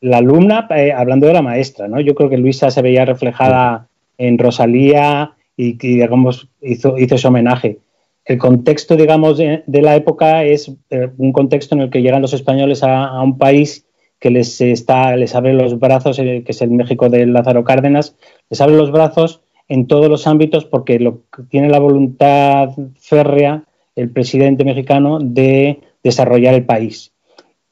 la 0.00 0.18
alumna 0.18 0.66
eh, 0.74 0.92
hablando 0.92 1.26
de 1.26 1.34
la 1.34 1.42
maestra, 1.42 1.88
¿no? 1.88 2.00
Yo 2.00 2.14
creo 2.14 2.30
que 2.30 2.38
Luisa 2.38 2.70
se 2.70 2.82
veía 2.82 3.04
reflejada 3.04 3.88
en 4.18 4.38
Rosalía 4.38 5.32
y, 5.56 5.74
digamos, 5.74 6.48
hizo, 6.60 6.98
hizo 6.98 7.14
ese 7.14 7.28
homenaje 7.28 7.78
el 8.30 8.38
contexto, 8.38 8.96
digamos, 8.96 9.38
de, 9.38 9.62
la 9.66 9.96
época 9.96 10.44
es 10.44 10.70
eh, 10.90 11.10
un 11.18 11.32
contexto 11.32 11.74
en 11.74 11.82
el 11.82 11.90
que 11.90 12.00
llegan 12.00 12.22
los 12.22 12.32
españoles 12.32 12.82
a, 12.84 13.20
un 13.22 13.38
país 13.38 13.86
que 14.20 14.30
les, 14.30 14.60
está, 14.60 15.16
les 15.16 15.34
abre 15.34 15.52
los 15.52 15.80
brazos, 15.80 16.18
eh, 16.20 16.42
que 16.44 16.52
es 16.52 16.62
el 16.62 16.70
México 16.70 17.08
de 17.08 17.26
Lázaro 17.26 17.64
Cárdenas, 17.64 18.14
les 18.48 18.60
abre 18.60 18.76
los 18.76 18.92
brazos 18.92 19.40
en 19.68 19.86
todos 19.86 20.08
los 20.08 20.28
ámbitos 20.28 20.64
porque 20.64 21.00
lo, 21.00 21.22
tiene 21.48 21.70
la 21.70 21.80
voluntad 21.80 22.70
férrea 23.00 23.64
el 23.96 24.10
presidente 24.10 24.64
mexicano 24.64 25.18
de 25.20 25.80
desarrollar 26.02 26.54
el 26.54 26.64
país. 26.64 27.12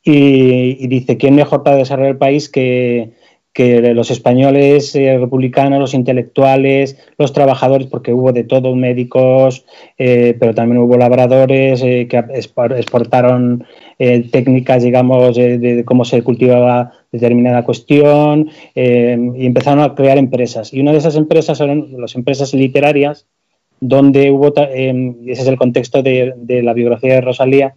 Y, 0.03 0.87
dice, 0.87 1.17
¿quién 1.17 1.35
mejor 1.35 1.63
para 1.63 1.77
desarrollar 1.77 2.13
el 2.13 2.19
país 2.19 2.49
que, 2.49 3.13
que 3.53 3.93
los 3.93 4.11
españoles 4.13 4.95
eh, 4.95 5.19
republicanos, 5.19 5.81
los 5.81 5.93
intelectuales, 5.93 6.97
los 7.19 7.33
trabajadores, 7.33 7.89
porque 7.89 8.13
hubo 8.13 8.33
de 8.33 8.45
todo, 8.45 8.77
médicos, 8.77 9.67
eh, 9.99 10.37
pero 10.39 10.55
también 10.55 10.81
hubo 10.81 10.97
labradores 10.97 11.83
eh, 11.83 12.07
que 12.09 12.25
exportaron 12.35 13.65
técnicas, 13.99 14.85
digamos, 14.85 15.35
de, 15.35 15.83
cómo 15.85 16.05
se 16.05 16.23
cultivaba 16.23 16.93
determinada 17.11 17.65
cuestión 17.65 18.49
y 18.77 19.45
empezaron 19.45 19.81
a 19.81 19.97
crear 19.97 20.19
empresas. 20.19 20.73
Y 20.73 20.79
una 20.79 20.93
de 20.93 20.99
esas 20.99 21.17
empresas 21.17 21.59
son 21.59 22.01
las 22.01 22.15
empresas 22.15 22.55
literarias, 22.55 23.27
donde 23.81 24.31
hubo, 24.31 24.53
y 24.57 25.31
ese 25.31 25.43
es 25.43 25.49
el 25.49 25.57
contexto 25.57 26.03
de, 26.03 26.35
de 26.37 26.63
la 26.63 26.73
biografía 26.73 27.15
de 27.15 27.21
Rosalía, 27.21 27.75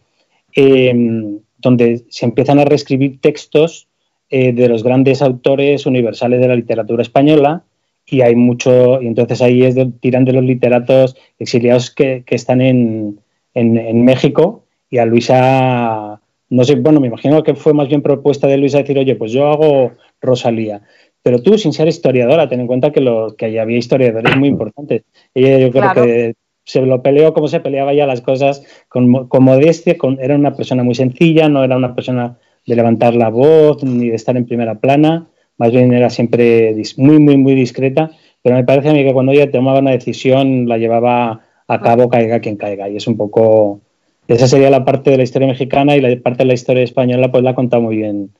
donde 1.57 2.03
se 2.09 2.25
empiezan 2.25 2.59
a 2.59 2.65
reescribir 2.65 3.19
textos 3.21 3.87
eh, 4.33 4.53
de 4.53 4.69
los 4.69 4.81
grandes 4.81 5.21
autores 5.21 5.85
universales 5.85 6.39
de 6.39 6.47
la 6.47 6.55
literatura 6.55 7.01
española 7.01 7.63
y 8.05 8.21
hay 8.21 8.33
mucho, 8.33 9.01
y 9.01 9.07
entonces 9.07 9.41
ahí 9.41 9.63
es 9.63 9.75
tiran 9.99 10.23
de 10.23 10.31
los 10.31 10.43
literatos 10.45 11.17
exiliados 11.37 11.91
que, 11.91 12.23
están 12.27 12.61
en, 12.61 13.19
en, 13.53 14.05
México 14.05 14.63
y 14.89 14.99
a 14.99 15.05
Luisa, 15.05 16.21
no 16.49 16.63
sé, 16.63 16.75
bueno, 16.75 17.01
me 17.01 17.07
imagino 17.07 17.43
que 17.43 17.55
fue 17.55 17.73
más 17.73 17.89
bien 17.89 18.01
propuesta 18.01 18.47
de 18.47 18.57
Luisa 18.57 18.77
decir, 18.77 18.97
oye, 18.97 19.15
pues 19.15 19.33
yo 19.33 19.47
hago 19.47 19.91
Rosalía. 20.21 20.81
Pero 21.23 21.41
tú, 21.41 21.57
sin 21.57 21.73
ser 21.73 21.87
historiadora, 21.87 22.49
ten 22.49 22.61
en 22.61 22.67
cuenta 22.67 22.91
que, 22.91 23.01
lo, 23.01 23.35
que 23.35 23.59
había 23.59 23.77
historiadores 23.77 24.35
muy 24.37 24.49
importantes. 24.49 25.03
Ella 25.33 25.59
yo 25.59 25.71
creo 25.71 25.93
que 25.93 26.33
se 26.63 26.81
lo 26.81 27.01
peleó 27.01 27.33
como 27.33 27.47
se 27.47 27.59
peleaba 27.59 27.93
ya 27.93 28.05
las 28.05 28.21
cosas 28.21 28.63
con, 28.87 29.27
con 29.27 29.43
modestia, 29.43 29.97
con, 29.97 30.19
era 30.19 30.35
una 30.35 30.55
persona 30.55 30.83
muy 30.83 30.95
sencilla, 30.95 31.49
no 31.49 31.63
era 31.63 31.77
una 31.77 31.95
persona 31.95 32.37
de 32.65 32.75
levantar 32.75 33.15
la 33.15 33.29
voz 33.29 33.83
ni 33.83 34.09
de 34.09 34.15
estar 34.15 34.37
en 34.37 34.45
primera 34.45 34.75
plana, 34.75 35.27
más 35.57 35.71
bien 35.71 35.93
era 35.93 36.09
siempre 36.09 36.75
muy, 36.97 37.19
muy, 37.19 37.37
muy 37.37 37.55
discreta, 37.55 38.11
pero 38.41 38.55
me 38.55 38.63
parece 38.63 38.89
a 38.89 38.93
mí 38.93 39.03
que 39.03 39.13
cuando 39.13 39.31
ella 39.31 39.51
tomaba 39.51 39.79
una 39.79 39.91
decisión 39.91 40.67
la 40.67 40.77
llevaba 40.77 41.41
a 41.67 41.81
cabo 41.81 42.09
caiga 42.09 42.39
quien 42.39 42.57
caiga 42.57 42.89
y 42.89 42.97
es 42.97 43.07
un 43.07 43.17
poco, 43.17 43.81
esa 44.27 44.47
sería 44.47 44.69
la 44.69 44.85
parte 44.85 45.11
de 45.11 45.17
la 45.17 45.23
historia 45.23 45.47
mexicana 45.47 45.95
y 45.95 46.01
la 46.01 46.15
parte 46.21 46.39
de 46.39 46.47
la 46.47 46.53
historia 46.53 46.83
española 46.83 47.31
pues 47.31 47.43
la 47.43 47.51
ha 47.51 47.55
contado 47.55 47.81
muy 47.81 47.97
bien, 47.97 48.31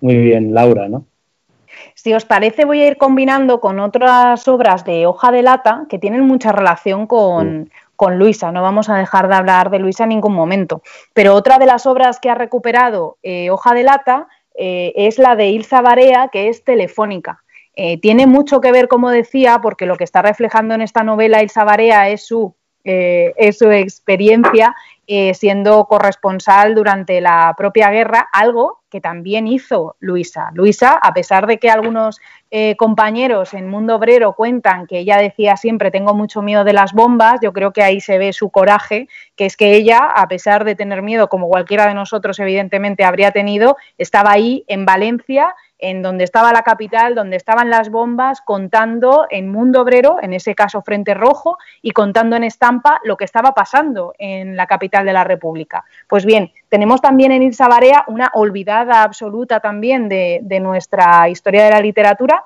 muy 0.00 0.16
bien 0.16 0.54
Laura, 0.54 0.88
¿no? 0.88 1.06
Si 2.04 2.12
os 2.12 2.26
parece, 2.26 2.66
voy 2.66 2.82
a 2.82 2.86
ir 2.86 2.98
combinando 2.98 3.60
con 3.60 3.80
otras 3.80 4.46
obras 4.46 4.84
de 4.84 5.06
hoja 5.06 5.32
de 5.32 5.40
lata 5.42 5.86
que 5.88 5.98
tienen 5.98 6.20
mucha 6.26 6.52
relación 6.52 7.06
con, 7.06 7.60
mm 7.62 7.66
con 7.96 8.18
Luisa, 8.18 8.50
no 8.50 8.60
vamos 8.60 8.88
a 8.88 8.96
dejar 8.96 9.28
de 9.28 9.36
hablar 9.36 9.70
de 9.70 9.78
Luisa 9.78 10.02
en 10.02 10.08
ningún 10.10 10.34
momento. 10.34 10.82
Pero 11.12 11.34
otra 11.34 11.58
de 11.58 11.66
las 11.66 11.86
obras 11.86 12.18
que 12.18 12.28
ha 12.28 12.34
recuperado 12.34 13.18
eh, 13.22 13.50
Hoja 13.50 13.72
de 13.72 13.84
Lata 13.84 14.26
eh, 14.56 14.92
es 14.96 15.20
la 15.20 15.36
de 15.36 15.50
Ilza 15.50 15.80
Barea, 15.80 16.28
que 16.32 16.48
es 16.48 16.64
Telefónica. 16.64 17.44
Eh, 17.76 17.98
tiene 18.00 18.26
mucho 18.26 18.60
que 18.60 18.72
ver, 18.72 18.88
como 18.88 19.10
decía, 19.10 19.60
porque 19.62 19.86
lo 19.86 19.96
que 19.96 20.02
está 20.02 20.22
reflejando 20.22 20.74
en 20.74 20.82
esta 20.82 21.04
novela 21.04 21.40
Ilza 21.40 21.62
Barea 21.62 22.08
es 22.08 22.26
su, 22.26 22.54
es 22.84 23.58
su 23.58 23.70
experiencia 23.70 24.74
siendo 25.34 25.84
corresponsal 25.84 26.74
durante 26.74 27.20
la 27.20 27.54
propia 27.56 27.90
guerra, 27.90 28.28
algo 28.32 28.80
que 28.94 29.00
también 29.00 29.48
hizo 29.48 29.96
Luisa. 29.98 30.50
Luisa, 30.54 30.92
a 30.92 31.12
pesar 31.12 31.48
de 31.48 31.58
que 31.58 31.68
algunos 31.68 32.20
eh, 32.52 32.76
compañeros 32.76 33.52
en 33.52 33.68
Mundo 33.68 33.96
Obrero 33.96 34.34
cuentan 34.34 34.86
que 34.86 35.00
ella 35.00 35.16
decía 35.16 35.56
siempre 35.56 35.90
tengo 35.90 36.14
mucho 36.14 36.42
miedo 36.42 36.62
de 36.62 36.74
las 36.74 36.92
bombas, 36.92 37.40
yo 37.42 37.52
creo 37.52 37.72
que 37.72 37.82
ahí 37.82 38.00
se 38.00 38.18
ve 38.18 38.32
su 38.32 38.50
coraje, 38.50 39.08
que 39.34 39.46
es 39.46 39.56
que 39.56 39.74
ella, 39.74 39.98
a 39.98 40.28
pesar 40.28 40.62
de 40.62 40.76
tener 40.76 41.02
miedo, 41.02 41.28
como 41.28 41.48
cualquiera 41.48 41.88
de 41.88 41.94
nosotros 41.94 42.38
evidentemente 42.38 43.02
habría 43.02 43.32
tenido, 43.32 43.76
estaba 43.98 44.30
ahí 44.30 44.64
en 44.68 44.84
Valencia 44.84 45.56
en 45.84 46.00
donde 46.00 46.24
estaba 46.24 46.52
la 46.52 46.62
capital, 46.62 47.14
donde 47.14 47.36
estaban 47.36 47.68
las 47.68 47.90
bombas, 47.90 48.40
contando 48.40 49.26
en 49.28 49.52
Mundo 49.52 49.82
Obrero, 49.82 50.16
en 50.22 50.32
ese 50.32 50.54
caso 50.54 50.80
Frente 50.80 51.12
Rojo, 51.12 51.58
y 51.82 51.90
contando 51.90 52.36
en 52.36 52.44
estampa 52.44 53.00
lo 53.04 53.18
que 53.18 53.26
estaba 53.26 53.52
pasando 53.52 54.14
en 54.18 54.56
la 54.56 54.66
capital 54.66 55.04
de 55.04 55.12
la 55.12 55.24
República. 55.24 55.84
Pues 56.08 56.24
bien, 56.24 56.52
tenemos 56.70 57.02
también 57.02 57.32
en 57.32 57.42
Ilsa 57.42 57.68
Barea 57.68 58.04
una 58.08 58.30
olvidada 58.32 59.02
absoluta 59.02 59.60
también 59.60 60.08
de, 60.08 60.40
nuestra 60.62 61.28
historia 61.28 61.64
de 61.64 61.70
la 61.72 61.80
literatura, 61.80 62.44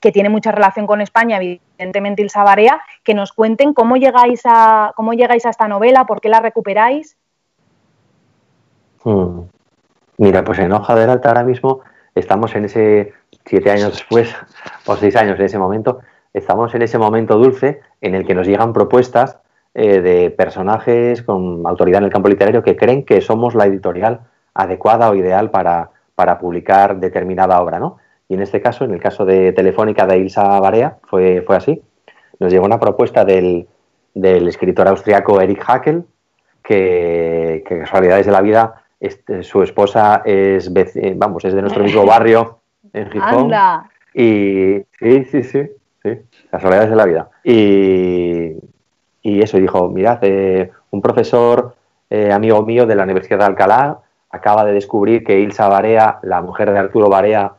que 0.00 0.12
tiene 0.12 0.28
mucha 0.28 0.52
relación 0.52 0.86
con 0.86 1.00
España, 1.00 1.38
evidentemente 1.38 2.22
Ilsa 2.22 2.44
Barea, 2.44 2.80
que 3.02 3.14
nos 3.14 3.32
cuenten 3.32 3.74
cómo 3.74 3.96
llegáis 3.96 4.42
a, 4.44 4.92
cómo 4.94 5.12
llegáis 5.12 5.44
a 5.44 5.50
esta 5.50 5.66
novela, 5.66 6.06
por 6.06 6.20
qué 6.20 6.28
la 6.28 6.38
recuperáis. 6.38 7.16
Hmm. 9.02 9.40
Mira, 10.18 10.44
pues 10.44 10.60
en 10.60 10.70
Hoja 10.70 10.94
del 10.94 11.10
Alta 11.10 11.30
ahora 11.30 11.42
mismo 11.42 11.80
estamos 12.20 12.54
en 12.54 12.66
ese, 12.66 13.12
siete 13.44 13.70
años 13.70 13.92
después, 13.92 14.34
o 14.86 14.96
seis 14.96 15.16
años 15.16 15.38
en 15.38 15.46
ese 15.46 15.58
momento, 15.58 16.00
estamos 16.32 16.74
en 16.74 16.82
ese 16.82 16.98
momento 16.98 17.36
dulce 17.36 17.80
en 18.00 18.14
el 18.14 18.24
que 18.24 18.34
nos 18.34 18.46
llegan 18.46 18.72
propuestas 18.72 19.38
eh, 19.74 20.00
de 20.00 20.30
personajes 20.30 21.22
con 21.22 21.66
autoridad 21.66 21.98
en 21.98 22.06
el 22.06 22.12
campo 22.12 22.28
literario 22.28 22.62
que 22.62 22.76
creen 22.76 23.04
que 23.04 23.20
somos 23.20 23.54
la 23.54 23.66
editorial 23.66 24.20
adecuada 24.54 25.10
o 25.10 25.14
ideal 25.14 25.50
para, 25.50 25.90
para 26.14 26.38
publicar 26.38 26.98
determinada 26.98 27.60
obra, 27.60 27.78
¿no? 27.78 27.98
Y 28.28 28.34
en 28.34 28.42
este 28.42 28.60
caso, 28.60 28.84
en 28.84 28.92
el 28.92 29.00
caso 29.00 29.24
de 29.24 29.52
Telefónica 29.52 30.06
de 30.06 30.18
Ilsa 30.18 30.60
Barea, 30.60 30.98
fue, 31.04 31.42
fue 31.46 31.56
así. 31.56 31.82
Nos 32.38 32.52
llegó 32.52 32.64
una 32.64 32.78
propuesta 32.78 33.24
del, 33.24 33.66
del 34.14 34.46
escritor 34.46 34.86
austriaco 34.86 35.40
Erich 35.40 35.60
Hackel, 35.60 36.04
que, 36.62 37.64
que 37.66 37.80
casualidades 37.80 38.26
de 38.26 38.32
la 38.32 38.40
vida 38.40 38.79
este, 39.00 39.42
su 39.42 39.62
esposa 39.62 40.20
es, 40.26 40.70
eh, 40.74 41.14
vamos, 41.16 41.44
es 41.46 41.54
de 41.54 41.62
nuestro 41.62 41.82
mismo 41.82 42.04
barrio 42.06 42.58
en 42.92 43.10
Gijón. 43.10 43.50
Y 44.12 44.82
sí, 44.98 45.24
sí, 45.24 45.42
sí, 45.42 45.70
sí, 46.02 46.18
casualidades 46.50 46.90
de 46.90 46.96
la 46.96 47.06
vida. 47.06 47.30
Y, 47.42 48.56
y 49.22 49.42
eso, 49.42 49.56
dijo, 49.56 49.88
mirad, 49.88 50.18
eh, 50.22 50.70
un 50.90 51.00
profesor 51.00 51.74
eh, 52.10 52.30
amigo 52.30 52.62
mío 52.62 52.86
de 52.86 52.94
la 52.94 53.04
Universidad 53.04 53.38
de 53.38 53.44
Alcalá 53.46 54.00
acaba 54.30 54.64
de 54.64 54.72
descubrir 54.72 55.24
que 55.24 55.40
Ilsa 55.40 55.68
Barea, 55.68 56.18
la 56.22 56.42
mujer 56.42 56.70
de 56.70 56.78
Arturo 56.78 57.08
Barea, 57.08 57.52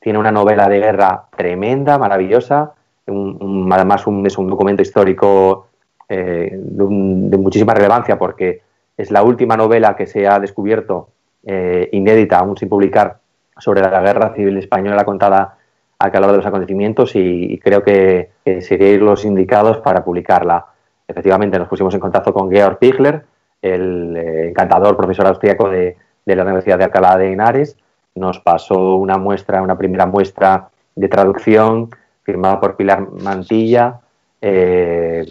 tiene 0.00 0.18
una 0.18 0.32
novela 0.32 0.68
de 0.68 0.80
guerra 0.80 1.26
tremenda, 1.36 1.98
maravillosa, 1.98 2.72
además 3.06 4.04
es 4.24 4.38
un 4.38 4.48
documento 4.48 4.82
histórico 4.82 5.66
de, 6.08 6.58
de, 6.58 7.38
muchísima 7.38 7.74
relevancia 7.74 8.18
porque 8.18 8.62
es 9.00 9.10
la 9.10 9.22
última 9.22 9.56
novela 9.56 9.96
que 9.96 10.06
se 10.06 10.28
ha 10.28 10.38
descubierto 10.38 11.08
eh, 11.46 11.88
inédita, 11.92 12.38
aún 12.38 12.56
sin 12.56 12.68
publicar, 12.68 13.18
sobre 13.56 13.80
la 13.80 14.00
guerra 14.02 14.34
civil 14.34 14.58
española 14.58 15.04
contada 15.04 15.56
al 15.98 16.12
calor 16.12 16.30
de 16.32 16.36
los 16.38 16.46
acontecimientos 16.46 17.12
y, 17.14 17.58
creo 17.58 17.82
que, 17.82 18.30
seríais 18.60 19.00
los 19.00 19.24
indicados 19.24 19.78
para 19.78 20.04
publicarla. 20.04 20.66
Efectivamente, 21.08 21.58
nos 21.58 21.68
pusimos 21.68 21.94
en 21.94 22.00
contacto 22.00 22.32
con 22.32 22.50
Georg 22.50 22.78
Pigler, 22.78 23.24
el 23.62 24.16
eh, 24.16 24.48
encantador 24.48 24.96
profesor 24.96 25.26
austríaco 25.26 25.68
de, 25.68 25.96
la 26.26 26.42
Universidad 26.42 26.78
de 26.78 26.84
Alcalá 26.84 27.16
de 27.16 27.32
Henares. 27.32 27.76
Nos 28.14 28.38
pasó 28.40 28.96
una 28.96 29.18
muestra, 29.18 29.62
una 29.62 29.76
primera 29.76 30.06
muestra 30.06 30.68
de 30.94 31.08
traducción 31.08 31.90
firmada 32.22 32.60
por 32.60 32.76
Pilar 32.76 33.10
Mantilla, 33.10 34.00
eh, 34.40 35.26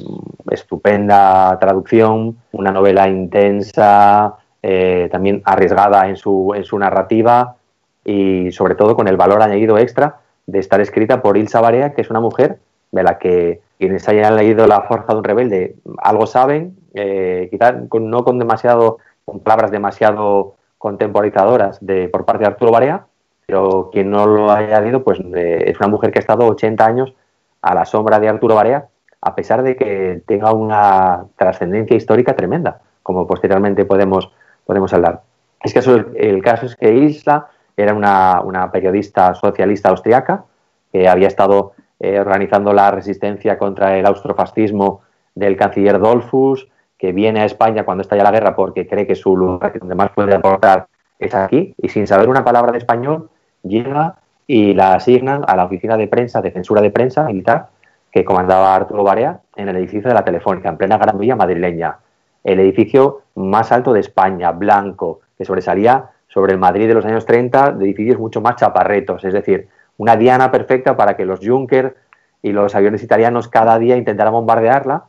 estupenda 0.51 1.57
traducción, 1.59 2.37
una 2.51 2.71
novela 2.71 3.07
intensa, 3.07 4.35
eh, 4.61 5.09
también 5.11 5.41
arriesgada 5.45 6.09
en 6.09 6.17
su, 6.17 6.53
en 6.55 6.63
su 6.63 6.77
narrativa 6.77 7.55
y 8.03 8.51
sobre 8.51 8.75
todo 8.75 8.95
con 8.95 9.07
el 9.07 9.17
valor 9.17 9.41
añadido 9.41 9.77
extra 9.77 10.19
de 10.47 10.59
estar 10.59 10.81
escrita 10.81 11.21
por 11.21 11.37
Ilsa 11.37 11.61
Barea, 11.61 11.93
que 11.93 12.01
es 12.01 12.09
una 12.09 12.19
mujer 12.19 12.59
de 12.91 13.03
la 13.03 13.17
que 13.19 13.61
quienes 13.77 14.07
hayan 14.09 14.35
leído 14.35 14.67
La 14.67 14.81
fuerza 14.81 15.13
de 15.13 15.19
un 15.19 15.23
rebelde 15.23 15.75
algo 15.99 16.25
saben, 16.25 16.75
eh, 16.93 17.47
quizás 17.51 17.75
no 17.93 18.23
con 18.23 18.39
demasiado 18.39 18.97
con 19.25 19.39
palabras 19.41 19.71
demasiado 19.71 20.55
contemporizadoras 20.77 21.77
de, 21.85 22.09
por 22.09 22.25
parte 22.25 22.43
de 22.43 22.47
Arturo 22.47 22.71
Barea, 22.71 23.05
pero 23.45 23.89
quien 23.91 24.09
no 24.09 24.25
lo 24.25 24.51
haya 24.51 24.81
leído, 24.81 25.03
pues 25.03 25.19
eh, 25.19 25.65
es 25.67 25.77
una 25.79 25.87
mujer 25.87 26.11
que 26.11 26.19
ha 26.19 26.21
estado 26.21 26.47
80 26.47 26.85
años 26.85 27.13
a 27.61 27.75
la 27.75 27.85
sombra 27.85 28.19
de 28.19 28.29
Arturo 28.29 28.55
Barea, 28.55 28.87
a 29.21 29.35
pesar 29.35 29.63
de 29.63 29.75
que 29.75 30.21
tenga 30.25 30.53
una 30.53 31.25
trascendencia 31.35 31.97
histórica 31.97 32.35
tremenda, 32.35 32.81
como 33.03 33.27
posteriormente 33.27 33.85
podemos, 33.85 34.31
podemos 34.65 34.93
hablar. 34.93 35.21
Es 35.61 35.73
que 35.73 35.79
el 36.15 36.41
caso 36.41 36.65
es 36.65 36.75
que 36.75 36.93
Isla 36.93 37.47
era 37.75 37.93
una, 37.93 38.71
periodista 38.71 39.33
socialista 39.35 39.89
austriaca 39.89 40.45
que 40.91 41.07
había 41.07 41.27
estado 41.27 41.73
eh, 41.99 42.19
organizando 42.19 42.73
la 42.73 42.91
resistencia 42.91 43.57
contra 43.57 43.97
el 43.97 44.05
austrofascismo 44.05 45.01
del 45.35 45.57
canciller 45.57 45.99
Dolfus, 45.99 46.67
que 46.97 47.11
viene 47.11 47.41
a 47.41 47.45
España 47.45 47.85
cuando 47.85 48.01
estalla 48.01 48.23
la 48.23 48.31
guerra 48.31 48.55
porque 48.55 48.87
cree 48.87 49.07
que 49.07 49.15
su 49.15 49.35
lugar 49.35 49.77
donde 49.79 49.95
más 49.95 50.11
puede 50.11 50.35
aportar 50.35 50.87
es 51.17 51.35
aquí, 51.35 51.73
y 51.77 51.89
sin 51.89 52.07
saber 52.07 52.29
una 52.29 52.43
palabra 52.43 52.71
de 52.71 52.77
español, 52.77 53.29
llega 53.63 54.15
y 54.47 54.73
la 54.73 54.95
asignan 54.95 55.43
a 55.47 55.55
la 55.55 55.65
oficina 55.65 55.95
de 55.97 56.07
prensa, 56.07 56.41
de 56.41 56.51
censura 56.51 56.81
de 56.81 56.91
prensa 56.91 57.23
militar, 57.25 57.69
que 58.11 58.25
comandaba 58.25 58.75
Arturo 58.75 59.03
Barea 59.03 59.39
en 59.55 59.69
el 59.69 59.75
edificio 59.77 60.07
de 60.09 60.13
la 60.13 60.23
Telefónica, 60.23 60.69
en 60.69 60.77
plena 60.77 60.97
Gran 60.97 61.17
Vía 61.17 61.35
madrileña. 61.35 61.97
El 62.43 62.59
edificio 62.59 63.21
más 63.35 63.71
alto 63.71 63.93
de 63.93 63.99
España, 63.99 64.51
blanco, 64.51 65.21
que 65.37 65.45
sobresalía 65.45 66.09
sobre 66.27 66.53
el 66.53 66.59
Madrid 66.59 66.87
de 66.87 66.93
los 66.93 67.05
años 67.05 67.25
30 67.25 67.71
de 67.71 67.85
edificios 67.85 68.19
mucho 68.19 68.41
más 68.41 68.55
chaparretos, 68.55 69.23
es 69.25 69.33
decir, 69.33 69.67
una 69.97 70.15
diana 70.15 70.51
perfecta 70.51 70.95
para 70.95 71.17
que 71.17 71.25
los 71.25 71.39
Junker 71.45 71.95
y 72.41 72.51
los 72.51 72.73
aviones 72.75 73.03
italianos 73.03 73.47
cada 73.49 73.77
día 73.77 73.97
intentaran 73.97 74.33
bombardearla 74.33 75.05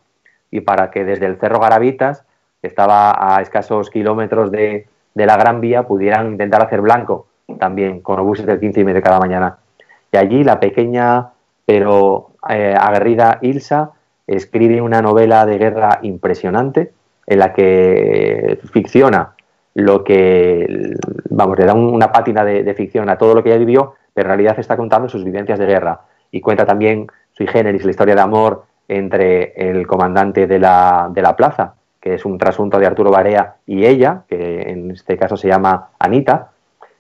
y 0.51 0.63
para 0.63 0.91
que 0.91 1.05
desde 1.05 1.27
el 1.27 1.39
Cerro 1.39 1.61
Garavitas, 1.61 2.25
que 2.61 2.67
estaba 2.67 3.37
a 3.37 3.41
escasos 3.41 3.89
kilómetros 3.91 4.51
de, 4.51 4.89
la 5.15 5.37
Gran 5.37 5.61
Vía, 5.61 5.85
pudieran 5.85 6.33
intentar 6.33 6.63
hacer 6.63 6.81
blanco 6.81 7.27
también 7.59 8.01
con 8.01 8.19
obuses 8.19 8.47
del 8.47 8.59
15 8.59 8.81
y 8.81 8.85
medio 8.85 9.03
cada 9.03 9.19
mañana. 9.19 9.59
Y 10.13 10.17
allí 10.17 10.43
la 10.45 10.59
pequeña 10.59 11.31
pero 11.67 12.30
eh, 12.49 12.75
aguerrida 12.79 13.39
Ilsa 13.43 13.91
escribe 14.27 14.81
una 14.81 15.03
novela 15.03 15.45
de 15.45 15.59
guerra 15.59 15.99
impresionante 16.03 16.93
en 17.27 17.39
la 17.39 17.53
que 17.53 18.59
ficciona 18.73 19.35
lo 19.75 20.03
que, 20.05 20.97
vamos, 21.31 21.59
le 21.59 21.65
da 21.65 21.75
una 21.75 22.11
pátina 22.11 22.45
de, 22.45 22.75
ficción 22.75 23.09
a 23.09 23.19
todo 23.19 23.35
lo 23.35 23.43
que 23.43 23.51
ella 23.51 23.59
vivió, 23.59 23.95
pero 24.13 24.27
en 24.27 24.37
realidad 24.37 24.59
está 24.59 24.77
contando 24.77 25.09
sus 25.09 25.25
vivencias 25.25 25.59
de 25.59 25.67
guerra. 25.67 26.01
Y 26.31 26.41
cuenta 26.41 26.67
también 26.67 27.07
sui 27.33 27.47
generis 27.47 27.85
la 27.85 27.91
historia 27.91 28.15
de 28.15 28.21
amor 28.21 28.65
entre 28.89 29.53
el 29.55 29.87
comandante 29.87 30.47
de 30.47 30.59
la, 30.59 31.09
de 31.13 31.23
la 31.23 31.37
plaza, 31.37 31.75
que 32.01 32.15
es 32.15 32.25
un 32.25 32.39
trasunto 32.39 32.79
de 32.79 32.87
Arturo 32.87 33.11
Barea, 33.11 33.57
y 33.67 33.85
ella, 33.87 34.23
que 34.29 34.63
en 34.63 34.91
este 34.91 35.17
caso 35.17 35.37
se 35.37 35.49
llama 35.49 35.91
Anita, 35.99 36.51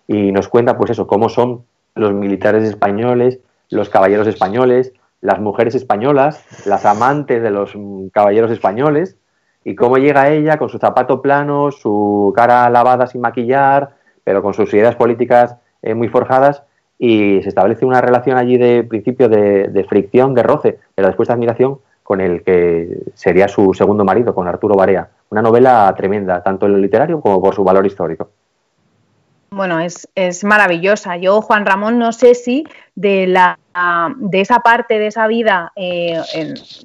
y 0.07 0.30
nos 0.30 0.49
cuenta 0.49 0.76
pues 0.76 0.91
eso, 0.91 1.07
cómo 1.07 1.28
son 1.28 1.64
los 1.95 2.12
militares 2.12 2.64
españoles, 2.64 3.41
los 3.70 3.88
caballeros 3.88 4.26
españoles, 4.26 4.93
las 5.20 5.40
mujeres 5.40 5.74
españolas, 5.74 6.44
las 6.66 6.84
amantes 6.84 7.42
de 7.42 7.50
los 7.50 7.76
caballeros 8.12 8.50
españoles, 8.50 9.16
y 9.64 9.74
cómo 9.74 9.98
llega 9.98 10.30
ella 10.30 10.56
con 10.58 10.68
su 10.68 10.78
zapato 10.78 11.20
plano, 11.20 11.70
su 11.70 12.32
cara 12.34 12.70
lavada 12.70 13.06
sin 13.06 13.20
maquillar, 13.20 13.90
pero 14.24 14.42
con 14.42 14.54
sus 14.54 14.72
ideas 14.72 14.96
políticas 14.96 15.56
eh, 15.82 15.94
muy 15.94 16.08
forjadas, 16.08 16.62
y 16.98 17.40
se 17.42 17.48
establece 17.48 17.84
una 17.86 18.00
relación 18.00 18.36
allí 18.36 18.58
de 18.58 18.84
principio 18.84 19.28
de, 19.28 19.86
fricción, 19.88 20.34
de 20.34 20.42
roce, 20.42 20.78
pero 20.94 21.08
después 21.08 21.28
de 21.28 21.34
admiración 21.34 21.78
con 22.02 22.20
el 22.20 22.42
que 22.42 23.04
sería 23.14 23.48
su 23.48 23.72
segundo 23.72 24.04
marido, 24.04 24.34
con 24.34 24.48
Arturo 24.48 24.74
Barea. 24.74 25.08
Una 25.30 25.42
novela 25.42 25.94
tremenda, 25.96 26.42
tanto 26.42 26.66
en 26.66 26.72
lo 26.72 26.78
literario 26.78 27.20
como 27.20 27.40
por 27.40 27.54
su 27.54 27.64
valor 27.64 27.86
histórico. 27.86 28.28
Bueno, 29.53 29.80
es, 29.80 30.09
es, 30.14 30.44
maravillosa. 30.44 31.16
Yo, 31.16 31.42
Juan 31.42 31.66
Ramón, 31.66 31.98
no 31.98 32.12
sé 32.12 32.36
si 32.36 32.64
de, 32.94 33.26
la, 33.26 33.59
de 34.18 34.40
esa 34.40 34.61
parte 34.61 35.01
de 35.01 35.09
esa 35.09 35.26
vida, 35.26 35.72
eh, 35.74 36.20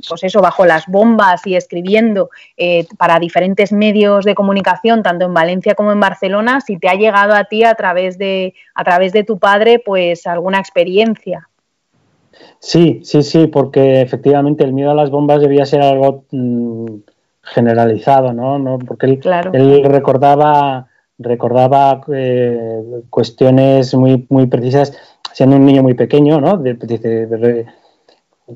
pues 0.09 0.23
eso, 0.23 0.41
bajo 0.41 0.65
las 0.65 0.87
bombas 0.87 1.45
y 1.45 1.55
escribiendo 1.55 2.31
eh, 2.57 2.87
para 2.97 3.19
diferentes 3.19 3.71
medios 3.71 4.25
de 4.25 4.33
comunicación, 4.33 5.03
tanto 5.03 5.25
en 5.25 5.33
Valencia 5.35 5.75
como 5.75 5.91
en 5.91 5.99
Barcelona, 5.99 6.59
si 6.59 6.79
te 6.79 6.89
ha 6.89 6.95
llegado 6.95 7.35
a 7.35 7.43
ti 7.43 7.63
a 7.63 7.75
través 7.75 8.17
de, 8.17 8.55
a 8.73 8.83
través 8.83 9.13
de 9.13 9.23
tu 9.23 9.37
padre, 9.37 9.77
pues 9.77 10.25
alguna 10.25 10.57
experiencia. 10.57 11.47
Sí, 12.59 13.01
sí, 13.03 13.21
sí, 13.21 13.45
porque 13.45 14.01
efectivamente 14.01 14.63
el 14.63 14.73
miedo 14.73 14.89
a 14.89 14.95
las 14.95 15.11
bombas 15.11 15.39
debía 15.39 15.67
ser 15.67 15.83
algo 15.83 16.25
mm, 16.31 16.87
generalizado, 17.43 18.33
¿no? 18.33 18.57
¿no? 18.57 18.79
Porque 18.79 19.05
él, 19.05 19.19
él 19.53 19.83
recordaba 19.83 20.87
recordaba 21.17 22.01
eh, 22.13 22.81
cuestiones 23.09 23.93
muy, 23.95 24.25
muy 24.29 24.47
precisas, 24.47 24.97
siendo 25.33 25.55
un 25.55 25.65
niño 25.65 25.83
muy 25.83 25.93
pequeño, 25.93 26.41
¿no? 26.41 26.57
De, 26.57 27.65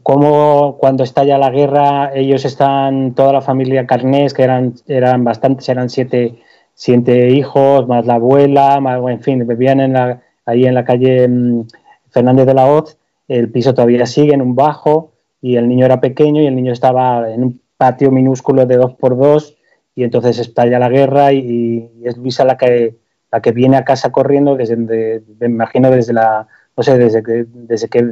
cómo 0.03 0.77
cuando 0.77 1.03
estalla 1.03 1.37
la 1.37 1.49
guerra 1.49 2.11
ellos 2.13 2.45
están, 2.45 3.15
toda 3.15 3.33
la 3.33 3.41
familia 3.41 3.87
Carnés, 3.87 4.33
que 4.33 4.43
eran, 4.43 4.75
eran 4.87 5.23
bastantes, 5.23 5.67
eran 5.69 5.89
siete, 5.89 6.39
siete 6.75 7.29
hijos, 7.29 7.87
más 7.87 8.05
la 8.05 8.15
abuela, 8.15 8.79
más, 8.79 9.01
en 9.09 9.21
fin, 9.21 9.47
vivían 9.47 9.79
en 9.79 9.93
la, 9.93 10.21
ahí 10.45 10.65
en 10.65 10.75
la 10.75 10.85
calle 10.85 11.27
mm, 11.27 11.63
Fernández 12.11 12.45
de 12.45 12.53
la 12.53 12.67
Hoz, 12.67 12.97
el 13.27 13.51
piso 13.51 13.73
todavía 13.73 14.05
sigue 14.05 14.33
en 14.33 14.41
un 14.41 14.55
bajo 14.55 15.11
y 15.41 15.55
el 15.55 15.67
niño 15.67 15.85
era 15.85 16.01
pequeño 16.01 16.41
y 16.41 16.47
el 16.47 16.55
niño 16.55 16.73
estaba 16.73 17.31
en 17.31 17.43
un 17.43 17.61
patio 17.77 18.11
minúsculo 18.11 18.65
de 18.65 18.77
dos 18.77 18.93
por 18.95 19.17
dos 19.17 19.58
y 19.95 20.03
entonces 20.03 20.39
estalla 20.39 20.79
la 20.79 20.89
guerra 20.89 21.33
y, 21.33 21.91
es 22.03 22.17
Luisa 22.17 22.45
la 22.45 22.57
que, 22.57 22.97
la 23.31 23.41
que 23.41 23.51
viene 23.51 23.77
a 23.77 23.85
casa 23.85 24.11
corriendo 24.11 24.55
desde, 24.55 24.77
me 24.77 25.47
imagino 25.47 25.91
desde 25.91 26.13
la, 26.13 26.47
no 26.75 26.83
sé, 26.83 26.97
desde 26.97 27.21
que, 27.23 27.45
desde 27.47 27.89
qué 27.89 28.05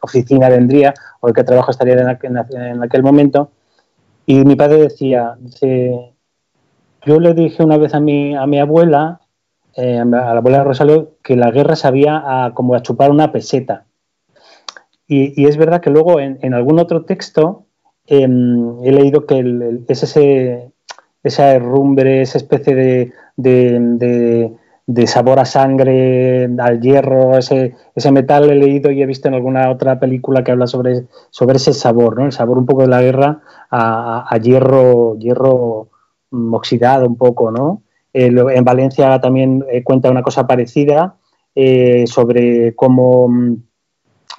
oficina 0.00 0.48
vendría 0.48 0.94
o 1.20 1.28
de 1.28 1.32
qué 1.32 1.44
trabajo 1.44 1.70
estaría 1.70 1.94
en, 1.94 2.82
aquel 2.82 3.02
momento. 3.02 3.50
Y 4.26 4.44
mi 4.44 4.54
padre 4.54 4.78
decía, 4.78 5.36
yo 7.04 7.18
le 7.18 7.34
dije 7.34 7.64
una 7.64 7.78
vez 7.78 7.94
a 7.94 8.00
mi, 8.00 8.36
a 8.36 8.46
mi 8.46 8.60
abuela, 8.60 9.20
eh, 9.74 9.98
a 9.98 10.04
la 10.04 10.30
abuela 10.30 10.58
de 10.58 10.64
Rosario, 10.64 11.16
que 11.22 11.36
la 11.36 11.50
guerra 11.50 11.74
sabía 11.74 12.22
a, 12.24 12.54
como 12.54 12.74
a 12.74 12.82
chupar 12.82 13.10
una 13.10 13.32
peseta. 13.32 13.86
Y, 15.08 15.44
es 15.46 15.56
verdad 15.56 15.80
que 15.80 15.90
luego 15.90 16.20
en, 16.20 16.54
algún 16.54 16.78
otro 16.78 17.04
texto 17.04 17.66
em, 18.06 18.78
he 18.84 18.92
leído 18.92 19.26
que 19.26 19.40
es 19.88 20.02
ese, 20.04 20.70
esa 21.22 21.52
herrumbre, 21.52 22.22
esa 22.22 22.38
especie 22.38 22.74
de, 22.74 23.12
de, 23.36 25.06
sabor 25.06 25.38
a 25.38 25.44
sangre, 25.44 26.48
al 26.58 26.80
hierro, 26.80 27.36
ese, 27.38 27.74
ese, 27.94 28.12
metal 28.12 28.50
he 28.50 28.54
leído 28.54 28.90
y 28.90 29.02
he 29.02 29.06
visto 29.06 29.28
en 29.28 29.34
alguna 29.34 29.70
otra 29.70 30.00
película 30.00 30.42
que 30.42 30.52
habla 30.52 30.66
sobre, 30.66 31.04
sobre 31.30 31.56
ese 31.56 31.72
sabor, 31.72 32.18
¿no? 32.18 32.26
el 32.26 32.32
sabor 32.32 32.58
un 32.58 32.66
poco 32.66 32.82
de 32.82 32.88
la 32.88 33.02
guerra 33.02 33.40
a, 33.70 34.36
hierro, 34.42 35.16
hierro 35.16 35.88
oxidado 36.30 37.06
un 37.06 37.16
poco. 37.16 37.50
¿no? 37.50 37.82
Eh, 38.12 38.26
en 38.26 38.64
Valencia 38.64 39.20
también 39.20 39.64
eh, 39.70 39.82
cuenta 39.84 40.10
una 40.10 40.22
cosa 40.22 40.46
parecida 40.46 41.16
eh, 41.54 42.04
sobre 42.06 42.74
cómo 42.74 43.28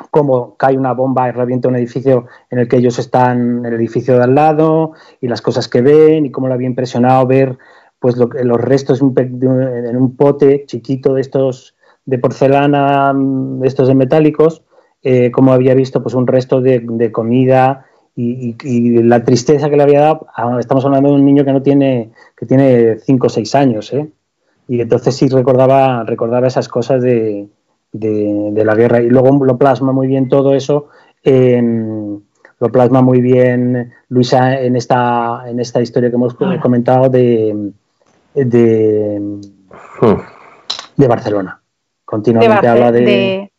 cómo 0.09 0.55
cae 0.57 0.77
una 0.77 0.93
bomba 0.93 1.29
y 1.29 1.31
revienta 1.31 1.67
un 1.67 1.75
edificio 1.75 2.25
en 2.49 2.59
el 2.59 2.67
que 2.67 2.77
ellos 2.77 2.97
están, 2.99 3.65
el 3.65 3.73
edificio 3.73 4.17
de 4.17 4.23
al 4.23 4.35
lado, 4.35 4.93
y 5.19 5.27
las 5.27 5.41
cosas 5.41 5.67
que 5.67 5.81
ven, 5.81 6.25
y 6.25 6.31
cómo 6.31 6.47
lo 6.47 6.53
había 6.53 6.67
impresionado 6.67 7.25
ver 7.27 7.57
pues 7.99 8.17
los 8.17 8.59
restos 8.59 8.99
en 8.99 9.97
un 9.97 10.15
pote 10.15 10.65
chiquito 10.65 11.13
de 11.13 11.21
estos 11.21 11.75
de 12.05 12.17
porcelana, 12.17 13.13
de 13.15 13.67
estos 13.67 13.87
de 13.87 13.95
metálicos, 13.95 14.63
eh, 15.03 15.31
como 15.31 15.53
había 15.53 15.75
visto 15.75 16.01
pues 16.01 16.15
un 16.15 16.27
resto 16.27 16.61
de, 16.61 17.11
comida 17.11 17.85
y, 18.15 18.55
la 19.03 19.23
tristeza 19.23 19.69
que 19.69 19.77
le 19.77 19.83
había 19.83 20.01
dado. 20.01 20.27
Estamos 20.59 20.83
hablando 20.85 21.09
de 21.09 21.15
un 21.15 21.25
niño 21.25 21.45
que 21.45 21.53
no 21.53 21.61
tiene, 21.61 22.11
que 22.35 22.45
tiene 22.45 22.97
5 22.99 23.27
o 23.27 23.29
6 23.29 23.55
años, 23.55 23.93
¿eh? 23.93 24.09
Y 24.67 24.81
entonces 24.81 25.15
sí 25.15 25.27
recordaba, 25.27 26.03
recordaba 26.03 26.47
esas 26.47 26.69
cosas 26.69 27.01
de, 27.01 27.47
de, 27.91 28.63
la 28.63 28.75
guerra. 28.75 29.01
Y 29.01 29.09
luego 29.09 29.43
lo 29.43 29.57
plasma 29.57 29.91
muy 29.91 30.07
bien 30.07 30.29
todo 30.29 30.53
eso, 30.53 30.89
lo 31.23 32.69
plasma 32.71 33.01
muy 33.01 33.21
bien 33.21 33.91
Luisa 34.09 34.59
en 34.61 34.75
esta, 34.75 35.43
en 35.47 35.59
esta 35.59 35.81
historia 35.81 36.09
que 36.09 36.15
hemos 36.15 36.35
ah. 36.39 36.59
comentado 36.61 37.09
de, 37.09 37.71
de, 38.35 39.39
hmm. 40.01 40.21
de 40.97 41.07
Barcelona. 41.07 41.61
Continuamente 42.05 42.67
habla 42.67 42.91
de, 42.91 43.51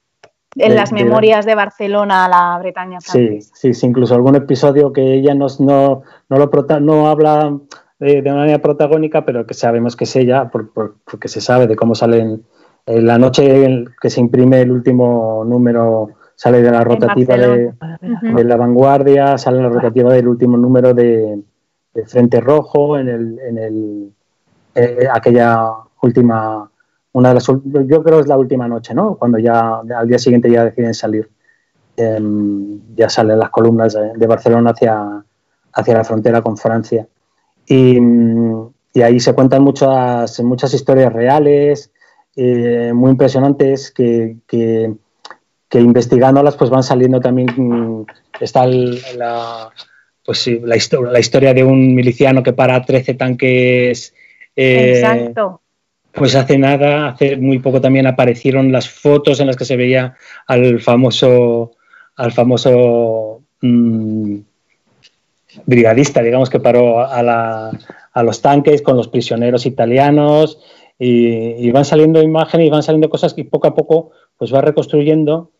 en 0.56 0.74
las 0.74 0.92
memorias 0.92 1.46
de 1.46 1.54
Barcelona 1.54 2.26
a 2.26 2.28
la 2.28 2.58
Bretaña 2.58 3.00
Sí, 3.00 3.40
sí, 3.40 3.72
sí, 3.72 3.86
incluso 3.86 4.14
algún 4.14 4.36
episodio 4.36 4.92
que 4.92 5.14
ella 5.14 5.34
no, 5.34 5.46
no, 5.58 6.02
no, 6.28 6.38
lo 6.38 6.80
no 6.80 7.08
habla 7.08 7.58
de, 7.98 8.22
manera 8.22 8.58
protagónica, 8.58 9.24
pero 9.24 9.46
que 9.46 9.54
sabemos 9.54 9.96
que 9.96 10.04
es 10.04 10.16
ella, 10.16 10.50
porque 10.50 11.28
se 11.28 11.40
sabe 11.40 11.66
de 11.66 11.76
cómo 11.76 11.94
salen 11.94 12.44
la 12.86 13.18
noche 13.18 13.84
que 14.00 14.10
se 14.10 14.20
imprime 14.20 14.60
el 14.60 14.72
último 14.72 15.44
número 15.46 16.10
sale 16.34 16.60
de 16.60 16.70
la 16.70 16.82
rotativa 16.82 17.36
de, 17.36 18.44
la 18.44 18.56
vanguardia, 18.56 19.38
sale 19.38 19.62
la 19.62 19.68
rotativa 19.68 20.12
del 20.12 20.26
último 20.26 20.56
número 20.56 20.92
de, 20.92 21.40
Frente 22.06 22.40
Rojo, 22.40 22.98
en 22.98 23.08
el, 23.08 23.38
en 23.38 23.58
el, 23.58 24.12
eh, 24.74 25.06
aquella 25.12 25.72
última, 26.00 26.68
una 27.12 27.28
de 27.28 27.34
las, 27.34 27.46
yo 27.46 28.02
creo 28.02 28.02
que 28.02 28.20
es 28.20 28.26
la 28.26 28.38
última 28.38 28.66
noche, 28.66 28.94
¿no? 28.94 29.16
Cuando 29.16 29.38
ya 29.38 29.80
al 29.80 30.08
día 30.08 30.18
siguiente 30.18 30.50
ya 30.50 30.64
deciden 30.64 30.94
salir. 30.94 31.30
Em, 31.96 32.80
ya 32.96 33.10
salen 33.10 33.38
las 33.38 33.50
columnas 33.50 33.92
de, 33.94 34.26
Barcelona 34.26 34.70
hacia, 34.70 35.22
hacia 35.74 35.94
la 35.94 36.04
frontera 36.04 36.40
con 36.40 36.56
Francia. 36.56 37.06
Y, 37.66 37.98
ahí 39.02 39.20
se 39.20 39.34
cuentan 39.34 39.62
muchas, 39.62 40.42
muchas 40.42 40.74
historias 40.74 41.12
reales, 41.12 41.92
eh, 42.36 42.92
muy 42.94 43.10
impresionantes, 43.10 43.90
que, 43.90 44.36
que, 44.46 44.90
investigándolas 45.74 46.56
pues 46.56 46.70
van 46.70 46.82
saliendo 46.82 47.20
también, 47.20 47.48
mm, 47.56 48.06
está 48.40 48.66
la, 48.66 49.70
pues 50.24 50.46
la, 50.46 50.76
la 51.10 51.18
historia 51.20 51.54
de 51.54 51.64
un 51.64 51.94
miliciano 51.94 52.42
que 52.42 52.52
para 52.52 52.84
13 52.84 53.14
tanques. 53.14 54.14
Eh, 54.54 54.94
Exacto 54.96 55.62
pues 56.12 56.34
hace 56.34 56.58
nada, 56.58 57.08
hace 57.08 57.36
muy 57.36 57.58
poco 57.58 57.80
también 57.80 58.06
aparecieron 58.06 58.70
las 58.70 58.88
fotos 58.88 59.40
en 59.40 59.46
las 59.46 59.56
que 59.56 59.64
se 59.64 59.76
veía 59.76 60.14
al 60.46 60.78
famoso 60.80 61.72
al 62.16 62.32
famoso 62.32 63.42
mm, 63.62 64.36
brigadista, 65.66 66.22
digamos, 66.22 66.50
que 66.50 66.60
paró 66.60 67.00
a, 67.00 67.72
los 68.22 68.42
tanques 68.42 68.82
con 68.82 68.96
los 68.96 69.08
prisioneros 69.08 69.64
italianos 69.64 70.58
y, 71.04 71.70
van 71.72 71.84
saliendo 71.84 72.22
imágenes 72.22 72.66
y 72.66 72.70
van 72.70 72.82
saliendo 72.82 73.10
cosas 73.10 73.34
que 73.34 73.44
poco 73.44 73.66
a 73.66 73.74
poco 73.74 74.10
pues 74.36 74.54
va 74.54 74.60
reconstruyendo 74.60 75.50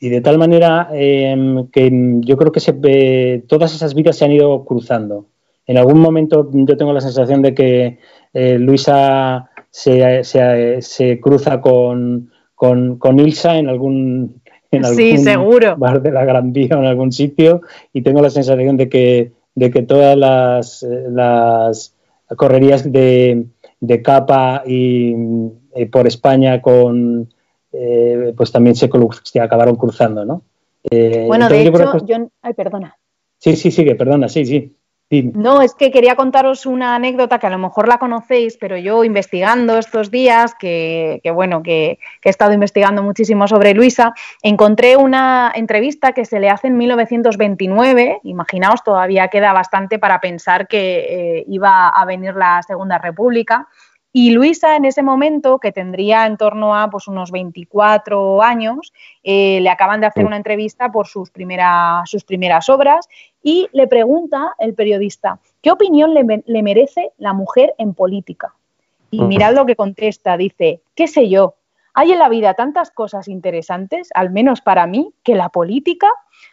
y 0.00 0.08
de 0.08 0.20
tal 0.20 0.38
manera 0.38 0.88
em, 0.92 1.68
que 1.68 1.90
yo 2.20 2.36
creo 2.36 2.52
que 2.52 2.60
se, 2.60 3.44
todas 3.46 3.74
esas 3.74 3.94
vidas 3.94 4.16
se 4.16 4.24
han 4.24 4.32
ido 4.32 4.64
cruzando. 4.64 5.26
En 5.66 5.78
algún 5.78 6.00
momento 6.00 6.48
yo 6.52 6.76
tengo 6.76 6.92
la 6.92 7.00
sensación 7.00 7.42
de 7.42 7.54
que 7.54 7.98
eh, 8.32 8.58
Luisa 8.58 9.50
se, 9.70 11.20
cruza 11.20 11.60
con, 11.60 12.30
con 12.54 13.18
Ilsa 13.18 13.58
en 13.58 13.68
algún 13.68 14.40
en 14.70 14.84
algún 14.84 15.18
seguro. 15.18 15.76
bar 15.76 16.02
de 16.02 16.12
la 16.12 16.24
Gran 16.24 16.52
Vía 16.52 16.76
o 16.76 16.78
en 16.78 16.86
algún 16.86 17.12
sitio 17.12 17.62
y 17.92 18.02
tengo 18.02 18.22
la 18.22 18.30
sensación 18.30 18.76
de 18.76 18.88
que, 18.88 19.32
de 19.54 19.70
que 19.70 19.82
todas 19.82 20.16
las, 20.16 20.86
las 21.10 21.94
correrías 22.36 22.90
de, 22.90 23.46
de 23.86 24.02
capa 24.02 24.62
y, 24.66 25.14
por 25.90 26.06
España 26.06 26.60
con 26.60 27.32
eh, 27.72 28.32
pues 28.36 28.50
también 28.50 28.74
se, 28.74 28.88
se, 29.22 29.40
acabaron 29.40 29.76
cruzando, 29.76 30.24
¿no? 30.24 30.42
Eh, 30.90 31.24
bueno, 31.26 31.48
de 31.48 31.62
hecho, 31.62 32.06
yo, 32.06 32.30
ay, 32.42 32.54
perdona. 32.54 32.96
Sí, 33.38 33.56
sí, 33.56 33.70
sigue, 33.70 33.94
perdona, 33.94 34.28
sí, 34.28 34.46
sí. 34.46 34.76
No, 35.08 35.62
es 35.62 35.74
que 35.74 35.92
quería 35.92 36.16
contaros 36.16 36.66
una 36.66 36.96
anécdota 36.96 37.38
que 37.38 37.46
a 37.46 37.50
lo 37.50 37.58
mejor 37.58 37.86
la 37.86 37.98
conocéis, 37.98 38.56
pero 38.56 38.76
yo 38.76 39.04
investigando 39.04 39.78
estos 39.78 40.10
días, 40.10 40.56
que, 40.58 41.20
bueno, 41.32 41.62
que, 41.62 42.00
he 42.24 42.28
estado 42.28 42.52
investigando 42.52 43.04
muchísimo 43.04 43.46
sobre 43.46 43.72
Luisa, 43.72 44.14
encontré 44.42 44.96
una 44.96 45.52
entrevista 45.54 46.10
que 46.10 46.24
se 46.24 46.40
le 46.40 46.50
hace 46.50 46.66
en 46.66 46.76
1929. 46.76 48.20
Imaginaos, 48.24 48.82
todavía 48.82 49.28
queda 49.28 49.52
bastante 49.52 50.00
para 50.00 50.20
pensar 50.20 50.66
que 50.66 51.38
eh, 51.38 51.44
iba 51.46 51.88
a 51.88 52.04
venir 52.04 52.34
la 52.34 52.60
Segunda 52.64 52.98
República. 52.98 53.68
Y 54.18 54.30
Luisa 54.30 54.76
en 54.76 54.86
ese 54.86 55.02
momento, 55.02 55.58
que 55.58 55.72
tendría 55.72 56.24
en 56.24 56.38
torno 56.38 56.74
a 56.74 56.88
pues, 56.88 57.06
unos 57.06 57.30
24 57.30 58.42
años, 58.42 58.94
eh, 59.22 59.60
le 59.60 59.68
acaban 59.68 60.00
de 60.00 60.06
hacer 60.06 60.24
una 60.24 60.38
entrevista 60.38 60.90
por 60.90 61.06
sus, 61.06 61.30
sus 62.06 62.24
primeras 62.24 62.68
obras 62.70 63.10
y 63.42 63.68
le 63.74 63.86
pregunta 63.86 64.54
el 64.58 64.72
periodista, 64.72 65.38
¿qué 65.60 65.70
opinión 65.70 66.14
le, 66.14 66.62
merece 66.62 67.12
la 67.18 67.34
mujer 67.34 67.74
en 67.76 67.92
política? 67.92 68.54
Y 69.10 69.20
mirad 69.20 69.54
lo 69.54 69.66
que 69.66 69.76
contesta, 69.76 70.38
dice, 70.38 70.80
¿qué 70.94 71.08
sé 71.08 71.28
yo? 71.28 71.56
Hay 71.92 72.10
en 72.10 72.18
la 72.18 72.30
vida 72.30 72.54
tantas 72.54 72.90
cosas 72.90 73.28
interesantes, 73.28 74.08
al 74.14 74.30
menos 74.30 74.62
para 74.62 74.86
mí, 74.86 75.12
que 75.24 75.34
la 75.34 75.50
política, 75.50 76.08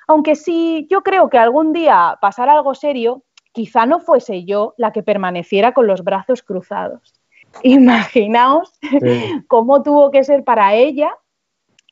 aunque 0.09 0.35
si 0.35 0.85
yo 0.91 1.01
creo 1.01 1.29
que 1.29 1.37
algún 1.37 1.71
día 1.71 2.17
pasara 2.19 2.51
algo 2.51 2.75
serio, 2.75 3.23
quizá 3.53 3.85
no 3.85 4.01
fuese 4.01 4.43
yo 4.43 4.73
la 4.75 4.91
que 4.91 5.01
permaneciera 5.01 5.71
con 5.71 5.87
los 5.87 6.03
brazos 6.03 6.43
cruzados. 6.43 7.22
Imaginaos 7.63 8.79
cómo 9.47 9.83
tuvo 9.83 10.11
que 10.11 10.23
ser 10.23 10.43
para 10.43 10.73
ella 10.73 11.15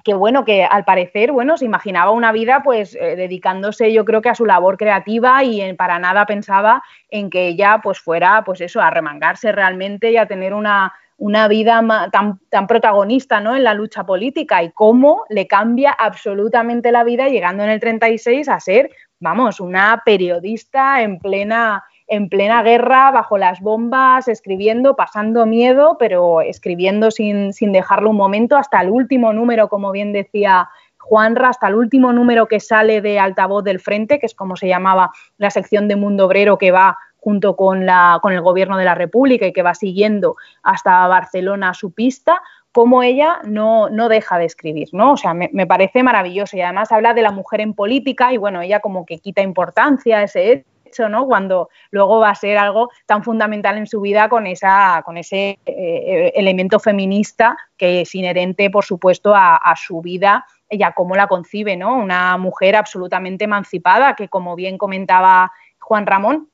que 0.03 0.13
bueno, 0.13 0.45
que 0.45 0.63
al 0.63 0.83
parecer, 0.83 1.31
bueno, 1.31 1.57
se 1.57 1.65
imaginaba 1.65 2.11
una 2.11 2.31
vida 2.31 2.61
pues 2.63 2.95
eh, 2.95 3.15
dedicándose 3.15 3.93
yo 3.93 4.05
creo 4.05 4.21
que 4.21 4.29
a 4.29 4.35
su 4.35 4.45
labor 4.45 4.77
creativa 4.77 5.43
y 5.43 5.73
para 5.73 5.99
nada 5.99 6.25
pensaba 6.25 6.83
en 7.09 7.29
que 7.29 7.47
ella 7.47 7.81
pues 7.83 7.99
fuera 7.99 8.43
pues 8.43 8.61
eso, 8.61 8.81
a 8.81 8.89
remangarse 8.89 9.51
realmente 9.51 10.11
y 10.11 10.17
a 10.17 10.27
tener 10.27 10.53
una, 10.53 10.93
una 11.17 11.47
vida 11.47 11.83
tan, 12.11 12.39
tan, 12.49 12.67
protagonista 12.67 13.39
¿no? 13.39 13.55
en 13.55 13.63
la 13.63 13.73
lucha 13.73 14.05
política 14.05 14.63
y 14.63 14.71
cómo 14.71 15.25
le 15.29 15.47
cambia 15.47 15.91
absolutamente 15.91 16.91
la 16.91 17.03
vida 17.03 17.29
llegando 17.29 17.63
en 17.63 17.69
el 17.69 17.79
36 17.79 18.49
a 18.49 18.59
ser, 18.59 18.89
vamos, 19.19 19.59
una 19.59 20.01
periodista 20.03 21.01
en 21.01 21.19
plena 21.19 21.83
en 22.11 22.27
plena 22.27 22.61
guerra, 22.61 23.09
bajo 23.09 23.37
las 23.37 23.61
bombas, 23.61 24.27
escribiendo, 24.27 24.97
pasando 24.97 25.45
miedo, 25.45 25.95
pero 25.97 26.41
escribiendo 26.41 27.09
sin, 27.09 27.53
dejarlo 27.71 28.09
un 28.09 28.17
momento, 28.17 28.57
hasta 28.57 28.81
el 28.81 28.89
último 28.89 29.31
número, 29.31 29.69
como 29.69 29.91
bien 29.91 30.11
decía 30.11 30.67
Juanra, 30.97 31.47
hasta 31.47 31.69
el 31.69 31.75
último 31.75 32.11
número 32.11 32.49
que 32.49 32.59
sale 32.59 32.99
de 32.99 33.17
altavoz 33.17 33.63
del 33.63 33.79
frente, 33.79 34.19
que 34.19 34.25
es 34.25 34.35
como 34.35 34.57
se 34.57 34.67
llamaba 34.67 35.11
la 35.37 35.51
sección 35.51 35.87
de 35.87 35.95
Mundo 35.95 36.25
Obrero 36.25 36.57
que 36.57 36.71
va 36.71 36.97
junto 37.15 37.55
con, 37.55 37.85
la, 37.85 38.19
con 38.21 38.33
el 38.33 38.41
gobierno 38.41 38.77
de 38.77 38.83
la 38.83 38.95
República 38.95 39.47
y 39.47 39.53
que 39.53 39.63
va 39.63 39.73
siguiendo 39.73 40.35
hasta 40.63 41.07
Barcelona 41.07 41.73
su 41.73 41.93
pista, 41.93 42.41
como 42.73 43.03
ella 43.03 43.39
no, 43.45 43.89
no, 43.89 44.09
deja 44.09 44.37
de 44.37 44.45
escribir, 44.45 44.89
¿no? 44.91 45.13
O 45.13 45.17
sea, 45.17 45.33
me, 45.33 45.49
me, 45.53 45.65
parece 45.65 46.03
maravilloso 46.03 46.57
y 46.57 46.61
además 46.61 46.91
habla 46.91 47.13
de 47.13 47.21
la 47.21 47.31
mujer 47.31 47.61
en 47.61 47.73
política 47.73 48.33
y 48.33 48.37
bueno, 48.37 48.61
ella 48.61 48.81
como 48.81 49.05
que 49.05 49.19
quita 49.19 49.41
importancia 49.41 50.17
a 50.17 50.23
ese 50.23 50.65
¿no? 51.09 51.25
Cuando 51.25 51.69
luego 51.91 52.19
va 52.19 52.29
a 52.29 52.35
ser 52.35 52.57
algo 52.57 52.89
tan 53.05 53.23
fundamental 53.23 53.77
en 53.77 53.87
su 53.87 54.01
vida 54.01 54.29
con, 54.29 54.47
esa, 54.47 55.01
con 55.05 55.17
ese 55.17 55.59
eh, 55.65 56.31
elemento 56.35 56.79
feminista 56.79 57.57
que 57.77 58.01
es 58.01 58.15
inherente, 58.15 58.69
por 58.69 58.85
supuesto, 58.85 59.33
a, 59.35 59.73
su 59.75 60.01
vida 60.01 60.45
y 60.69 60.83
a 60.83 60.91
cómo 60.91 61.15
la 61.15 61.27
concibe, 61.27 61.75
¿no? 61.75 61.95
Una 61.95 62.37
mujer 62.37 62.75
absolutamente 62.75 63.45
emancipada 63.45 64.15
que, 64.15 64.29
como 64.29 64.55
bien 64.55 64.77
comentaba 64.77 65.51
Juan 65.79 66.05
Ramón, 66.05 66.49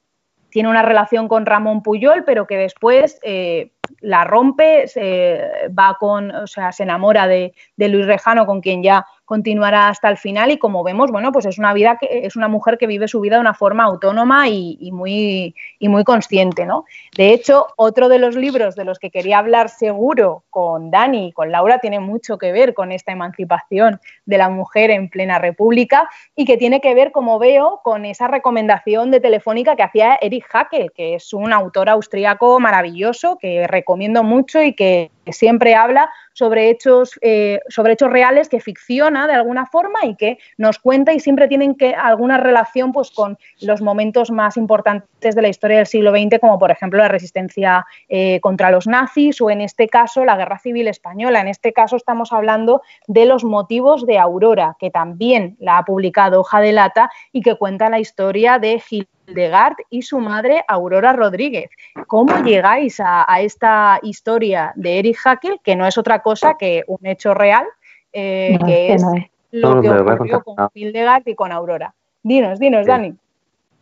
tiene 0.50 0.70
una 0.70 0.82
relación 0.82 1.28
con 1.28 1.46
Ramón 1.46 1.84
Puyol, 1.84 2.24
pero 2.24 2.48
que 2.48 2.58
después 2.58 3.20
eh, 3.24 3.72
la 4.02 4.24
rompe, 4.24 4.88
se 4.88 5.42
va 5.78 5.98
con, 6.00 6.32
o 6.32 6.48
sea, 6.48 6.72
se 6.72 6.84
enamora 6.84 7.28
de, 7.28 7.54
de 7.76 7.88
Luis 7.90 8.06
Rejano, 8.06 8.46
con 8.46 8.62
quien 8.62 8.84
ya 8.84 9.06
continuará 9.28 9.90
hasta 9.90 10.08
el 10.08 10.16
final 10.16 10.52
y 10.52 10.58
como 10.58 10.86
vemos, 10.86 11.12
bueno, 11.12 11.34
pues 11.34 11.46
es 11.46 11.58
una 11.58 11.74
vida 11.74 11.98
que 12.00 12.26
es 12.26 12.38
una 12.38 12.48
mujer 12.48 12.78
que 12.78 12.88
vive 12.88 13.10
su 13.10 13.20
vida 13.20 13.36
de 13.36 13.42
una 13.42 13.54
forma 13.54 13.84
autónoma 13.84 14.48
y, 14.48 14.90
muy, 14.94 15.54
y 15.80 15.90
muy 15.90 16.06
consciente, 16.06 16.66
¿no? 16.66 16.86
De 17.18 17.34
hecho, 17.34 17.68
otro 17.76 18.08
de 18.08 18.20
los 18.20 18.38
libros 18.38 18.76
de 18.76 18.86
los 18.86 19.00
que 19.00 19.12
quería 19.12 19.40
hablar 19.40 19.68
seguro 19.68 20.46
con 20.50 20.92
Dani 20.92 21.28
y 21.28 21.32
con 21.34 21.52
Laura 21.52 21.80
tiene 21.80 22.00
mucho 22.00 22.38
que 22.38 22.54
ver 22.54 22.74
con 22.74 22.94
esta 22.94 23.12
emancipación 23.12 24.00
de 24.26 24.38
la 24.38 24.48
mujer 24.48 24.92
en 24.92 25.10
plena 25.10 25.40
república 25.40 26.10
y 26.34 26.46
que 26.46 26.56
tiene 26.56 26.80
que 26.80 26.96
ver, 26.96 27.12
como 27.12 27.38
veo, 27.38 27.82
con 27.84 28.06
esa 28.06 28.30
recomendación 28.30 29.12
de 29.12 29.20
Telefónica 29.20 29.76
que 29.76 29.84
hacía 29.84 30.18
Erich 30.22 30.46
Hackel, 30.46 30.94
que 30.94 31.16
es 31.16 31.34
un 31.34 31.52
autor 31.52 31.90
austríaco 31.90 32.62
maravilloso 32.62 33.38
que 33.38 33.68
recomiendo 33.78 34.24
mucho 34.24 34.62
y 34.64 34.74
que 34.74 35.12
siempre 35.34 35.76
habla 35.76 36.10
sobre 36.34 36.70
hechos, 36.70 37.18
eh, 37.22 37.60
sobre 37.68 37.94
hechos 37.94 38.12
reales 38.12 38.50
que 38.50 38.60
ficciona 38.60 39.28
de 39.28 39.34
alguna 39.34 39.66
forma 39.66 40.06
y 40.06 40.16
que 40.16 40.38
nos 40.58 40.78
cuenta 40.80 41.14
y 41.14 41.20
siempre 41.20 41.48
tienen 41.48 41.76
que, 41.76 41.96
alguna 41.96 42.38
relación 42.38 42.92
pues, 42.92 43.12
con 43.12 43.38
los 43.62 43.82
momentos 43.82 44.30
más 44.30 44.58
importantes 44.58 45.36
de 45.36 45.42
la 45.42 45.48
historia 45.48 45.78
del 45.78 45.88
siglo 45.88 46.12
XX, 46.12 46.40
como 46.40 46.60
por 46.60 46.72
ejemplo 46.72 47.00
la 47.00 47.08
resistencia 47.08 47.86
eh, 48.08 48.40
contra 48.42 48.72
los 48.72 48.88
nazis 48.88 49.42
o 49.42 49.50
en 49.50 49.62
este 49.62 49.88
caso 49.88 50.26
la 50.26 50.38
guerra 50.38 50.60
civil 50.60 50.88
española. 50.88 51.42
En 51.42 51.48
este 51.48 51.74
caso 51.74 51.96
estamos 51.96 52.32
hablando 52.32 52.82
de 53.08 53.26
los 53.26 53.44
motivos 53.44 54.06
de 54.06 54.20
Aurora, 54.20 54.76
que 54.80 54.92
también 54.92 55.58
la 55.60 55.80
ha 55.80 55.86
publicado 55.86 56.42
Hoja 56.42 56.60
de 56.60 56.72
Lata 56.72 57.10
y 57.32 57.42
que 57.42 57.56
cuenta 57.56 57.90
la 57.90 58.00
historia 58.00 58.60
de 58.60 58.80
Gil 58.80 59.08
Hildegard 59.28 59.76
y 59.90 60.04
su 60.04 60.20
madre 60.20 60.64
Aurora 60.68 61.14
Rodríguez. 61.14 61.70
¿Cómo 62.08 62.44
llegáis 62.44 63.00
a, 63.00 63.26
esta 63.42 64.00
historia 64.02 64.72
de 64.76 65.00
Eric 65.00 65.17
Hackel, 65.18 65.60
que 65.64 65.76
no 65.76 65.86
es 65.86 65.98
otra 65.98 66.22
cosa 66.22 66.56
que 66.58 66.84
un 66.88 67.06
hecho 67.06 67.34
real, 67.34 67.66
eh, 68.14 68.58
que 68.66 68.94
es, 68.94 69.04
lo 69.52 69.82
que 69.82 69.90
ocurrió 69.90 70.44
con 70.44 70.70
Hildegard 70.74 71.24
y 71.28 71.36
con 71.36 71.52
Aurora? 71.52 71.94
Dinos, 72.24 72.60
dinos, 72.60 72.86
Dani. 72.86 73.16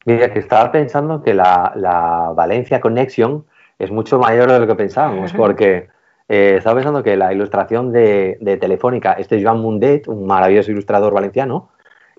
Mira, 0.05 0.31
que 0.31 0.39
estaba 0.39 0.71
pensando 0.71 1.21
que 1.21 1.33
la, 1.33 2.31
Valencia 2.35 2.79
Connection 2.79 3.45
es 3.79 3.91
mucho 3.91 4.19
mayor 4.19 4.51
de 4.51 4.59
lo 4.59 4.67
que 4.67 4.75
pensábamos, 4.75 5.33
porque 5.33 5.89
eh, 6.29 6.55
estaba 6.57 6.75
pensando 6.75 7.03
que 7.03 7.17
la 7.17 7.33
ilustración 7.33 7.91
de, 7.91 8.37
de 8.39 8.57
Telefónica, 8.57 9.13
este 9.13 9.37
es 9.37 9.43
Joan 9.43 9.61
Mundet, 9.61 10.07
un 10.07 10.25
maravilloso 10.27 10.71
ilustrador 10.71 11.13
valenciano, 11.13 11.69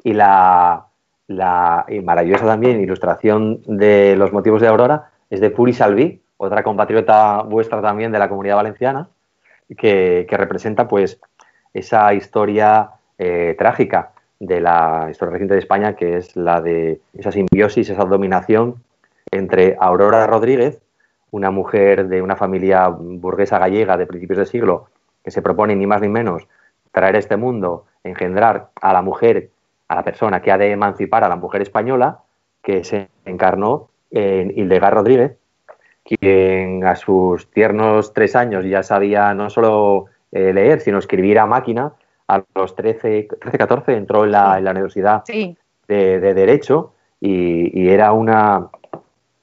y 0.03 0.13
la, 0.13 0.87
la 1.29 1.87
maravillosa 2.03 2.47
también 2.47 2.81
ilustración 2.81 3.63
de 3.67 4.17
los 4.17 4.33
motivos 4.33 4.61
de 4.61 4.69
Aurora 4.69 5.11
es 5.31 5.41
de 5.41 5.51
Puri 5.51 5.73
Salvi, 5.73 6.23
otra 6.37 6.63
compatriota 6.63 7.43
vuestra 7.43 7.81
también 7.81 8.13
de 8.13 8.19
la 8.19 8.29
comunidad 8.29 8.57
valenciana, 8.57 9.09
que, 9.77 10.27
representa 10.31 10.87
pues 10.87 11.21
esa 11.75 12.13
historia 12.15 12.91
eh, 13.19 13.55
trágica 13.59 14.13
de 14.39 14.61
la 14.61 15.09
historia 15.11 15.33
reciente 15.33 15.55
de 15.55 15.61
España, 15.61 15.97
que 15.97 16.17
es 16.17 16.37
la 16.37 16.61
de 16.61 17.01
esa 17.15 17.33
simbiosis, 17.33 17.89
esa 17.89 18.05
dominación 18.05 18.83
entre 19.31 19.77
Aurora 19.81 20.27
Rodríguez, 20.27 20.81
una 21.31 21.51
mujer 21.51 22.09
de 22.09 22.23
una 22.23 22.37
familia 22.37 22.89
burguesa 22.89 23.59
gallega 23.59 23.97
de 23.97 24.07
principios 24.07 24.39
de 24.39 24.47
siglo, 24.47 24.89
que 25.25 25.31
se 25.31 25.43
propone 25.43 25.75
ni 25.75 25.87
más 25.87 26.01
ni 26.01 26.09
menos 26.09 26.47
traer 26.93 27.17
este 27.17 27.37
mundo, 27.37 27.87
engendrar 28.05 28.71
a 28.81 28.93
la 28.93 29.03
mujer, 29.03 29.51
a 29.89 29.97
la 29.97 30.05
persona 30.05 30.41
que 30.41 30.53
ha 30.53 30.59
de 30.59 30.71
emancipar 30.71 31.25
a 31.25 31.29
la 31.29 31.37
mujer 31.37 31.63
española, 31.63 32.21
que 32.63 32.85
se 32.85 33.09
encarnó 33.25 33.89
en 34.11 34.51
Hildegard 34.57 34.95
Rodríguez, 34.95 35.37
quien 36.07 36.85
a 36.85 36.97
sus 36.97 37.51
tiernos 37.51 38.13
tres 38.15 38.37
años 38.37 38.65
ya 38.65 38.83
sabía 38.83 39.35
no 39.35 39.51
solo 39.51 40.07
eh, 40.33 40.53
leer, 40.53 40.81
sino 40.81 40.99
escribir 40.99 41.39
a 41.39 41.47
máquina. 41.47 41.93
A 42.29 42.43
los 42.55 42.75
13, 42.75 43.29
13 43.41 43.59
14 43.59 43.97
entró 43.97 44.25
en 44.25 44.33
la, 44.33 44.59
Universidad 44.59 45.25
de, 45.27 46.21
Derecho 46.35 46.93
y, 47.21 47.89
era 47.89 48.13
una 48.13 48.69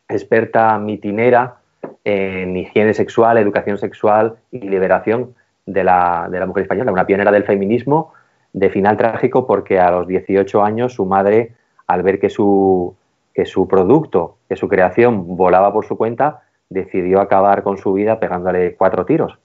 experta 0.10 0.78
mitinera 0.80 1.58
en 2.04 2.58
higiene 2.58 2.94
sexual, 2.94 3.38
educación 3.38 3.78
sexual 3.78 4.36
y 4.52 4.60
liberación 4.60 5.34
de 5.66 5.84
la, 5.86 6.28
de 6.30 6.40
la 6.40 6.46
mujer 6.46 6.64
española, 6.64 6.92
una 6.92 7.06
pionera 7.06 7.32
del 7.32 7.46
feminismo 7.46 8.14
de 8.52 8.70
final 8.70 8.98
trágico 8.98 9.48
porque 9.48 9.80
a 9.80 9.92
los 9.92 10.08
18 10.08 10.62
años 10.62 10.94
su 10.94 11.06
madre, 11.06 11.54
al 11.88 12.04
ver 12.04 12.20
que 12.20 12.30
su, 12.30 12.94
que 13.34 13.46
su 13.46 13.68
producto, 13.68 14.38
que 14.48 14.58
su 14.58 14.68
creación 14.68 15.38
volaba 15.38 15.72
por 15.72 15.86
su 15.86 15.98
cuenta, 15.98 16.44
decidió 16.70 17.22
acabar 17.22 17.64
con 17.64 17.78
su 17.78 17.94
vida 17.94 18.20
pegándole 18.20 18.76
cuatro 18.76 19.06
tiros 19.06 19.38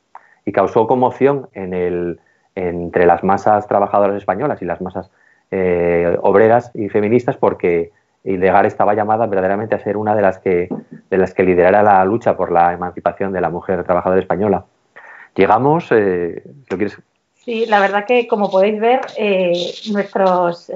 y 0.44 0.52
causó 0.52 0.86
conmoción 0.86 1.48
en 1.52 1.74
el, 1.74 2.20
entre 2.54 3.06
las 3.06 3.22
masas 3.22 3.68
trabajadoras 3.68 4.16
españolas 4.16 4.62
y 4.62 4.64
las 4.64 4.80
masas 4.80 5.10
eh, 5.50 6.16
obreras 6.22 6.70
y 6.74 6.88
feministas 6.88 7.36
porque 7.36 7.92
Hildegard 8.24 8.66
estaba 8.66 8.94
llamada 8.94 9.26
verdaderamente 9.26 9.74
a 9.74 9.78
ser 9.78 9.96
una 9.96 10.14
de 10.14 10.22
las 10.22 10.38
que 10.38 10.68
de 11.10 11.18
las 11.18 11.34
que 11.34 11.42
liderara 11.42 11.82
la 11.82 12.04
lucha 12.04 12.36
por 12.36 12.50
la 12.50 12.72
emancipación 12.72 13.32
de 13.32 13.40
la 13.40 13.48
mujer 13.48 13.84
trabajadora 13.84 14.20
española. 14.20 14.64
Llegamos, 15.34 15.88
eh, 15.90 16.42
¿lo 16.68 16.76
quieres? 16.76 16.98
Sí, 17.34 17.66
la 17.66 17.80
verdad 17.80 18.04
que 18.06 18.26
como 18.26 18.50
podéis 18.50 18.80
ver, 18.80 19.00
eh, 19.16 19.52
nuestros 19.92 20.70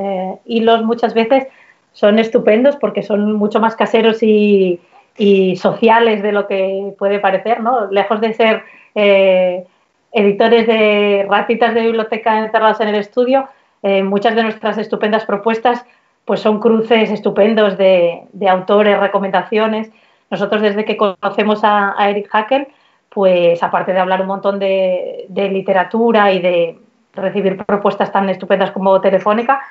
hilos 0.45 0.85
muchas 0.85 1.13
veces 1.13 1.47
son 1.93 2.19
estupendos 2.19 2.77
porque 2.77 3.03
son 3.03 3.33
mucho 3.35 3.61
más 3.61 3.77
caseros 3.77 4.23
y, 4.23 4.81
y 5.23 5.55
sociales 5.55 6.21
de 6.21 6.33
lo 6.33 6.49
que 6.49 6.95
puede 6.99 7.21
parecer, 7.21 7.61
¿no? 7.61 7.87
Lejos 7.93 8.21
de 8.21 8.35
ser 8.35 8.65
eh, 8.97 9.65
editores 10.11 10.67
de 10.67 11.25
ratitas 11.31 11.75
de 11.75 11.83
biblioteca 11.83 12.41
encerrados 12.41 12.81
en 12.81 12.89
el 12.89 12.97
estudio, 12.97 13.49
eh, 13.85 14.03
muchas 14.03 14.35
de 14.35 14.43
nuestras 14.43 14.79
estupendas 14.79 15.25
propuestas 15.25 15.85
pues 16.25 16.41
son 16.41 16.59
cruces 16.59 17.09
estupendos 17.11 17.79
de, 17.79 18.27
autores, 18.49 18.99
recomendaciones. 18.99 19.93
Nosotros 20.29 20.61
desde 20.61 20.85
que 20.85 20.97
conocemos 20.97 21.61
a, 21.63 21.95
Eric 22.11 22.29
Hackel, 22.29 22.67
pues 23.09 23.63
aparte 23.63 23.93
de 23.93 24.01
hablar 24.01 24.23
un 24.23 24.27
montón 24.27 24.59
de, 24.59 25.27
de 25.29 25.49
literatura 25.51 26.33
y 26.33 26.41
de 26.41 26.79
recibir 27.13 27.65
propuestas 27.65 28.11
tan 28.11 28.29
estupendas 28.29 28.73
como 28.73 29.01
Telefónica, 29.01 29.63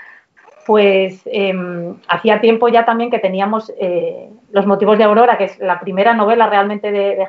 pues 0.66 1.22
em, 1.26 1.96
hacía 2.08 2.42
tiempo 2.42 2.70
ya 2.70 2.86
también 2.86 3.10
que 3.10 3.20
teníamos 3.20 3.72
eh, 3.80 4.30
Los 4.52 4.66
motivos 4.66 4.98
de 4.98 5.04
Aurora, 5.04 5.38
que 5.38 5.46
es 5.46 5.60
la 5.60 5.80
primera 5.80 6.14
novela 6.14 6.48
realmente 6.48 6.92
de, 6.92 7.16
de 7.16 7.28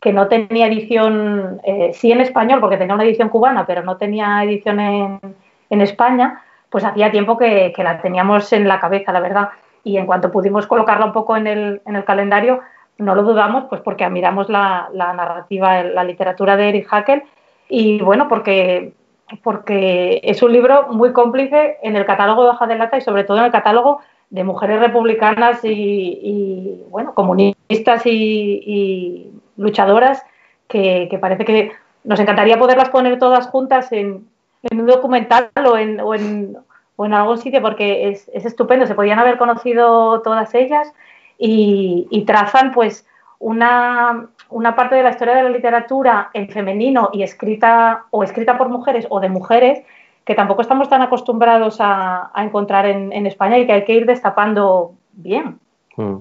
que 0.00 0.12
no 0.12 0.26
tenía 0.26 0.66
edición, 0.66 1.60
eh, 1.62 1.92
sí 1.94 2.10
en 2.10 2.20
español, 2.20 2.60
porque 2.60 2.76
tenía 2.76 2.94
una 2.94 3.04
edición 3.04 3.28
cubana, 3.28 3.64
pero 3.66 3.84
no 3.84 3.96
tenía 3.96 4.42
edición 4.42 4.80
en, 4.80 5.80
España, 5.80 6.42
pues 6.68 6.84
hacía 6.84 7.10
tiempo 7.10 7.38
que, 7.38 7.72
la 7.78 8.02
teníamos 8.02 8.52
en 8.52 8.68
la 8.68 8.80
cabeza, 8.80 9.12
la 9.12 9.20
verdad. 9.20 9.50
Y 9.84 9.96
en 9.96 10.06
cuanto 10.06 10.32
pudimos 10.32 10.66
colocarla 10.66 11.06
un 11.06 11.12
poco 11.12 11.36
en 11.36 11.46
el, 11.46 11.82
en 11.86 11.96
el 11.96 12.04
calendario, 12.04 12.60
no 12.98 13.14
lo 13.14 13.22
dudamos, 13.22 13.64
pues 13.70 13.80
porque 13.80 14.04
admiramos 14.04 14.48
la, 14.48 14.90
la 14.92 15.12
narrativa, 15.12 15.82
la 15.84 16.04
literatura 16.04 16.56
de 16.56 16.68
Eric 16.68 16.88
Hackel 16.88 17.22
y 17.68 18.00
bueno, 18.02 18.28
porque 18.28 18.92
porque 19.42 20.20
es 20.22 20.42
un 20.42 20.52
libro 20.52 20.88
muy 20.88 21.12
cómplice 21.12 21.78
en 21.82 21.96
el 21.96 22.04
catálogo 22.06 22.44
de 22.44 22.50
hoja 22.50 22.66
de 22.66 22.76
lata 22.76 22.98
y 22.98 23.00
sobre 23.00 23.24
todo 23.24 23.38
en 23.38 23.44
el 23.44 23.52
catálogo 23.52 24.00
de 24.30 24.44
mujeres 24.44 24.80
republicanas 24.80 25.60
y, 25.62 26.82
bueno, 26.88 27.14
comunistas 27.14 28.06
y, 28.06 29.30
luchadoras 29.56 30.24
que, 30.68 31.18
parece 31.20 31.44
que 31.44 31.72
nos 32.04 32.18
encantaría 32.18 32.58
poderlas 32.58 32.88
poner 32.88 33.18
todas 33.18 33.46
juntas 33.48 33.92
en, 33.92 34.26
un 34.70 34.86
documental 34.86 35.50
o 35.66 35.76
en, 35.76 36.00
o 36.00 36.14
en, 36.14 36.56
o 36.96 37.04
en 37.04 37.14
algún 37.14 37.38
sitio 37.38 37.60
porque 37.60 38.08
es, 38.08 38.30
es, 38.32 38.44
estupendo, 38.44 38.86
se 38.86 38.94
podían 38.94 39.18
haber 39.18 39.36
conocido 39.36 40.22
todas 40.22 40.54
ellas 40.54 40.92
y, 41.38 42.24
trazan 42.26 42.72
pues 42.72 43.06
una, 43.38 44.28
una 44.52 44.74
parte 44.76 44.94
de 44.94 45.02
la 45.02 45.10
historia 45.10 45.34
de 45.34 45.42
la 45.42 45.50
literatura 45.50 46.30
en 46.34 46.48
femenino 46.48 47.10
y 47.12 47.22
escrita 47.22 48.06
o 48.10 48.22
escrita 48.22 48.58
por 48.58 48.68
mujeres 48.68 49.06
o 49.10 49.20
de 49.20 49.28
mujeres 49.28 49.82
que 50.24 50.34
tampoco 50.34 50.62
estamos 50.62 50.88
tan 50.88 51.02
acostumbrados 51.02 51.78
a, 51.80 52.30
encontrar 52.36 52.86
en, 52.86 53.26
España 53.26 53.58
y 53.58 53.66
que 53.66 53.72
hay 53.72 53.84
que 53.84 53.94
ir 53.94 54.06
destapando 54.06 54.94
bien. 55.12 55.58
Mm. 55.96 56.18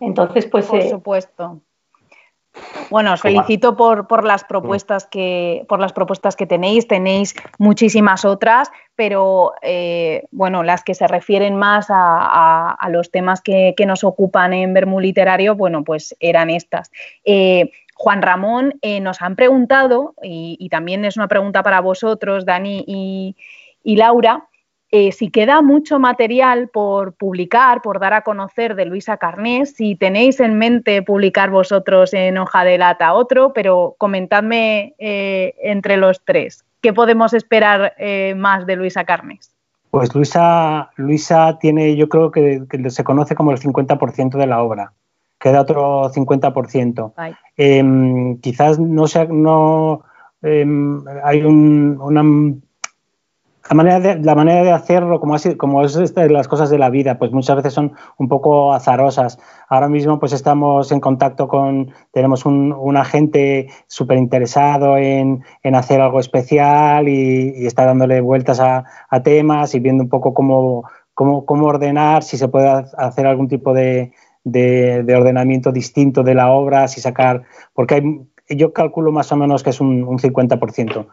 Entonces, 0.00 0.46
pues... 0.46 0.66
Por 0.66 0.78
eh, 0.78 0.88
supuesto. 0.88 1.60
Bueno, 2.90 3.14
os 3.14 3.20
felicito 3.20 3.76
por, 3.76 4.24
las 4.24 4.44
propuestas 4.44 5.06
que, 5.06 5.64
por 5.68 5.80
las 5.80 5.92
propuestas 5.92 6.36
que 6.36 6.46
tenéis. 6.46 6.86
Tenéis 6.86 7.34
muchísimas 7.58 8.24
otras, 8.24 8.70
pero 9.02 9.54
eh, 9.62 10.28
bueno, 10.30 10.62
las 10.62 10.84
que 10.84 10.94
se 10.94 11.08
refieren 11.08 11.56
más 11.56 11.86
a, 11.88 12.78
los 12.88 13.10
temas 13.10 13.40
que, 13.40 13.74
nos 13.84 14.04
ocupan 14.04 14.52
en 14.52 14.72
Bermú 14.72 15.00
Literario, 15.00 15.56
bueno, 15.56 15.82
pues 15.82 16.14
eran 16.20 16.50
estas. 16.50 16.92
Eh, 17.24 17.72
Juan 17.96 18.22
Ramón, 18.22 18.74
eh, 18.80 19.00
nos 19.00 19.20
han 19.20 19.34
preguntado, 19.34 20.14
y, 20.22 20.68
también 20.70 21.04
es 21.04 21.16
una 21.16 21.26
pregunta 21.26 21.64
para 21.64 21.80
vosotros, 21.80 22.46
Dani 22.46 22.84
y 22.86 23.96
Laura, 23.96 24.46
eh, 24.92 25.10
si 25.10 25.32
queda 25.32 25.62
mucho 25.62 25.98
material 25.98 26.68
por 26.68 27.14
publicar, 27.14 27.82
por 27.82 27.98
dar 27.98 28.12
a 28.12 28.22
conocer 28.22 28.76
de 28.76 28.84
Luisa 28.84 29.16
Carnés, 29.16 29.74
si 29.74 29.96
tenéis 29.96 30.38
en 30.38 30.58
mente 30.58 31.02
publicar 31.02 31.50
vosotros 31.50 32.14
en 32.14 32.38
hoja 32.38 32.62
de 32.62 32.78
lata 32.78 33.14
otro, 33.14 33.52
pero 33.52 33.96
comentadme 33.98 34.94
entre 34.98 35.96
los 35.96 36.24
tres, 36.24 36.64
¿qué 36.82 36.92
podemos 36.92 37.32
esperar 37.32 37.94
eh, 37.96 38.34
más 38.36 38.66
de 38.66 38.76
Luisa 38.76 39.04
Carnés? 39.04 39.54
Pues 39.90 40.14
Luisa, 40.14 40.90
Luisa 40.96 41.58
tiene, 41.58 41.96
yo 41.96 42.08
creo 42.08 42.30
que, 42.30 42.62
se 42.88 43.04
conoce 43.04 43.34
como 43.34 43.52
el 43.52 43.58
50% 43.58 44.38
de 44.38 44.46
la 44.46 44.62
obra, 44.62 44.92
queda 45.38 45.60
otro 45.60 46.10
50%. 46.10 47.12
Em, 47.56 48.38
quizás 48.38 48.78
no 48.78 49.06
sea, 49.06 49.26
no 49.26 50.02
em, 50.40 51.04
hay 51.22 51.42
un, 51.42 51.98
una 52.00 52.22
la 53.72 53.74
manera 53.74 54.00
de, 54.00 54.16
la 54.20 54.34
manera 54.34 54.62
de 54.64 54.70
hacerlo, 54.70 55.18
como, 55.18 55.34
así, 55.34 55.54
como 55.54 55.82
es 55.82 55.96
este, 55.96 56.28
las 56.28 56.46
cosas 56.46 56.68
de 56.68 56.76
la 56.76 56.90
vida, 56.90 57.16
pues 57.16 57.32
muchas 57.32 57.56
veces 57.56 57.72
son 57.72 57.94
un 58.18 58.28
poco 58.28 58.74
azarosas. 58.74 59.38
Ahora 59.66 59.88
mismo 59.88 60.18
pues 60.20 60.34
estamos 60.34 60.92
en 60.92 61.00
contacto 61.00 61.48
con, 61.48 61.90
tenemos 62.12 62.44
un, 62.44 62.96
agente 62.98 63.68
súper 63.86 64.18
interesado 64.18 64.98
en, 64.98 65.42
hacer 65.74 66.02
algo 66.02 66.20
especial 66.20 67.08
y, 67.08 67.66
está 67.66 67.86
dándole 67.86 68.20
vueltas 68.20 68.60
a, 68.60 68.84
temas 69.24 69.74
y 69.74 69.80
viendo 69.80 70.02
un 70.02 70.10
poco 70.10 70.34
cómo, 70.34 70.84
cómo, 71.14 71.66
ordenar, 71.66 72.24
si 72.24 72.36
se 72.36 72.48
puede 72.48 72.68
hacer 72.68 73.26
algún 73.26 73.48
tipo 73.48 73.72
de, 73.72 74.12
ordenamiento 75.16 75.72
distinto 75.72 76.22
de 76.22 76.34
la 76.34 76.52
obra, 76.52 76.88
si 76.88 77.00
sacar, 77.00 77.44
porque 77.72 77.94
hay, 77.94 78.20
yo 78.50 78.74
calculo 78.74 79.12
más 79.12 79.32
o 79.32 79.36
menos 79.36 79.62
que 79.62 79.70
es 79.70 79.80
un, 79.80 80.04
un 80.04 80.18
50%. 80.18 81.06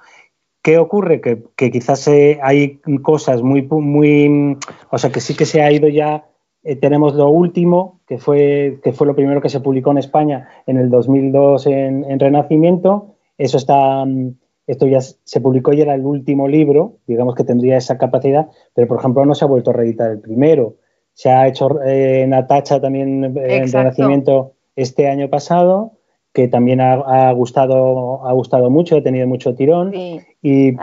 ¿Qué 0.61 0.77
ocurre? 0.77 1.21
Que, 1.21 1.71
quizás 1.71 2.07
eh, 2.09 2.39
hay 2.41 2.79
cosas 3.01 3.41
muy, 3.41 3.61
muy, 3.61 4.57
o 4.89 4.97
sea, 4.97 5.11
que 5.11 5.21
sí 5.21 5.35
que 5.35 5.45
se 5.45 5.61
ha 5.61 5.71
ido 5.71 5.87
ya, 5.87 6.25
eh, 6.63 6.75
tenemos 6.75 7.15
lo 7.15 7.29
último, 7.29 8.01
que 8.05 8.17
fue, 8.17 8.79
que 8.83 8.91
fue 8.91 9.07
lo 9.07 9.15
primero 9.15 9.41
que 9.41 9.49
se 9.49 9.61
publicó 9.61 9.91
en 9.91 9.99
España 9.99 10.49
en 10.65 10.77
el 10.77 10.89
2002 10.89 11.67
en, 11.67 12.19
Renacimiento, 12.19 13.15
eso 13.37 13.57
está, 13.57 14.03
mm, 14.03 14.35
esto 14.67 14.85
ya 14.85 14.99
se 15.01 15.39
publicó 15.39 15.71
y 15.71 15.81
era 15.81 15.93
el 15.93 16.05
último 16.05 16.47
libro, 16.47 16.97
digamos 17.07 17.35
que 17.35 17.45
tendría 17.45 17.77
esa 17.77 17.97
capacidad, 17.97 18.49
pero 18.73 18.87
por 18.87 18.99
ejemplo 18.99 19.25
no 19.25 19.35
se 19.35 19.45
ha 19.45 19.47
vuelto 19.47 19.71
a 19.71 19.75
reeditar 19.75 20.11
el 20.11 20.19
primero, 20.19 20.75
se 21.13 21.29
ha 21.29 21.47
hecho 21.47 21.81
eh, 21.85 22.25
Natacha 22.27 22.81
también 22.81 23.23
en 23.23 23.71
Renacimiento 23.71 24.53
este 24.75 25.07
año 25.07 25.29
pasado, 25.29 25.93
que 26.33 26.47
también 26.47 26.81
ha, 26.81 27.31
gustado 27.33 28.25
ha 28.27 28.33
gustado 28.33 28.69
mucho, 28.69 28.97
ha 28.97 29.03
tenido 29.03 29.27
mucho 29.27 29.55
tirón. 29.55 29.93
Y 29.93 30.75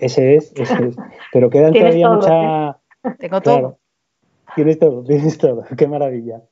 ese 0.00 0.36
es, 0.36 0.52
ese 0.56 0.88
es. 0.88 0.96
Pero 1.32 1.50
quedan 1.50 1.72
todavía 1.74 2.10
mucha. 2.10 2.78
Tengo 3.18 3.40
todo. 3.40 3.78
tienes 4.54 4.78
todo, 4.78 5.02
tienes 5.06 5.38
todo, 5.38 5.64
qué 5.76 5.86
maravilla. 5.86 6.42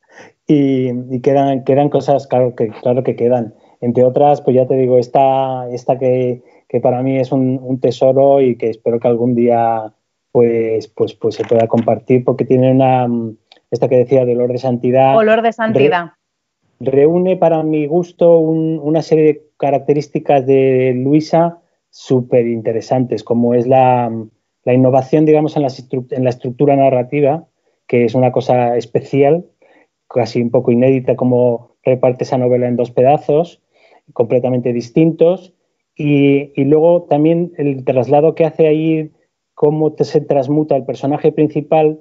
Y, 0.46 1.20
quedan, 1.20 1.64
quedan 1.64 1.90
cosas, 1.90 2.26
claro 2.26 2.54
que, 2.54 2.68
claro 2.68 3.04
que 3.04 3.16
quedan. 3.16 3.54
Entre 3.80 4.04
otras, 4.04 4.40
pues 4.40 4.56
ya 4.56 4.66
te 4.66 4.74
digo, 4.74 4.98
esta, 4.98 5.68
esta 5.70 5.98
que, 5.98 6.42
que 6.68 6.80
para 6.80 7.02
mí 7.02 7.18
es 7.18 7.32
un, 7.32 7.78
tesoro 7.80 8.40
y 8.40 8.56
que 8.56 8.70
espero 8.70 8.98
que 8.98 9.08
algún 9.08 9.34
día 9.34 9.92
pues, 10.32 10.88
pues, 10.88 11.14
pues 11.14 11.36
se 11.36 11.44
pueda 11.44 11.66
compartir 11.68 12.24
porque 12.24 12.44
tiene 12.44 12.72
una, 12.72 13.06
esta 13.70 13.88
que 13.88 13.98
decía 13.98 14.24
de 14.24 14.34
olor 14.34 14.52
de 14.52 14.58
santidad. 14.58 15.16
Olor 15.16 15.42
de 15.42 15.52
santidad. 15.52 16.12
Reúne 16.80 17.36
para 17.36 17.62
mi 17.62 17.86
gusto 17.86 18.38
una 18.38 19.02
serie 19.02 19.24
de 19.24 19.42
características 19.56 20.46
de 20.46 20.92
Luisa 20.96 21.60
súper 21.90 22.46
interesantes, 22.46 23.24
como 23.24 23.54
es 23.54 23.66
la, 23.66 24.12
la, 24.64 24.74
innovación, 24.74 25.24
digamos, 25.24 25.56
en 25.56 25.62
la, 25.62 26.30
estructura 26.30 26.76
narrativa, 26.76 27.46
que 27.86 28.04
es 28.04 28.14
una 28.14 28.30
cosa 28.30 28.76
especial, 28.76 29.46
casi 30.06 30.40
un 30.40 30.50
poco 30.50 30.70
inédita, 30.70 31.16
como 31.16 31.76
reparte 31.82 32.24
esa 32.24 32.38
novela 32.38 32.68
en 32.68 32.76
dos 32.76 32.90
pedazos 32.90 33.60
completamente 34.12 34.72
distintos. 34.72 35.54
Y, 35.96 36.52
luego 36.64 37.02
también 37.02 37.52
el 37.56 37.84
traslado 37.84 38.34
que 38.34 38.44
hace 38.44 38.68
ahí, 38.68 39.10
cómo 39.54 39.94
se 39.98 40.20
transmuta 40.20 40.76
el 40.76 40.84
personaje 40.84 41.32
principal, 41.32 41.98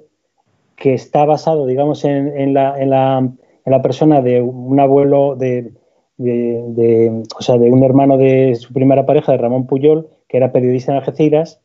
que 0.76 0.94
está 0.94 1.24
basado, 1.24 1.66
digamos, 1.66 2.04
en, 2.04 2.54
la, 2.54 3.28
la, 3.68 3.82
persona 3.82 4.20
de 4.22 4.40
un 4.40 4.78
abuelo, 4.80 5.36
de, 5.36 5.72
de, 6.16 7.22
o 7.36 7.42
sea, 7.42 7.58
de 7.58 7.70
un 7.70 7.82
hermano 7.82 8.16
de 8.16 8.54
su 8.56 8.72
primera 8.72 9.06
pareja, 9.06 9.32
de 9.32 9.38
Ramón 9.38 9.66
Puyol, 9.66 10.08
que 10.28 10.36
era 10.36 10.52
periodista 10.52 10.92
en 10.92 10.98
Algeciras, 10.98 11.60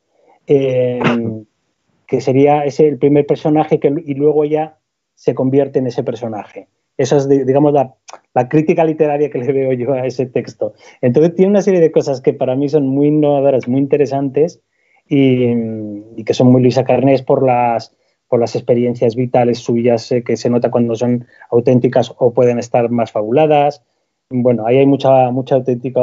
eh, 0.47 0.99
que 2.07 2.21
sería 2.21 2.65
ese 2.65 2.87
el 2.87 2.97
primer 2.97 3.25
personaje 3.25 3.79
que, 3.79 3.93
y 4.05 4.13
luego 4.13 4.45
ya 4.45 4.77
se 5.15 5.33
convierte 5.33 5.79
en 5.79 5.87
ese 5.87 6.03
personaje. 6.03 6.67
Esa 6.97 7.17
es, 7.17 7.27
digamos, 7.27 7.73
la, 7.73 7.95
la, 8.35 8.47
crítica 8.47 8.83
literaria 8.83 9.31
que 9.31 9.39
le 9.39 9.51
veo 9.51 9.73
yo 9.73 9.93
a 9.93 10.05
ese 10.05 10.27
texto. 10.27 10.73
Entonces 11.01 11.33
tiene 11.33 11.49
una 11.49 11.63
serie 11.63 11.79
de 11.79 11.91
cosas 11.91 12.21
que 12.21 12.33
para 12.33 12.55
mí 12.55 12.69
son 12.69 12.87
muy 12.87 13.07
innovadoras, 13.07 13.67
muy 13.67 13.79
interesantes 13.79 14.61
y, 15.09 15.45
y 16.15 16.23
que 16.23 16.35
son 16.35 16.51
muy 16.51 16.61
Luisa 16.61 16.83
Carnés 16.83 17.23
por 17.23 17.43
las, 17.43 17.95
por 18.33 18.39
las 18.39 18.55
experiencias 18.55 19.15
vitales 19.15 19.59
suyas 19.59 20.11
eh, 20.11 20.23
que 20.23 20.37
se 20.37 20.49
nota 20.49 20.71
cuando 20.71 20.95
son 20.95 21.27
auténticas 21.51 22.11
o 22.17 22.33
pueden 22.33 22.57
estar 22.57 22.89
más 22.89 23.11
fabuladas. 23.11 23.83
Bueno, 24.27 24.65
ahí 24.65 24.79
hay 24.79 24.87
mucha, 24.87 25.29
mucha 25.29 25.53
auténtica 25.53 26.01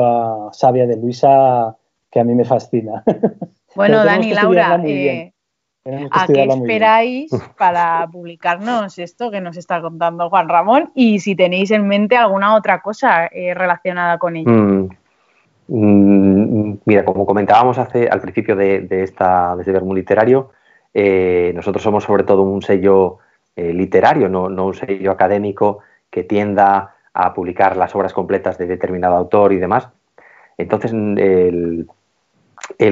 sabia 0.52 0.86
de 0.86 0.96
Luisa 0.96 1.76
que 2.08 2.20
a 2.20 2.24
mí 2.24 2.36
me 2.36 2.44
fascina. 2.44 3.02
Bueno, 3.74 4.04
Dani, 4.04 4.32
Laura, 4.32 4.80
eh, 4.84 5.32
¿a 6.12 6.26
qué 6.28 6.44
esperáis 6.44 7.32
para 7.58 8.06
publicarnos 8.12 8.96
esto 9.00 9.32
que 9.32 9.40
nos 9.40 9.56
está 9.56 9.80
contando 9.80 10.30
Juan 10.30 10.48
Ramón? 10.48 10.92
Y 10.94 11.18
si 11.18 11.34
tenéis 11.34 11.72
en 11.72 11.88
mente 11.88 12.16
alguna 12.16 12.54
otra 12.54 12.80
cosa 12.80 13.26
eh, 13.26 13.54
relacionada 13.54 14.18
con 14.18 14.36
ello. 14.36 14.50
Mm, 14.50 14.88
mm, 15.68 16.78
mira, 16.84 17.04
como 17.04 17.26
comentábamos 17.26 17.76
hace, 17.78 18.08
al 18.08 18.20
principio 18.20 18.54
de, 18.54 18.86
esta, 19.02 19.56
de 19.56 19.62
este 19.62 19.72
vermú 19.72 19.94
literario, 19.94 20.50
eh, 20.94 21.52
nosotros 21.54 21.82
somos 21.82 22.04
sobre 22.04 22.24
todo 22.24 22.42
un 22.42 22.62
sello 22.62 23.18
literario, 23.56 24.30
no, 24.30 24.48
no 24.48 24.66
un 24.66 24.74
sello 24.74 25.10
académico 25.10 25.80
que 26.08 26.24
tienda 26.24 26.94
a 27.12 27.34
publicar 27.34 27.76
las 27.76 27.94
obras 27.94 28.12
completas 28.12 28.56
de 28.56 28.66
determinado 28.66 29.16
autor 29.16 29.52
y 29.52 29.58
demás. 29.58 29.88
Entonces, 30.58 30.92
el, 30.92 31.86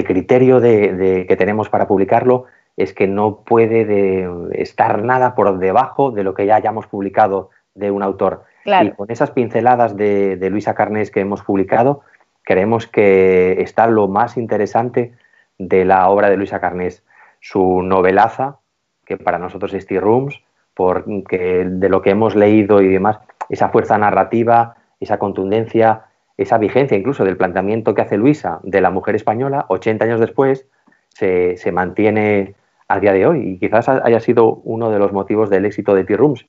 criterio 0.04 0.60
de, 0.60 1.26
que 1.28 1.36
tenemos 1.36 1.68
para 1.68 1.86
publicarlo 1.86 2.46
es 2.76 2.94
que 2.94 3.06
no 3.06 3.40
puede 3.40 4.28
estar 4.52 5.02
nada 5.02 5.34
por 5.34 5.58
debajo 5.58 6.10
de 6.10 6.24
lo 6.24 6.34
que 6.34 6.46
ya 6.46 6.56
hayamos 6.56 6.86
publicado 6.86 7.50
de 7.74 7.90
un 7.90 8.02
autor. 8.02 8.44
Y 8.64 8.90
con 8.92 9.10
esas 9.10 9.30
pinceladas 9.30 9.96
de, 9.96 10.48
Luisa 10.50 10.74
Carnés 10.74 11.10
que 11.10 11.20
hemos 11.20 11.42
publicado, 11.42 12.02
creemos 12.42 12.86
que 12.86 13.60
está 13.60 13.86
lo 13.86 14.08
más 14.08 14.36
interesante 14.36 15.14
de 15.58 15.84
la 15.84 16.08
obra 16.08 16.30
de 16.30 16.36
Luisa 16.36 16.60
Carnés. 16.60 17.02
Su 17.40 17.82
novelaza, 17.82 18.58
que 19.04 19.16
para 19.16 19.38
nosotros 19.38 19.72
es 19.74 19.86
T-Rooms, 19.86 20.42
porque 20.74 21.64
de 21.68 21.88
lo 21.88 22.02
que 22.02 22.10
hemos 22.10 22.36
leído 22.36 22.80
y 22.80 22.88
demás, 22.88 23.18
esa 23.48 23.70
fuerza 23.70 23.98
narrativa, 23.98 24.76
esa 25.00 25.18
contundencia, 25.18 26.04
esa 26.36 26.58
vigencia 26.58 26.96
incluso 26.96 27.24
del 27.24 27.36
planteamiento 27.36 27.94
que 27.94 28.02
hace 28.02 28.16
Luisa 28.16 28.60
de 28.62 28.80
la 28.80 28.90
mujer 28.90 29.16
española, 29.16 29.66
80 29.68 30.04
años 30.04 30.20
después, 30.20 30.66
se, 31.08 31.72
mantiene 31.72 32.54
a 32.86 33.00
día 33.00 33.12
de 33.12 33.26
hoy. 33.26 33.48
Y 33.48 33.58
quizás 33.58 33.88
haya 33.88 34.20
sido 34.20 34.60
uno 34.64 34.90
de 34.90 34.98
los 34.98 35.12
motivos 35.12 35.50
del 35.50 35.64
éxito 35.64 35.94
de 35.94 36.04
T-Rooms, 36.04 36.46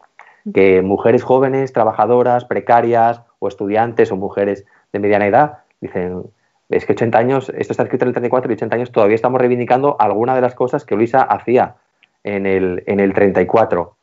que 0.53 0.81
mujeres 0.81 1.23
jóvenes, 1.23 1.73
trabajadoras, 1.73 2.45
precarias 2.45 3.21
o 3.39 3.47
estudiantes 3.47 4.11
o 4.11 4.15
mujeres 4.15 4.65
de 4.93 4.99
mediana 4.99 5.27
edad 5.27 5.59
dicen, 5.81 6.23
es 6.70 6.86
que 6.86 6.93
80 6.93 7.17
años, 7.17 7.51
esto 7.55 7.74
está 7.74 7.84
escrito 7.84 8.05
en 8.05 8.09
el 8.09 8.13
34 8.13 8.51
y 8.51 8.55
80 8.55 8.76
años 8.76 8.91
todavía 8.91 9.15
estamos 9.15 9.41
reivindicando 9.41 9.97
alguna 9.99 10.36
de 10.36 10.41
las 10.41 10.55
cosas 10.55 10.86
que 10.86 10.95
Luisa 10.95 11.24
hacía 11.24 11.76
en 12.24 12.45
el, 12.45 12.84
en 12.86 12.99
el 12.99 13.13
34. 13.13 13.95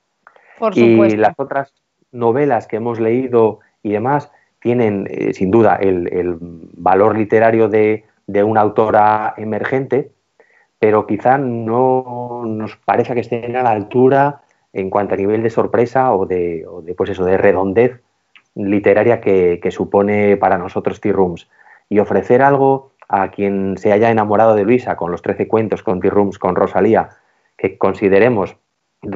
Por 0.59 0.77
y 0.77 1.17
las 1.17 1.35
otras 1.39 1.73
novelas 2.13 2.67
que 2.67 2.77
hemos 2.77 2.99
leído 2.99 3.61
y 3.83 3.93
demás 3.93 4.33
tienen 4.61 5.07
eh, 5.11 5.33
sin 5.33 5.51
duda 5.51 5.77
el, 5.77 6.39
valor 6.41 7.17
literario 7.17 7.69
de, 7.69 8.05
una 8.27 8.63
autora 8.63 9.35
emergente, 9.37 10.11
pero 10.79 11.07
quizá 11.07 11.39
no 11.39 12.43
nos 12.47 12.77
parece 12.77 13.15
que 13.15 13.21
estén 13.21 13.55
a 13.57 13.63
la 13.63 13.71
altura 13.71 14.43
en 14.73 14.91
cuanto 14.91 15.15
a 15.15 15.17
nivel 15.17 15.43
de 15.43 15.51
sorpresa 15.51 16.13
o 16.13 16.27
de, 16.27 16.67
pues 16.97 17.11
eso, 17.11 17.25
de 17.25 17.39
redondez 17.39 18.01
literaria 18.55 19.21
que, 19.21 19.69
supone 19.71 20.37
para 20.37 20.59
nosotros 20.59 21.01
T-Rooms. 21.01 21.49
Y 21.89 21.99
ofrecer 21.99 22.43
algo 22.43 22.93
a 23.09 23.31
quien 23.31 23.77
se 23.79 23.93
haya 23.93 24.11
enamorado 24.11 24.55
de 24.55 24.65
Luisa 24.65 24.97
con 24.97 25.11
los 25.11 25.23
13 25.23 25.47
cuentos, 25.47 25.83
con 25.83 26.01
T-Rooms, 26.01 26.39
con 26.39 26.57
Rosalía, 26.57 27.11
que 27.57 27.79
consideremos, 27.79 28.57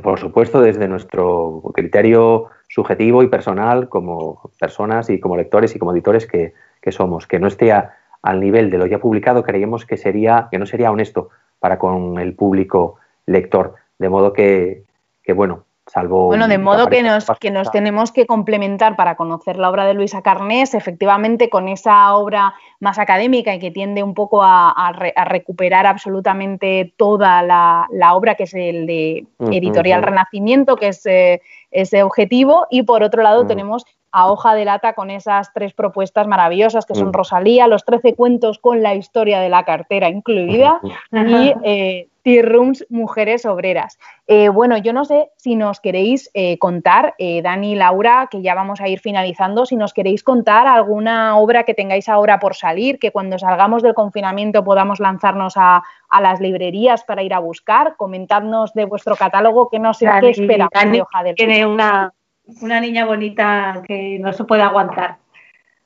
por 0.03 0.19
supuesto, 0.19 0.61
desde 0.61 0.89
nuestro 0.89 1.63
criterio 1.75 2.47
subjetivo 2.69 3.23
y 3.23 3.29
personal 3.29 3.89
como 3.89 4.51
personas 4.59 5.11
y 5.11 5.19
como 5.19 5.37
lectores 5.37 5.75
y 5.75 5.79
como 5.79 5.93
editores 5.93 6.27
que, 6.27 6.55
somos. 6.93 7.27
Que 7.27 7.39
no 7.41 7.49
esté 7.49 7.73
al 7.73 8.41
nivel 8.41 8.71
de 8.71 8.79
lo 8.79 8.87
ya 8.87 8.99
publicado, 8.99 9.43
creíamos 9.43 9.85
que, 9.87 9.97
sería, 9.97 10.49
que 10.51 10.59
no 10.59 10.67
sería 10.67 10.91
honesto 10.91 11.31
para 11.59 11.79
con 11.79 12.19
el 12.19 12.35
público 12.35 12.97
lector. 13.27 13.75
De 13.99 14.09
modo 14.09 14.33
que, 14.33 14.85
que 15.23 15.33
bueno, 15.33 15.65
bueno, 16.09 16.49
de 16.49 16.59
modo 16.59 16.89
que 16.89 17.03
nos, 17.03 17.27
que 17.41 17.51
nos 17.51 17.71
tenemos 17.71 18.13
que 18.13 18.27
complementar 18.27 18.97
para 18.97 19.17
conocer 19.17 19.57
la 19.57 19.69
obra 19.69 19.85
de 19.85 19.95
Luisa 19.95 20.23
Carnés, 20.23 20.75
efectivamente, 20.75 21.51
con 21.51 21.69
esa 21.69 22.15
obra 22.15 22.55
más 22.79 22.99
académica 22.99 23.55
y 23.55 23.59
que 23.59 23.71
tiende 23.71 24.03
un 24.03 24.15
poco 24.15 24.43
a, 24.43 24.93
recuperar 25.27 25.87
absolutamente 25.87 26.95
toda 26.97 27.43
la, 27.43 28.15
obra, 28.15 28.35
que 28.35 28.45
es 28.45 28.55
el 28.55 28.87
de 28.87 29.27
Editorial 29.41 30.03
Renacimiento, 30.03 30.77
que 30.77 30.89
es 30.89 31.05
eh, 31.07 31.43
ese 31.71 32.03
objetivo. 32.03 32.67
Y 32.71 32.83
por 32.83 33.03
otro 33.03 33.23
lado, 33.23 33.47
tenemos 33.47 33.85
a 34.13 34.31
hoja 34.31 34.55
de 34.55 34.65
lata 34.65 34.95
con 34.95 35.11
esas 35.11 35.53
tres 35.53 35.73
propuestas 35.73 36.27
maravillosas 36.27 36.87
que 36.87 36.95
son 36.95 37.13
Rosalía, 37.13 37.67
los 37.67 37.85
13 37.85 38.15
cuentos 38.15 38.59
con 38.59 38.83
la 38.83 38.95
historia 38.95 39.41
de 39.41 39.49
la 39.49 39.65
cartera 39.65 40.09
incluida 40.09 40.81
y 41.13 41.55
eh, 41.63 42.09
T-Rooms 42.23 42.87
Mujeres 42.91 43.47
Obreras. 43.47 43.99
Eh, 44.27 44.49
bueno, 44.49 44.77
yo 44.77 44.93
no 44.93 45.05
sé 45.05 45.31
si 45.37 45.57
nos 45.57 45.81
queréis 45.81 46.31
eh, 46.35 46.59
contar, 46.59 47.15
eh, 47.19 47.43
Dani 47.43 47.73
y 47.73 47.75
Laura, 47.77 48.29
que 48.31 48.43
ya 48.43 48.55
vamos 48.55 48.81
a 48.81 48.89
ir 48.89 49.01
finalizando, 49.01 49.67
si 49.67 49.77
nos 49.77 49.95
queréis 49.95 50.23
contar 50.23 50.67
alguna 50.67 51.39
obra 51.39 51.65
que 51.65 51.75
tengáis 51.75 52.09
ahora 52.09 52.39
por 52.39 52.55
salir, 52.55 52.99
que 52.99 53.11
cuando 53.11 53.39
salgamos 53.39 53.83
del 53.83 53.95
confinamiento 53.95 54.65
podamos 54.65 55.01
lanzarnos 55.01 55.55
a, 55.57 55.83
las 56.21 56.41
librerías 56.41 57.05
para 57.05 57.23
ir 57.23 57.33
a 57.33 57.39
buscar, 57.39 57.97
comentadnos 57.97 58.75
de 58.75 58.85
vuestro 58.85 59.17
catálogo, 59.17 59.69
que 59.69 59.79
no 59.79 59.95
sé 59.95 60.09
qué 60.21 60.31
espera 60.31 60.69
de 60.91 61.03
hoja 61.03 61.25
Tiene 61.37 61.65
una, 61.65 62.13
una 62.61 62.81
niña 62.81 63.07
bonita 63.07 63.83
que 63.87 64.19
no 64.19 64.33
se 64.33 64.45
puede 64.45 64.63
aguantar. 64.63 65.19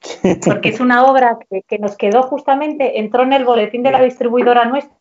Porque 0.46 0.68
es 0.68 0.80
una 0.80 1.04
obra 1.04 1.38
que, 1.48 1.62
que, 1.62 1.78
nos 1.78 1.96
quedó 1.96 2.22
justamente, 2.24 2.98
entró 2.98 3.22
en 3.22 3.32
el 3.32 3.44
boletín 3.44 3.82
de 3.82 3.92
la 3.92 4.02
distribuidora 4.02 4.64
nuestra. 4.64 4.94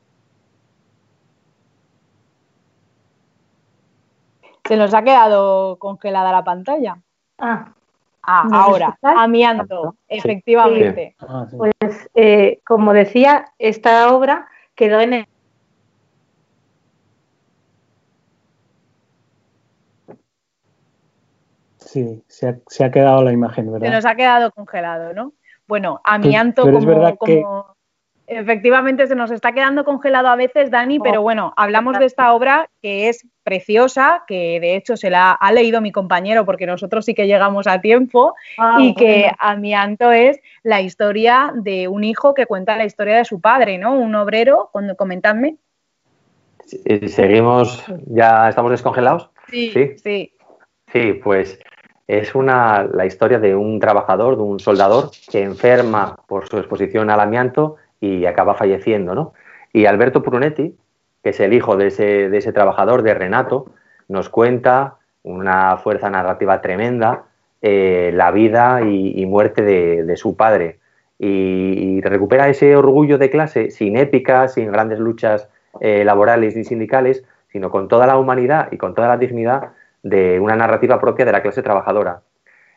Se 4.65 4.77
nos 4.77 4.93
ha 4.93 5.03
quedado 5.03 5.77
congelada 5.77 6.31
la 6.31 6.43
pantalla. 6.43 6.97
Ah, 7.37 7.73
ah 8.21 8.47
ahora, 8.51 8.97
amianto, 9.01 9.95
efectivamente. 10.07 11.15
Ah, 11.19 11.47
pues, 11.57 12.09
eh, 12.15 12.59
como 12.65 12.93
decía, 12.93 13.45
esta 13.59 14.13
obra 14.13 14.47
quedó 14.75 15.01
en 15.01 15.27
Sí, 21.93 22.23
se 22.27 22.47
ha, 22.83 22.89
quedado 22.89 23.23
la 23.23 23.31
imagen, 23.31 23.71
¿verdad? 23.71 23.87
Se 23.87 23.93
nos 23.93 24.05
ha 24.05 24.15
quedado 24.15 24.49
congelado, 24.49 25.13
¿no? 25.13 25.33
Bueno, 25.67 26.01
amianto 26.03 26.63
como, 26.63 27.75
Efectivamente, 28.25 29.05
se 29.05 29.13
nos 29.13 29.29
está 29.29 29.51
quedando 29.51 29.85
congelado 29.85 30.27
a 30.27 30.35
veces, 30.35 30.71
Dani, 30.71 30.99
pero 30.99 31.19
oh, 31.19 31.21
bueno, 31.21 31.53
hablamos 31.55 31.99
de 31.99 32.05
esta 32.05 32.33
obra 32.33 32.67
que 32.81 33.09
es 33.09 33.27
preciosa, 33.43 34.23
que 34.25 34.59
de 34.59 34.75
hecho 34.75 34.97
se 34.97 35.11
la 35.11 35.33
ha 35.33 35.51
leído 35.51 35.81
mi 35.81 35.91
compañero 35.91 36.43
porque 36.43 36.65
nosotros 36.65 37.05
sí 37.05 37.13
que 37.13 37.27
llegamos 37.27 37.67
a 37.67 37.79
tiempo 37.79 38.33
ah, 38.57 38.77
y 38.79 38.95
que 38.95 39.29
a 39.37 39.55
mi 39.55 39.75
Anto 39.75 40.11
es 40.11 40.39
la 40.63 40.81
historia 40.81 41.53
de 41.53 41.87
un 41.87 42.03
hijo 42.03 42.33
que 42.33 42.47
cuenta 42.47 42.75
la 42.75 42.85
historia 42.85 43.17
de 43.17 43.25
su 43.25 43.39
padre, 43.39 43.77
¿no? 43.77 43.93
Un 43.93 44.15
obrero, 44.15 44.71
comentadme. 44.97 45.57
Seguimos, 47.05 47.85
ya 48.07 48.49
estamos 48.49 48.71
descongelados. 48.71 49.29
Sí, 49.51 49.69
sí. 49.71 49.97
Sí, 49.97 50.33
sí 50.91 51.13
pues 51.21 51.59
es 52.07 52.35
una, 52.35 52.83
la 52.83 53.05
historia 53.05 53.39
de 53.39 53.55
un 53.55 53.79
trabajador, 53.79 54.35
de 54.35 54.43
un 54.43 54.59
soldador 54.59 55.11
que 55.31 55.41
enferma 55.41 56.17
por 56.27 56.47
su 56.47 56.57
exposición 56.57 57.09
al 57.09 57.19
amianto 57.19 57.77
y 58.01 58.25
acaba 58.25 58.55
falleciendo, 58.55 59.15
¿no? 59.15 59.33
Y 59.71 59.85
Alberto 59.85 60.21
Prunetti, 60.21 60.75
que 61.23 61.29
es 61.29 61.39
el 61.39 61.53
hijo 61.53 61.77
de 61.77 61.87
ese, 61.87 62.29
de 62.29 62.37
ese 62.37 62.51
trabajador, 62.51 63.01
de 63.01 63.13
Renato, 63.13 63.71
nos 64.09 64.29
cuenta 64.29 64.97
una 65.23 65.77
fuerza 65.77 66.09
narrativa 66.09 66.61
tremenda, 66.61 67.23
eh, 67.61 68.11
la 68.13 68.31
vida 68.31 68.81
y, 68.81 69.25
muerte 69.25 69.61
de, 69.61 70.17
su 70.17 70.35
padre. 70.35 70.79
Y, 71.17 72.01
recupera 72.01 72.49
ese 72.49 72.75
orgullo 72.75 73.17
de 73.17 73.29
clase 73.29 73.71
sin 73.71 73.95
épica, 73.95 74.49
sin 74.49 74.69
grandes 74.69 74.99
luchas 74.99 75.47
eh, 75.79 76.03
laborales 76.03 76.57
ni 76.57 76.65
sindicales, 76.65 77.23
sino 77.47 77.71
con 77.71 77.87
toda 77.87 78.05
la 78.05 78.17
humanidad 78.17 78.67
y 78.71 78.77
con 78.77 78.93
toda 78.93 79.07
la 79.07 79.17
dignidad 79.17 79.69
de 80.03 80.39
una 80.39 80.55
narrativa 80.55 80.99
propia 80.99 81.25
de 81.25 81.31
la 81.31 81.41
clase 81.41 81.63
trabajadora. 81.63 82.21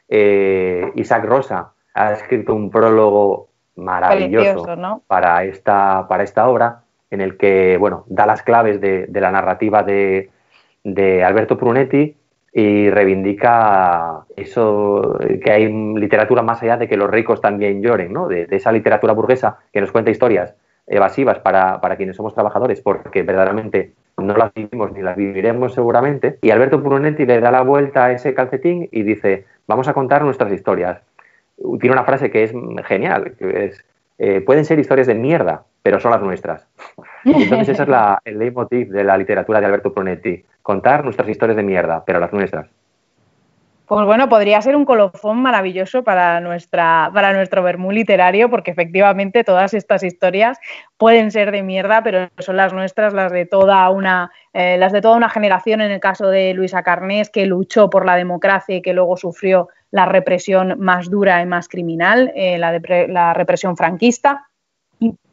Eh, 0.09 0.93
Isaac 0.95 1.25
Rosa 1.25 1.73
ha 1.93 2.13
escrito 2.13 2.55
un 2.55 2.71
prólogo 2.71 3.49
maravilloso 3.75 4.65
para, 5.07 5.45
esta, 5.45 6.07
para 6.09 6.23
esta 6.23 6.49
obra, 6.49 6.83
en 7.11 7.21
el 7.21 7.37
que 7.37 7.77
bueno, 7.79 8.05
da 8.07 8.27
las 8.27 8.43
claves 8.43 8.81
de, 8.81 9.09
la 9.13 9.31
narrativa 9.31 9.83
de, 9.83 10.31
Alberto 11.25 11.59
Prunetti 11.59 12.17
y 12.53 12.91
reivindica 12.91 14.25
eso, 14.37 15.19
que 15.43 15.51
hay 15.51 15.71
literatura 15.95 16.43
más 16.43 16.63
allá 16.63 16.77
de 16.77 16.89
que 16.89 16.97
los 16.97 17.11
ricos 17.11 17.41
también 17.41 17.83
lloren, 17.83 18.13
¿no? 18.13 18.29
de, 18.29 18.47
esa 18.51 18.73
literatura 18.73 19.13
burguesa 19.13 19.59
que 19.73 19.81
nos 19.81 19.93
cuenta 19.93 20.11
historias 20.11 20.55
evasivas 20.87 21.41
para, 21.41 21.81
para, 21.81 21.97
quienes 21.97 22.17
somos 22.17 22.35
trabajadores, 22.35 22.81
porque 22.81 23.25
verdaderamente 23.25 23.93
no 24.17 24.37
las 24.37 24.53
vivimos 24.55 24.93
ni 24.93 25.03
las 25.03 25.17
viviremos 25.17 25.75
seguramente. 25.75 26.39
Y 26.43 26.51
Alberto 26.51 26.83
Prunetti 26.83 27.27
le 27.27 27.41
da 27.41 27.51
la 27.51 27.63
vuelta 27.63 28.07
a 28.07 28.13
ese 28.13 28.35
calcetín 28.35 28.89
y 28.93 29.03
dice, 29.03 29.45
vamos 29.67 29.89
a 29.89 29.95
contar 29.95 30.25
nuestras 30.25 30.53
historias 30.53 31.03
tiene 31.81 31.93
una 31.93 32.05
frase 32.05 32.31
que 32.31 32.45
es 32.45 32.53
genial, 32.87 33.35
que 33.39 33.67
es, 33.67 33.85
eh, 34.19 34.41
pueden 34.41 34.65
ser 34.65 34.79
historias 34.79 35.07
de 35.07 35.15
mierda, 35.15 35.65
pero 35.83 36.01
son 36.01 36.11
las 36.11 36.23
nuestras. 36.23 36.67
Entonces 37.25 37.71
ese 37.71 37.83
es 37.83 37.89
la, 37.89 38.21
el 38.25 38.39
leitmotiv 38.39 38.91
de 38.91 39.05
la 39.05 39.17
literatura 39.17 39.61
de 39.61 39.67
Alberto 39.67 39.93
Pronetti, 39.93 40.45
contar 40.63 41.05
nuestras 41.05 41.29
historias 41.29 41.57
de 41.57 41.63
mierda, 41.63 42.05
pero 42.05 42.21
las 42.21 42.33
nuestras. 42.33 42.67
Pues 43.87 44.05
bueno, 44.05 44.29
podría 44.29 44.61
ser 44.63 44.75
un 44.75 44.85
colofón 44.85 45.41
maravilloso 45.43 46.03
para, 46.03 46.41
nuestra, 46.41 47.09
para 47.15 47.33
nuestro 47.33 47.63
vermú 47.63 47.93
literario, 47.93 48.51
porque 48.51 48.73
efectivamente 48.73 49.45
todas 49.45 49.75
estas 49.75 50.03
historias 50.03 50.59
pueden 50.97 51.31
ser 51.31 51.53
de 51.53 51.63
mierda, 51.63 52.03
pero 52.03 52.29
son 52.39 52.57
las 52.57 52.73
nuestras, 52.73 53.15
las 53.15 53.31
de 53.31 53.47
toda 53.47 53.89
una, 53.91 54.33
eh, 54.53 54.77
las 54.77 54.93
de 54.93 55.01
toda 55.01 55.17
una 55.17 55.29
generación, 55.29 55.81
en 55.81 55.93
el 55.93 56.01
caso 56.01 56.29
de 56.29 56.53
Luisa 56.53 56.83
Carnés, 56.83 57.31
que 57.31 57.47
luchó 57.47 57.89
por 57.89 58.05
la 58.05 58.17
democracia 58.17 58.75
y 58.75 58.83
que 58.83 58.93
luego 58.93 59.17
sufrió 59.17 59.69
la 59.93 60.05
represión 60.05 60.75
más 60.81 61.09
dura 61.09 61.41
y 61.41 61.47
más 61.47 61.69
criminal, 61.69 62.33
eh, 62.35 62.59
la, 62.59 62.81
la 63.07 63.35
represión 63.35 63.77
franquista 63.77 64.49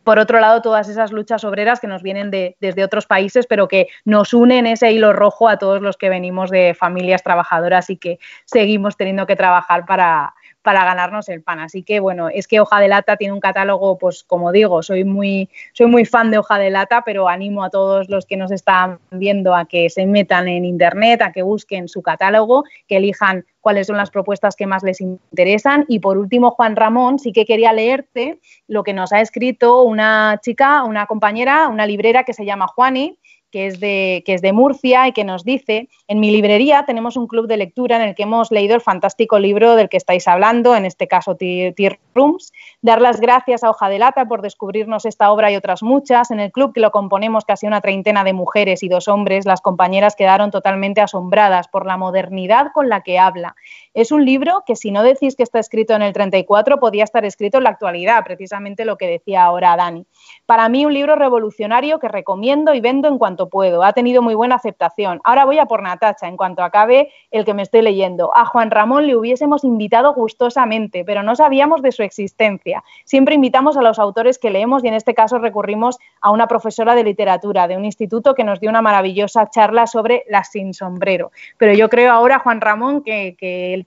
por 0.03 0.19
otro 0.19 0.39
lado, 0.39 0.61
todas 0.61 0.89
esas 0.89 1.11
luchas 1.11 1.43
obreras 1.43 1.79
que 1.79 1.87
nos 1.87 2.03
vienen 2.03 2.31
de, 2.31 2.57
desde 2.59 2.83
otros 2.83 3.05
países, 3.05 3.47
pero 3.47 3.67
que 3.67 3.87
nos 4.05 4.33
unen 4.33 4.67
ese 4.67 4.91
hilo 4.91 5.13
rojo 5.13 5.47
a 5.47 5.57
todos 5.57 5.81
los 5.81 5.97
que 5.97 6.09
venimos 6.09 6.49
de 6.49 6.75
familias 6.77 7.23
trabajadoras 7.23 7.89
y 7.89 7.97
que 7.97 8.19
seguimos 8.45 8.97
teniendo 8.97 9.25
que 9.25 9.35
trabajar 9.35 9.85
para, 9.85 10.33
para 10.63 10.83
ganarnos 10.85 11.29
el 11.29 11.43
pan. 11.43 11.59
Así 11.59 11.83
que 11.83 11.99
bueno, 11.99 12.29
es 12.29 12.47
que 12.47 12.59
Hoja 12.59 12.79
de 12.79 12.87
Lata 12.87 13.17
tiene 13.17 13.33
un 13.33 13.39
catálogo, 13.39 13.97
pues 13.97 14.23
como 14.23 14.51
digo, 14.51 14.81
soy 14.81 15.03
muy, 15.03 15.49
soy 15.73 15.87
muy 15.87 16.05
fan 16.05 16.31
de 16.31 16.39
Hoja 16.39 16.57
de 16.57 16.71
Lata, 16.71 17.03
pero 17.05 17.29
animo 17.29 17.63
a 17.63 17.69
todos 17.69 18.09
los 18.09 18.25
que 18.25 18.37
nos 18.37 18.51
están 18.51 18.99
viendo 19.11 19.53
a 19.53 19.65
que 19.65 19.89
se 19.89 20.07
metan 20.07 20.47
en 20.47 20.65
internet, 20.65 21.21
a 21.21 21.31
que 21.31 21.43
busquen 21.43 21.87
su 21.87 22.01
catálogo, 22.01 22.63
que 22.87 22.97
elijan 22.97 23.45
cuáles 23.61 23.87
son 23.87 23.97
las 23.97 24.09
propuestas 24.09 24.55
que 24.55 24.67
más 24.67 24.83
les 24.83 24.99
interesan. 24.99 25.85
Y 25.87 25.99
por 25.99 26.17
último, 26.17 26.51
Juan 26.51 26.75
Ramón, 26.75 27.19
sí 27.19 27.31
que 27.31 27.45
quería 27.45 27.71
leerte 27.73 28.39
lo 28.67 28.83
que 28.83 28.93
nos 28.93 29.13
ha 29.13 29.21
escrito 29.21 29.83
una 29.83 30.39
chica, 30.41 30.83
una 30.83 31.05
compañera, 31.05 31.67
una 31.67 31.85
librera 31.85 32.23
que 32.23 32.33
se 32.33 32.45
llama 32.45 32.67
Juani, 32.67 33.17
que 33.53 33.67
es, 33.67 33.79
de, 33.79 34.23
que 34.25 34.33
es 34.33 34.41
de 34.41 34.51
Murcia 34.51 35.07
y 35.07 35.11
que 35.11 35.23
nos 35.23 35.45
dice, 35.45 35.87
en 36.07 36.19
mi 36.19 36.31
librería 36.31 36.85
tenemos 36.87 37.15
un 37.15 37.27
club 37.27 37.45
de 37.45 37.57
lectura 37.57 37.97
en 37.97 38.01
el 38.01 38.15
que 38.15 38.23
hemos 38.23 38.49
leído 38.49 38.73
el 38.73 38.81
fantástico 38.81 39.37
libro 39.37 39.75
del 39.75 39.89
que 39.89 39.97
estáis 39.97 40.27
hablando, 40.27 40.75
en 40.75 40.85
este 40.85 41.07
caso 41.07 41.35
Tear 41.35 41.99
Rooms. 42.15 42.51
Dar 42.81 42.99
las 42.99 43.21
gracias 43.21 43.63
a 43.63 43.69
Hoja 43.69 43.89
de 43.89 43.99
Lata 43.99 44.25
por 44.25 44.41
descubrirnos 44.41 45.05
esta 45.05 45.31
obra 45.31 45.51
y 45.51 45.55
otras 45.55 45.83
muchas. 45.83 46.31
En 46.31 46.39
el 46.39 46.51
club 46.51 46.73
que 46.73 46.79
lo 46.79 46.89
componemos 46.89 47.45
casi 47.45 47.67
una 47.67 47.79
treintena 47.79 48.23
de 48.23 48.33
mujeres 48.33 48.81
y 48.81 48.89
dos 48.89 49.07
hombres, 49.07 49.45
las 49.45 49.61
compañeras 49.61 50.15
quedaron 50.15 50.49
totalmente 50.49 51.01
asombradas 51.01 51.67
por 51.67 51.85
la 51.85 51.95
modernidad 51.95 52.71
con 52.73 52.89
la 52.89 53.01
que 53.01 53.19
habla. 53.19 53.55
Es 53.93 54.11
un 54.11 54.25
libro 54.25 54.63
que 54.65 54.75
si 54.75 54.91
no 54.91 55.03
decís 55.03 55.35
que 55.35 55.43
está 55.43 55.59
escrito 55.59 55.93
en 55.93 56.01
el 56.01 56.13
34, 56.13 56.79
podía 56.79 57.03
estar 57.03 57.25
escrito 57.25 57.57
en 57.57 57.65
la 57.65 57.69
actualidad, 57.69 58.23
precisamente 58.23 58.85
lo 58.85 58.97
que 58.97 59.07
decía 59.07 59.43
ahora 59.43 59.75
Dani. 59.75 60.05
Para 60.45 60.67
mí 60.69 60.85
un 60.85 60.93
libro 60.93 61.15
revolucionario 61.15 61.99
que 61.99 62.07
recomiendo 62.07 62.73
y 62.73 62.81
vendo 62.81 63.07
en 63.07 63.17
cuanto 63.17 63.49
puedo. 63.49 63.83
Ha 63.83 63.93
tenido 63.93 64.21
muy 64.21 64.35
buena 64.35 64.55
aceptación. 64.55 65.21
Ahora 65.23 65.45
voy 65.45 65.59
a 65.59 65.65
por 65.65 65.83
Natacha, 65.83 66.27
en 66.27 66.37
cuanto 66.37 66.63
acabe 66.63 67.11
el 67.31 67.45
que 67.45 67.53
me 67.53 67.61
estoy 67.61 67.81
leyendo. 67.81 68.35
A 68.35 68.45
Juan 68.45 68.71
Ramón 68.71 69.05
le 69.05 69.15
hubiésemos 69.15 69.63
invitado 69.63 70.13
gustosamente, 70.13 71.05
pero 71.05 71.21
no 71.21 71.35
sabíamos 71.35 71.81
de 71.81 71.91
su 71.91 72.03
existencia. 72.03 72.83
Siempre 73.05 73.35
invitamos 73.35 73.77
a 73.77 73.81
los 73.81 73.99
autores 73.99 74.39
que 74.39 74.49
leemos 74.49 74.83
y 74.83 74.87
en 74.87 74.95
este 74.95 75.13
caso 75.13 75.37
recurrimos 75.37 75.99
a 76.21 76.31
una 76.31 76.47
profesora 76.47 76.95
de 76.95 77.03
literatura 77.03 77.67
de 77.67 77.77
un 77.77 77.85
instituto 77.85 78.33
que 78.33 78.43
nos 78.43 78.59
dio 78.59 78.69
una 78.69 78.81
maravillosa 78.81 79.49
charla 79.49 79.87
sobre 79.87 80.23
las 80.29 80.51
sin 80.51 80.73
sombrero. 80.73 81.31
Pero 81.57 81.73
yo 81.73 81.89
creo 81.89 82.11
ahora, 82.11 82.39
Juan 82.39 82.61
Ramón, 82.61 83.03
que, 83.03 83.35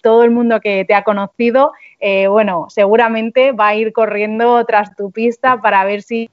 todo 0.02 0.22
el 0.24 0.30
mundo 0.30 0.60
que 0.60 0.84
te 0.84 0.94
ha 0.94 1.04
conocido, 1.04 1.72
eh, 2.00 2.28
bueno, 2.28 2.66
seguramente 2.68 3.52
va 3.52 3.68
a 3.68 3.74
ir 3.74 3.92
corriendo 3.92 4.64
tras 4.64 4.94
tu 4.96 5.10
pista 5.10 5.60
para 5.60 5.84
ver 5.84 6.02
si 6.02 6.30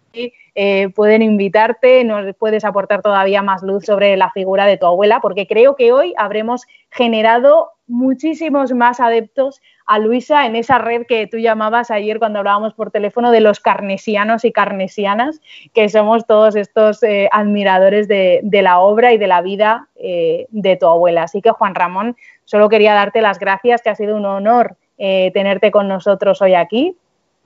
eh, 0.55 0.89
pueden 0.89 1.21
invitarte, 1.21 2.03
nos 2.03 2.35
puedes 2.35 2.63
aportar 2.63 3.01
todavía 3.01 3.41
más 3.41 3.63
luz 3.63 3.85
sobre 3.85 4.15
la 4.17 4.31
figura 4.31 4.65
de 4.65 4.77
tu 4.77 4.85
abuela, 4.85 5.19
porque 5.19 5.47
creo 5.47 5.75
que 5.75 5.91
hoy 5.91 6.13
habremos 6.17 6.65
generado 6.91 7.72
muchísimos 7.87 8.71
más 8.73 8.99
adeptos 8.99 9.61
a 9.85 9.99
Luisa 9.99 10.45
en 10.45 10.55
esa 10.55 10.77
red 10.77 11.03
que 11.07 11.27
tú 11.27 11.37
llamabas 11.37 11.91
ayer 11.91 12.19
cuando 12.19 12.39
hablábamos 12.39 12.73
por 12.73 12.91
teléfono 12.91 13.31
de 13.31 13.41
los 13.41 13.59
carnesianos 13.59 14.45
y 14.45 14.51
carnesianas, 14.51 15.41
que 15.73 15.89
somos 15.89 16.25
todos 16.25 16.55
estos 16.55 17.03
eh, 17.03 17.29
admiradores 17.31 18.07
de, 18.07 18.41
la 18.61 18.79
obra 18.79 19.13
y 19.13 19.17
de 19.17 19.27
la 19.27 19.41
vida 19.41 19.89
eh, 19.95 20.47
de 20.49 20.77
tu 20.77 20.87
abuela. 20.87 21.23
Así 21.23 21.41
que 21.41 21.51
Juan 21.51 21.75
Ramón, 21.75 22.15
solo 22.45 22.69
quería 22.69 22.93
darte 22.93 23.21
las 23.21 23.39
gracias, 23.39 23.81
que 23.81 23.89
ha 23.89 23.95
sido 23.95 24.15
un 24.15 24.25
honor 24.25 24.77
tenerte 24.95 25.69
con 25.69 25.89
nosotros 25.89 26.41
hoy 26.41 26.53
aquí. 26.53 26.95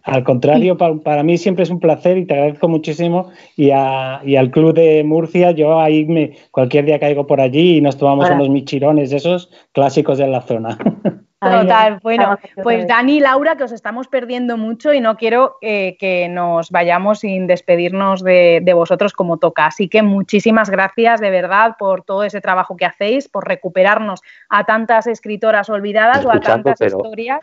Al 0.07 0.23
contrario, 0.23 0.77
para, 0.77 1.21
mí 1.21 1.37
siempre 1.37 1.63
es 1.63 1.69
un 1.69 1.81
placer 1.81 2.17
y 2.17 2.25
te 2.25 2.33
agradezco 2.33 2.69
muchísimo. 2.69 3.29
Y, 3.57 3.71
al 3.71 4.51
Club 4.51 4.73
de 4.73 5.03
Murcia, 5.03 5.51
yo 5.51 5.81
ahí 5.81 6.05
me, 6.05 6.37
cualquier 6.51 6.85
día 6.85 6.97
caigo 6.97 7.27
por 7.27 7.41
allí 7.41 7.77
y 7.77 7.81
nos 7.81 7.97
tomamos 7.97 8.29
unos 8.29 8.49
michirones, 8.49 9.11
esos 9.11 9.51
clásicos 9.73 10.17
de 10.17 10.27
la 10.27 10.41
zona. 10.41 10.77
Total, 11.39 11.99
bueno, 12.01 12.39
pues 12.63 12.87
Dani 12.87 13.17
y 13.17 13.19
Laura, 13.19 13.57
que 13.57 13.65
os 13.65 13.71
estamos 13.73 14.07
perdiendo 14.07 14.57
mucho 14.57 14.93
y 14.93 15.01
no 15.01 15.17
quiero 15.17 15.57
que 15.61 16.27
nos 16.31 16.71
vayamos 16.71 17.19
sin 17.19 17.45
despedirnos 17.45 18.23
de, 18.23 18.71
vosotros 18.73 19.11
como 19.11 19.37
toca. 19.37 19.65
Así 19.65 19.89
que 19.89 20.03
muchísimas 20.03 20.69
gracias 20.69 21.19
de 21.19 21.29
verdad 21.29 21.75
por 21.77 22.03
todo 22.03 22.23
ese 22.23 22.39
trabajo 22.39 22.77
que 22.77 22.85
hacéis, 22.85 23.27
por 23.27 23.45
recuperarnos 23.45 24.21
a 24.47 24.63
tantas 24.63 25.05
escritoras 25.05 25.69
olvidadas 25.69 26.25
o 26.25 26.31
a 26.31 26.39
tantas 26.39 26.79
historias 26.79 27.41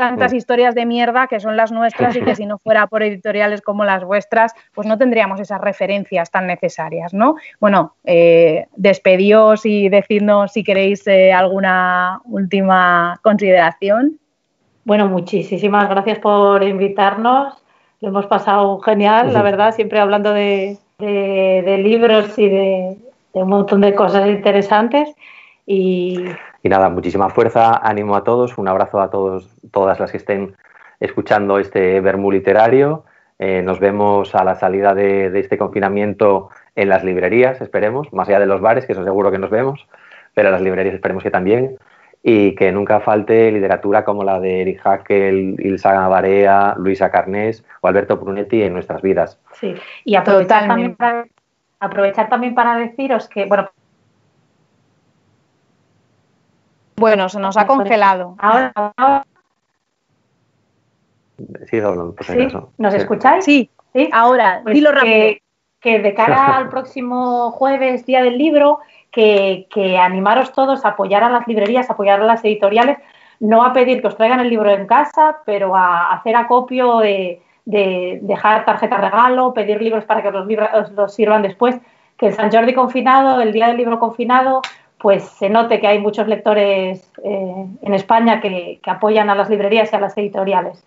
tantas 0.00 0.32
mm. 0.32 0.36
historias 0.36 0.74
de 0.74 0.86
mierda 0.86 1.26
que 1.26 1.40
son 1.40 1.58
las 1.58 1.70
nuestras 1.72 2.16
y 2.16 2.22
que 2.22 2.34
si 2.40 2.46
no 2.46 2.56
fuera 2.56 2.86
por 2.86 3.02
editoriales 3.02 3.60
como 3.60 3.84
las 3.84 4.02
vuestras, 4.02 4.54
pues 4.74 4.88
no 4.88 4.96
tendríamos 4.96 5.38
esas 5.40 5.60
referencias 5.60 6.30
tan 6.30 6.46
necesarias, 6.46 7.12
¿no? 7.12 7.36
Bueno, 7.60 7.94
eh, 8.04 8.66
despedíos 8.76 9.66
y 9.66 9.90
decidnos 9.90 10.52
si 10.52 10.64
queréis 10.64 11.06
eh, 11.06 11.34
alguna 11.34 12.22
última 12.24 13.20
consideración. 13.22 14.18
Bueno, 14.84 15.06
muchísimas 15.06 15.90
gracias 15.90 16.18
por 16.18 16.62
invitarnos. 16.62 17.62
Lo 18.00 18.08
hemos 18.08 18.26
pasado 18.26 18.80
genial, 18.80 19.34
la 19.34 19.42
verdad, 19.42 19.74
siempre 19.74 20.00
hablando 20.00 20.32
de, 20.32 20.78
libros 20.98 22.38
y 22.38 22.48
de, 22.48 22.96
de 23.34 23.42
un 23.42 23.50
montón 23.50 23.82
de 23.82 23.94
cosas 23.94 24.26
interesantes. 24.26 25.14
Y 25.66 26.24
y 26.62 26.68
nada, 26.68 26.88
muchísima 26.88 27.30
fuerza, 27.30 27.80
ánimo 27.82 28.16
a 28.16 28.24
todos, 28.24 28.58
un 28.58 28.68
abrazo 28.68 29.00
a 29.00 29.10
todos, 29.10 29.48
todas 29.70 29.98
las 29.98 30.10
que 30.10 30.18
estén 30.18 30.56
escuchando 31.00 31.58
este 31.58 32.00
Bermú 32.00 32.30
literario 32.30 33.04
Eh, 33.42 33.62
nos 33.62 33.80
vemos 33.80 34.34
a 34.34 34.44
la 34.44 34.54
salida 34.54 34.94
de, 34.94 35.32
este 35.40 35.56
confinamiento 35.56 36.50
en 36.76 36.90
las 36.90 37.02
librerías, 37.02 37.58
esperemos, 37.62 38.12
más 38.12 38.28
allá 38.28 38.38
de 38.38 38.44
los 38.44 38.60
bares, 38.60 38.84
que 38.84 38.92
eso 38.92 39.02
seguro 39.02 39.30
que 39.30 39.38
nos 39.38 39.48
vemos, 39.48 39.88
pero 40.34 40.48
en 40.48 40.52
las 40.52 40.60
librerías 40.60 40.94
esperemos 40.94 41.22
que 41.22 41.30
también. 41.30 41.78
Y 42.22 42.54
que 42.54 42.70
nunca 42.70 43.00
falte 43.00 43.50
literatura 43.50 44.04
como 44.04 44.24
la 44.24 44.38
de 44.40 44.60
Eric 44.60 44.82
Hackel, 44.82 45.56
Ilsa 45.58 46.06
Barea, 46.08 46.74
Luisa 46.76 47.10
Carnés 47.10 47.64
o 47.80 47.88
Alberto 47.88 48.18
Brunetti 48.18 48.62
en 48.62 48.74
nuestras 48.74 49.00
vidas. 49.00 49.40
Sí, 49.54 49.74
y 50.04 50.16
aprovechar 50.16 50.66
también, 50.68 50.94
para, 50.96 51.24
aprovechar 51.78 52.28
también 52.28 52.54
para 52.54 52.76
deciros 52.76 53.26
que, 53.26 53.46
bueno, 53.46 53.70
bueno, 57.00 57.28
se 57.28 57.40
nos 57.40 57.56
ha 57.56 57.66
congelado. 57.66 58.36
Ahora, 58.38 59.24
Sí, 61.70 61.80
¿Nos 62.78 62.94
escucháis? 62.94 63.44
Sí, 63.44 63.70
¿Sí? 63.94 64.10
ahora, 64.12 64.60
pues 64.62 64.74
dilo 64.74 64.92
rápido. 64.92 65.36
Que, 65.80 65.98
de 65.98 66.14
cara 66.14 66.56
al 66.58 66.68
próximo 66.68 67.50
jueves, 67.52 68.04
Día 68.04 68.22
del 68.22 68.36
Libro, 68.36 68.80
que, 69.10 69.66
animaros 69.98 70.52
todos 70.52 70.84
a 70.84 70.90
apoyar 70.90 71.24
a 71.24 71.30
las 71.30 71.48
librerías, 71.48 71.88
a 71.88 71.94
apoyar 71.94 72.20
a 72.20 72.24
las 72.24 72.44
editoriales, 72.44 72.98
no 73.40 73.64
a 73.64 73.72
pedir 73.72 74.02
que 74.02 74.08
os 74.08 74.16
traigan 74.16 74.40
el 74.40 74.50
libro 74.50 74.70
en 74.70 74.86
casa, 74.86 75.38
pero 75.46 75.74
a 75.74 76.12
hacer 76.12 76.36
acopio 76.36 76.98
de, 76.98 77.40
dejar 77.64 78.66
tarjeta 78.66 78.98
regalo, 78.98 79.54
pedir 79.54 79.80
libros 79.80 80.04
para 80.04 80.22
que 80.22 80.30
los, 80.30 80.46
libros, 80.46 80.68
los 80.94 81.14
sirvan 81.14 81.40
después, 81.40 81.76
que 82.18 82.26
el 82.26 82.34
San 82.34 82.52
Jordi 82.52 82.74
confinado, 82.74 83.40
el 83.40 83.52
Día 83.52 83.68
del 83.68 83.78
Libro 83.78 83.98
confinado, 83.98 84.60
pues 85.00 85.24
se 85.24 85.48
note 85.48 85.80
que 85.80 85.86
hay 85.86 85.98
muchos 85.98 86.28
lectores 86.28 87.10
eh, 87.24 87.66
en 87.82 87.94
España 87.94 88.40
que 88.40 88.80
apoyan 88.84 89.30
a 89.30 89.34
las 89.34 89.48
librerías 89.48 89.92
y 89.92 89.96
a 89.96 90.00
las 90.00 90.16
editoriales. 90.16 90.84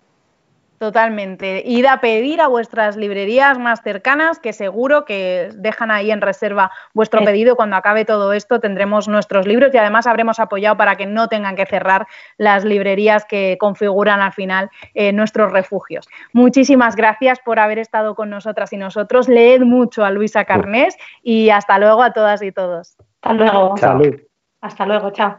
Totalmente. 0.78 1.62
Id 1.64 1.86
a 1.86 2.00
pedir 2.00 2.40
a 2.40 2.48
vuestras 2.48 2.96
librerías 2.96 3.58
más 3.58 3.80
cercanas, 3.82 4.38
que 4.38 4.52
seguro 4.52 5.04
que 5.04 5.50
dejan 5.54 5.90
ahí 5.90 6.10
en 6.10 6.20
reserva 6.20 6.72
vuestro 6.92 7.24
pedido. 7.24 7.56
Cuando 7.56 7.76
acabe 7.76 8.04
todo 8.04 8.32
esto 8.32 8.60
tendremos 8.60 9.06
nuestros 9.08 9.46
libros 9.46 9.72
y 9.72 9.78
además 9.78 10.06
habremos 10.06 10.40
apoyado 10.40 10.76
para 10.76 10.96
que 10.96 11.06
no 11.06 11.28
tengan 11.28 11.56
que 11.56 11.64
cerrar 11.64 12.06
las 12.38 12.64
librerías 12.64 13.24
que 13.24 13.56
configuran 13.58 14.20
al 14.20 14.32
final 14.32 14.68
eh, 14.94 15.12
nuestros 15.12 15.52
refugios. 15.52 16.08
Muchísimas 16.32 16.96
gracias 16.96 17.38
por 17.38 17.60
haber 17.60 17.78
estado 17.78 18.14
con 18.14 18.28
nosotras 18.28 18.72
y 18.72 18.76
nosotros. 18.76 19.28
Leed 19.28 19.62
mucho 19.62 20.04
a 20.04 20.10
Luisa 20.10 20.44
Carnés 20.44 20.98
y 21.22 21.50
hasta 21.50 21.78
luego 21.78 22.02
a 22.02 22.12
todas 22.12 22.42
y 22.42 22.50
todos. 22.50 22.96
Hasta 23.24 23.32
luego. 23.32 23.76
Salud. 23.78 24.20
Hasta 24.60 24.86
luego, 24.86 25.10
chao. 25.10 25.38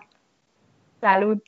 Salud. 0.99 1.39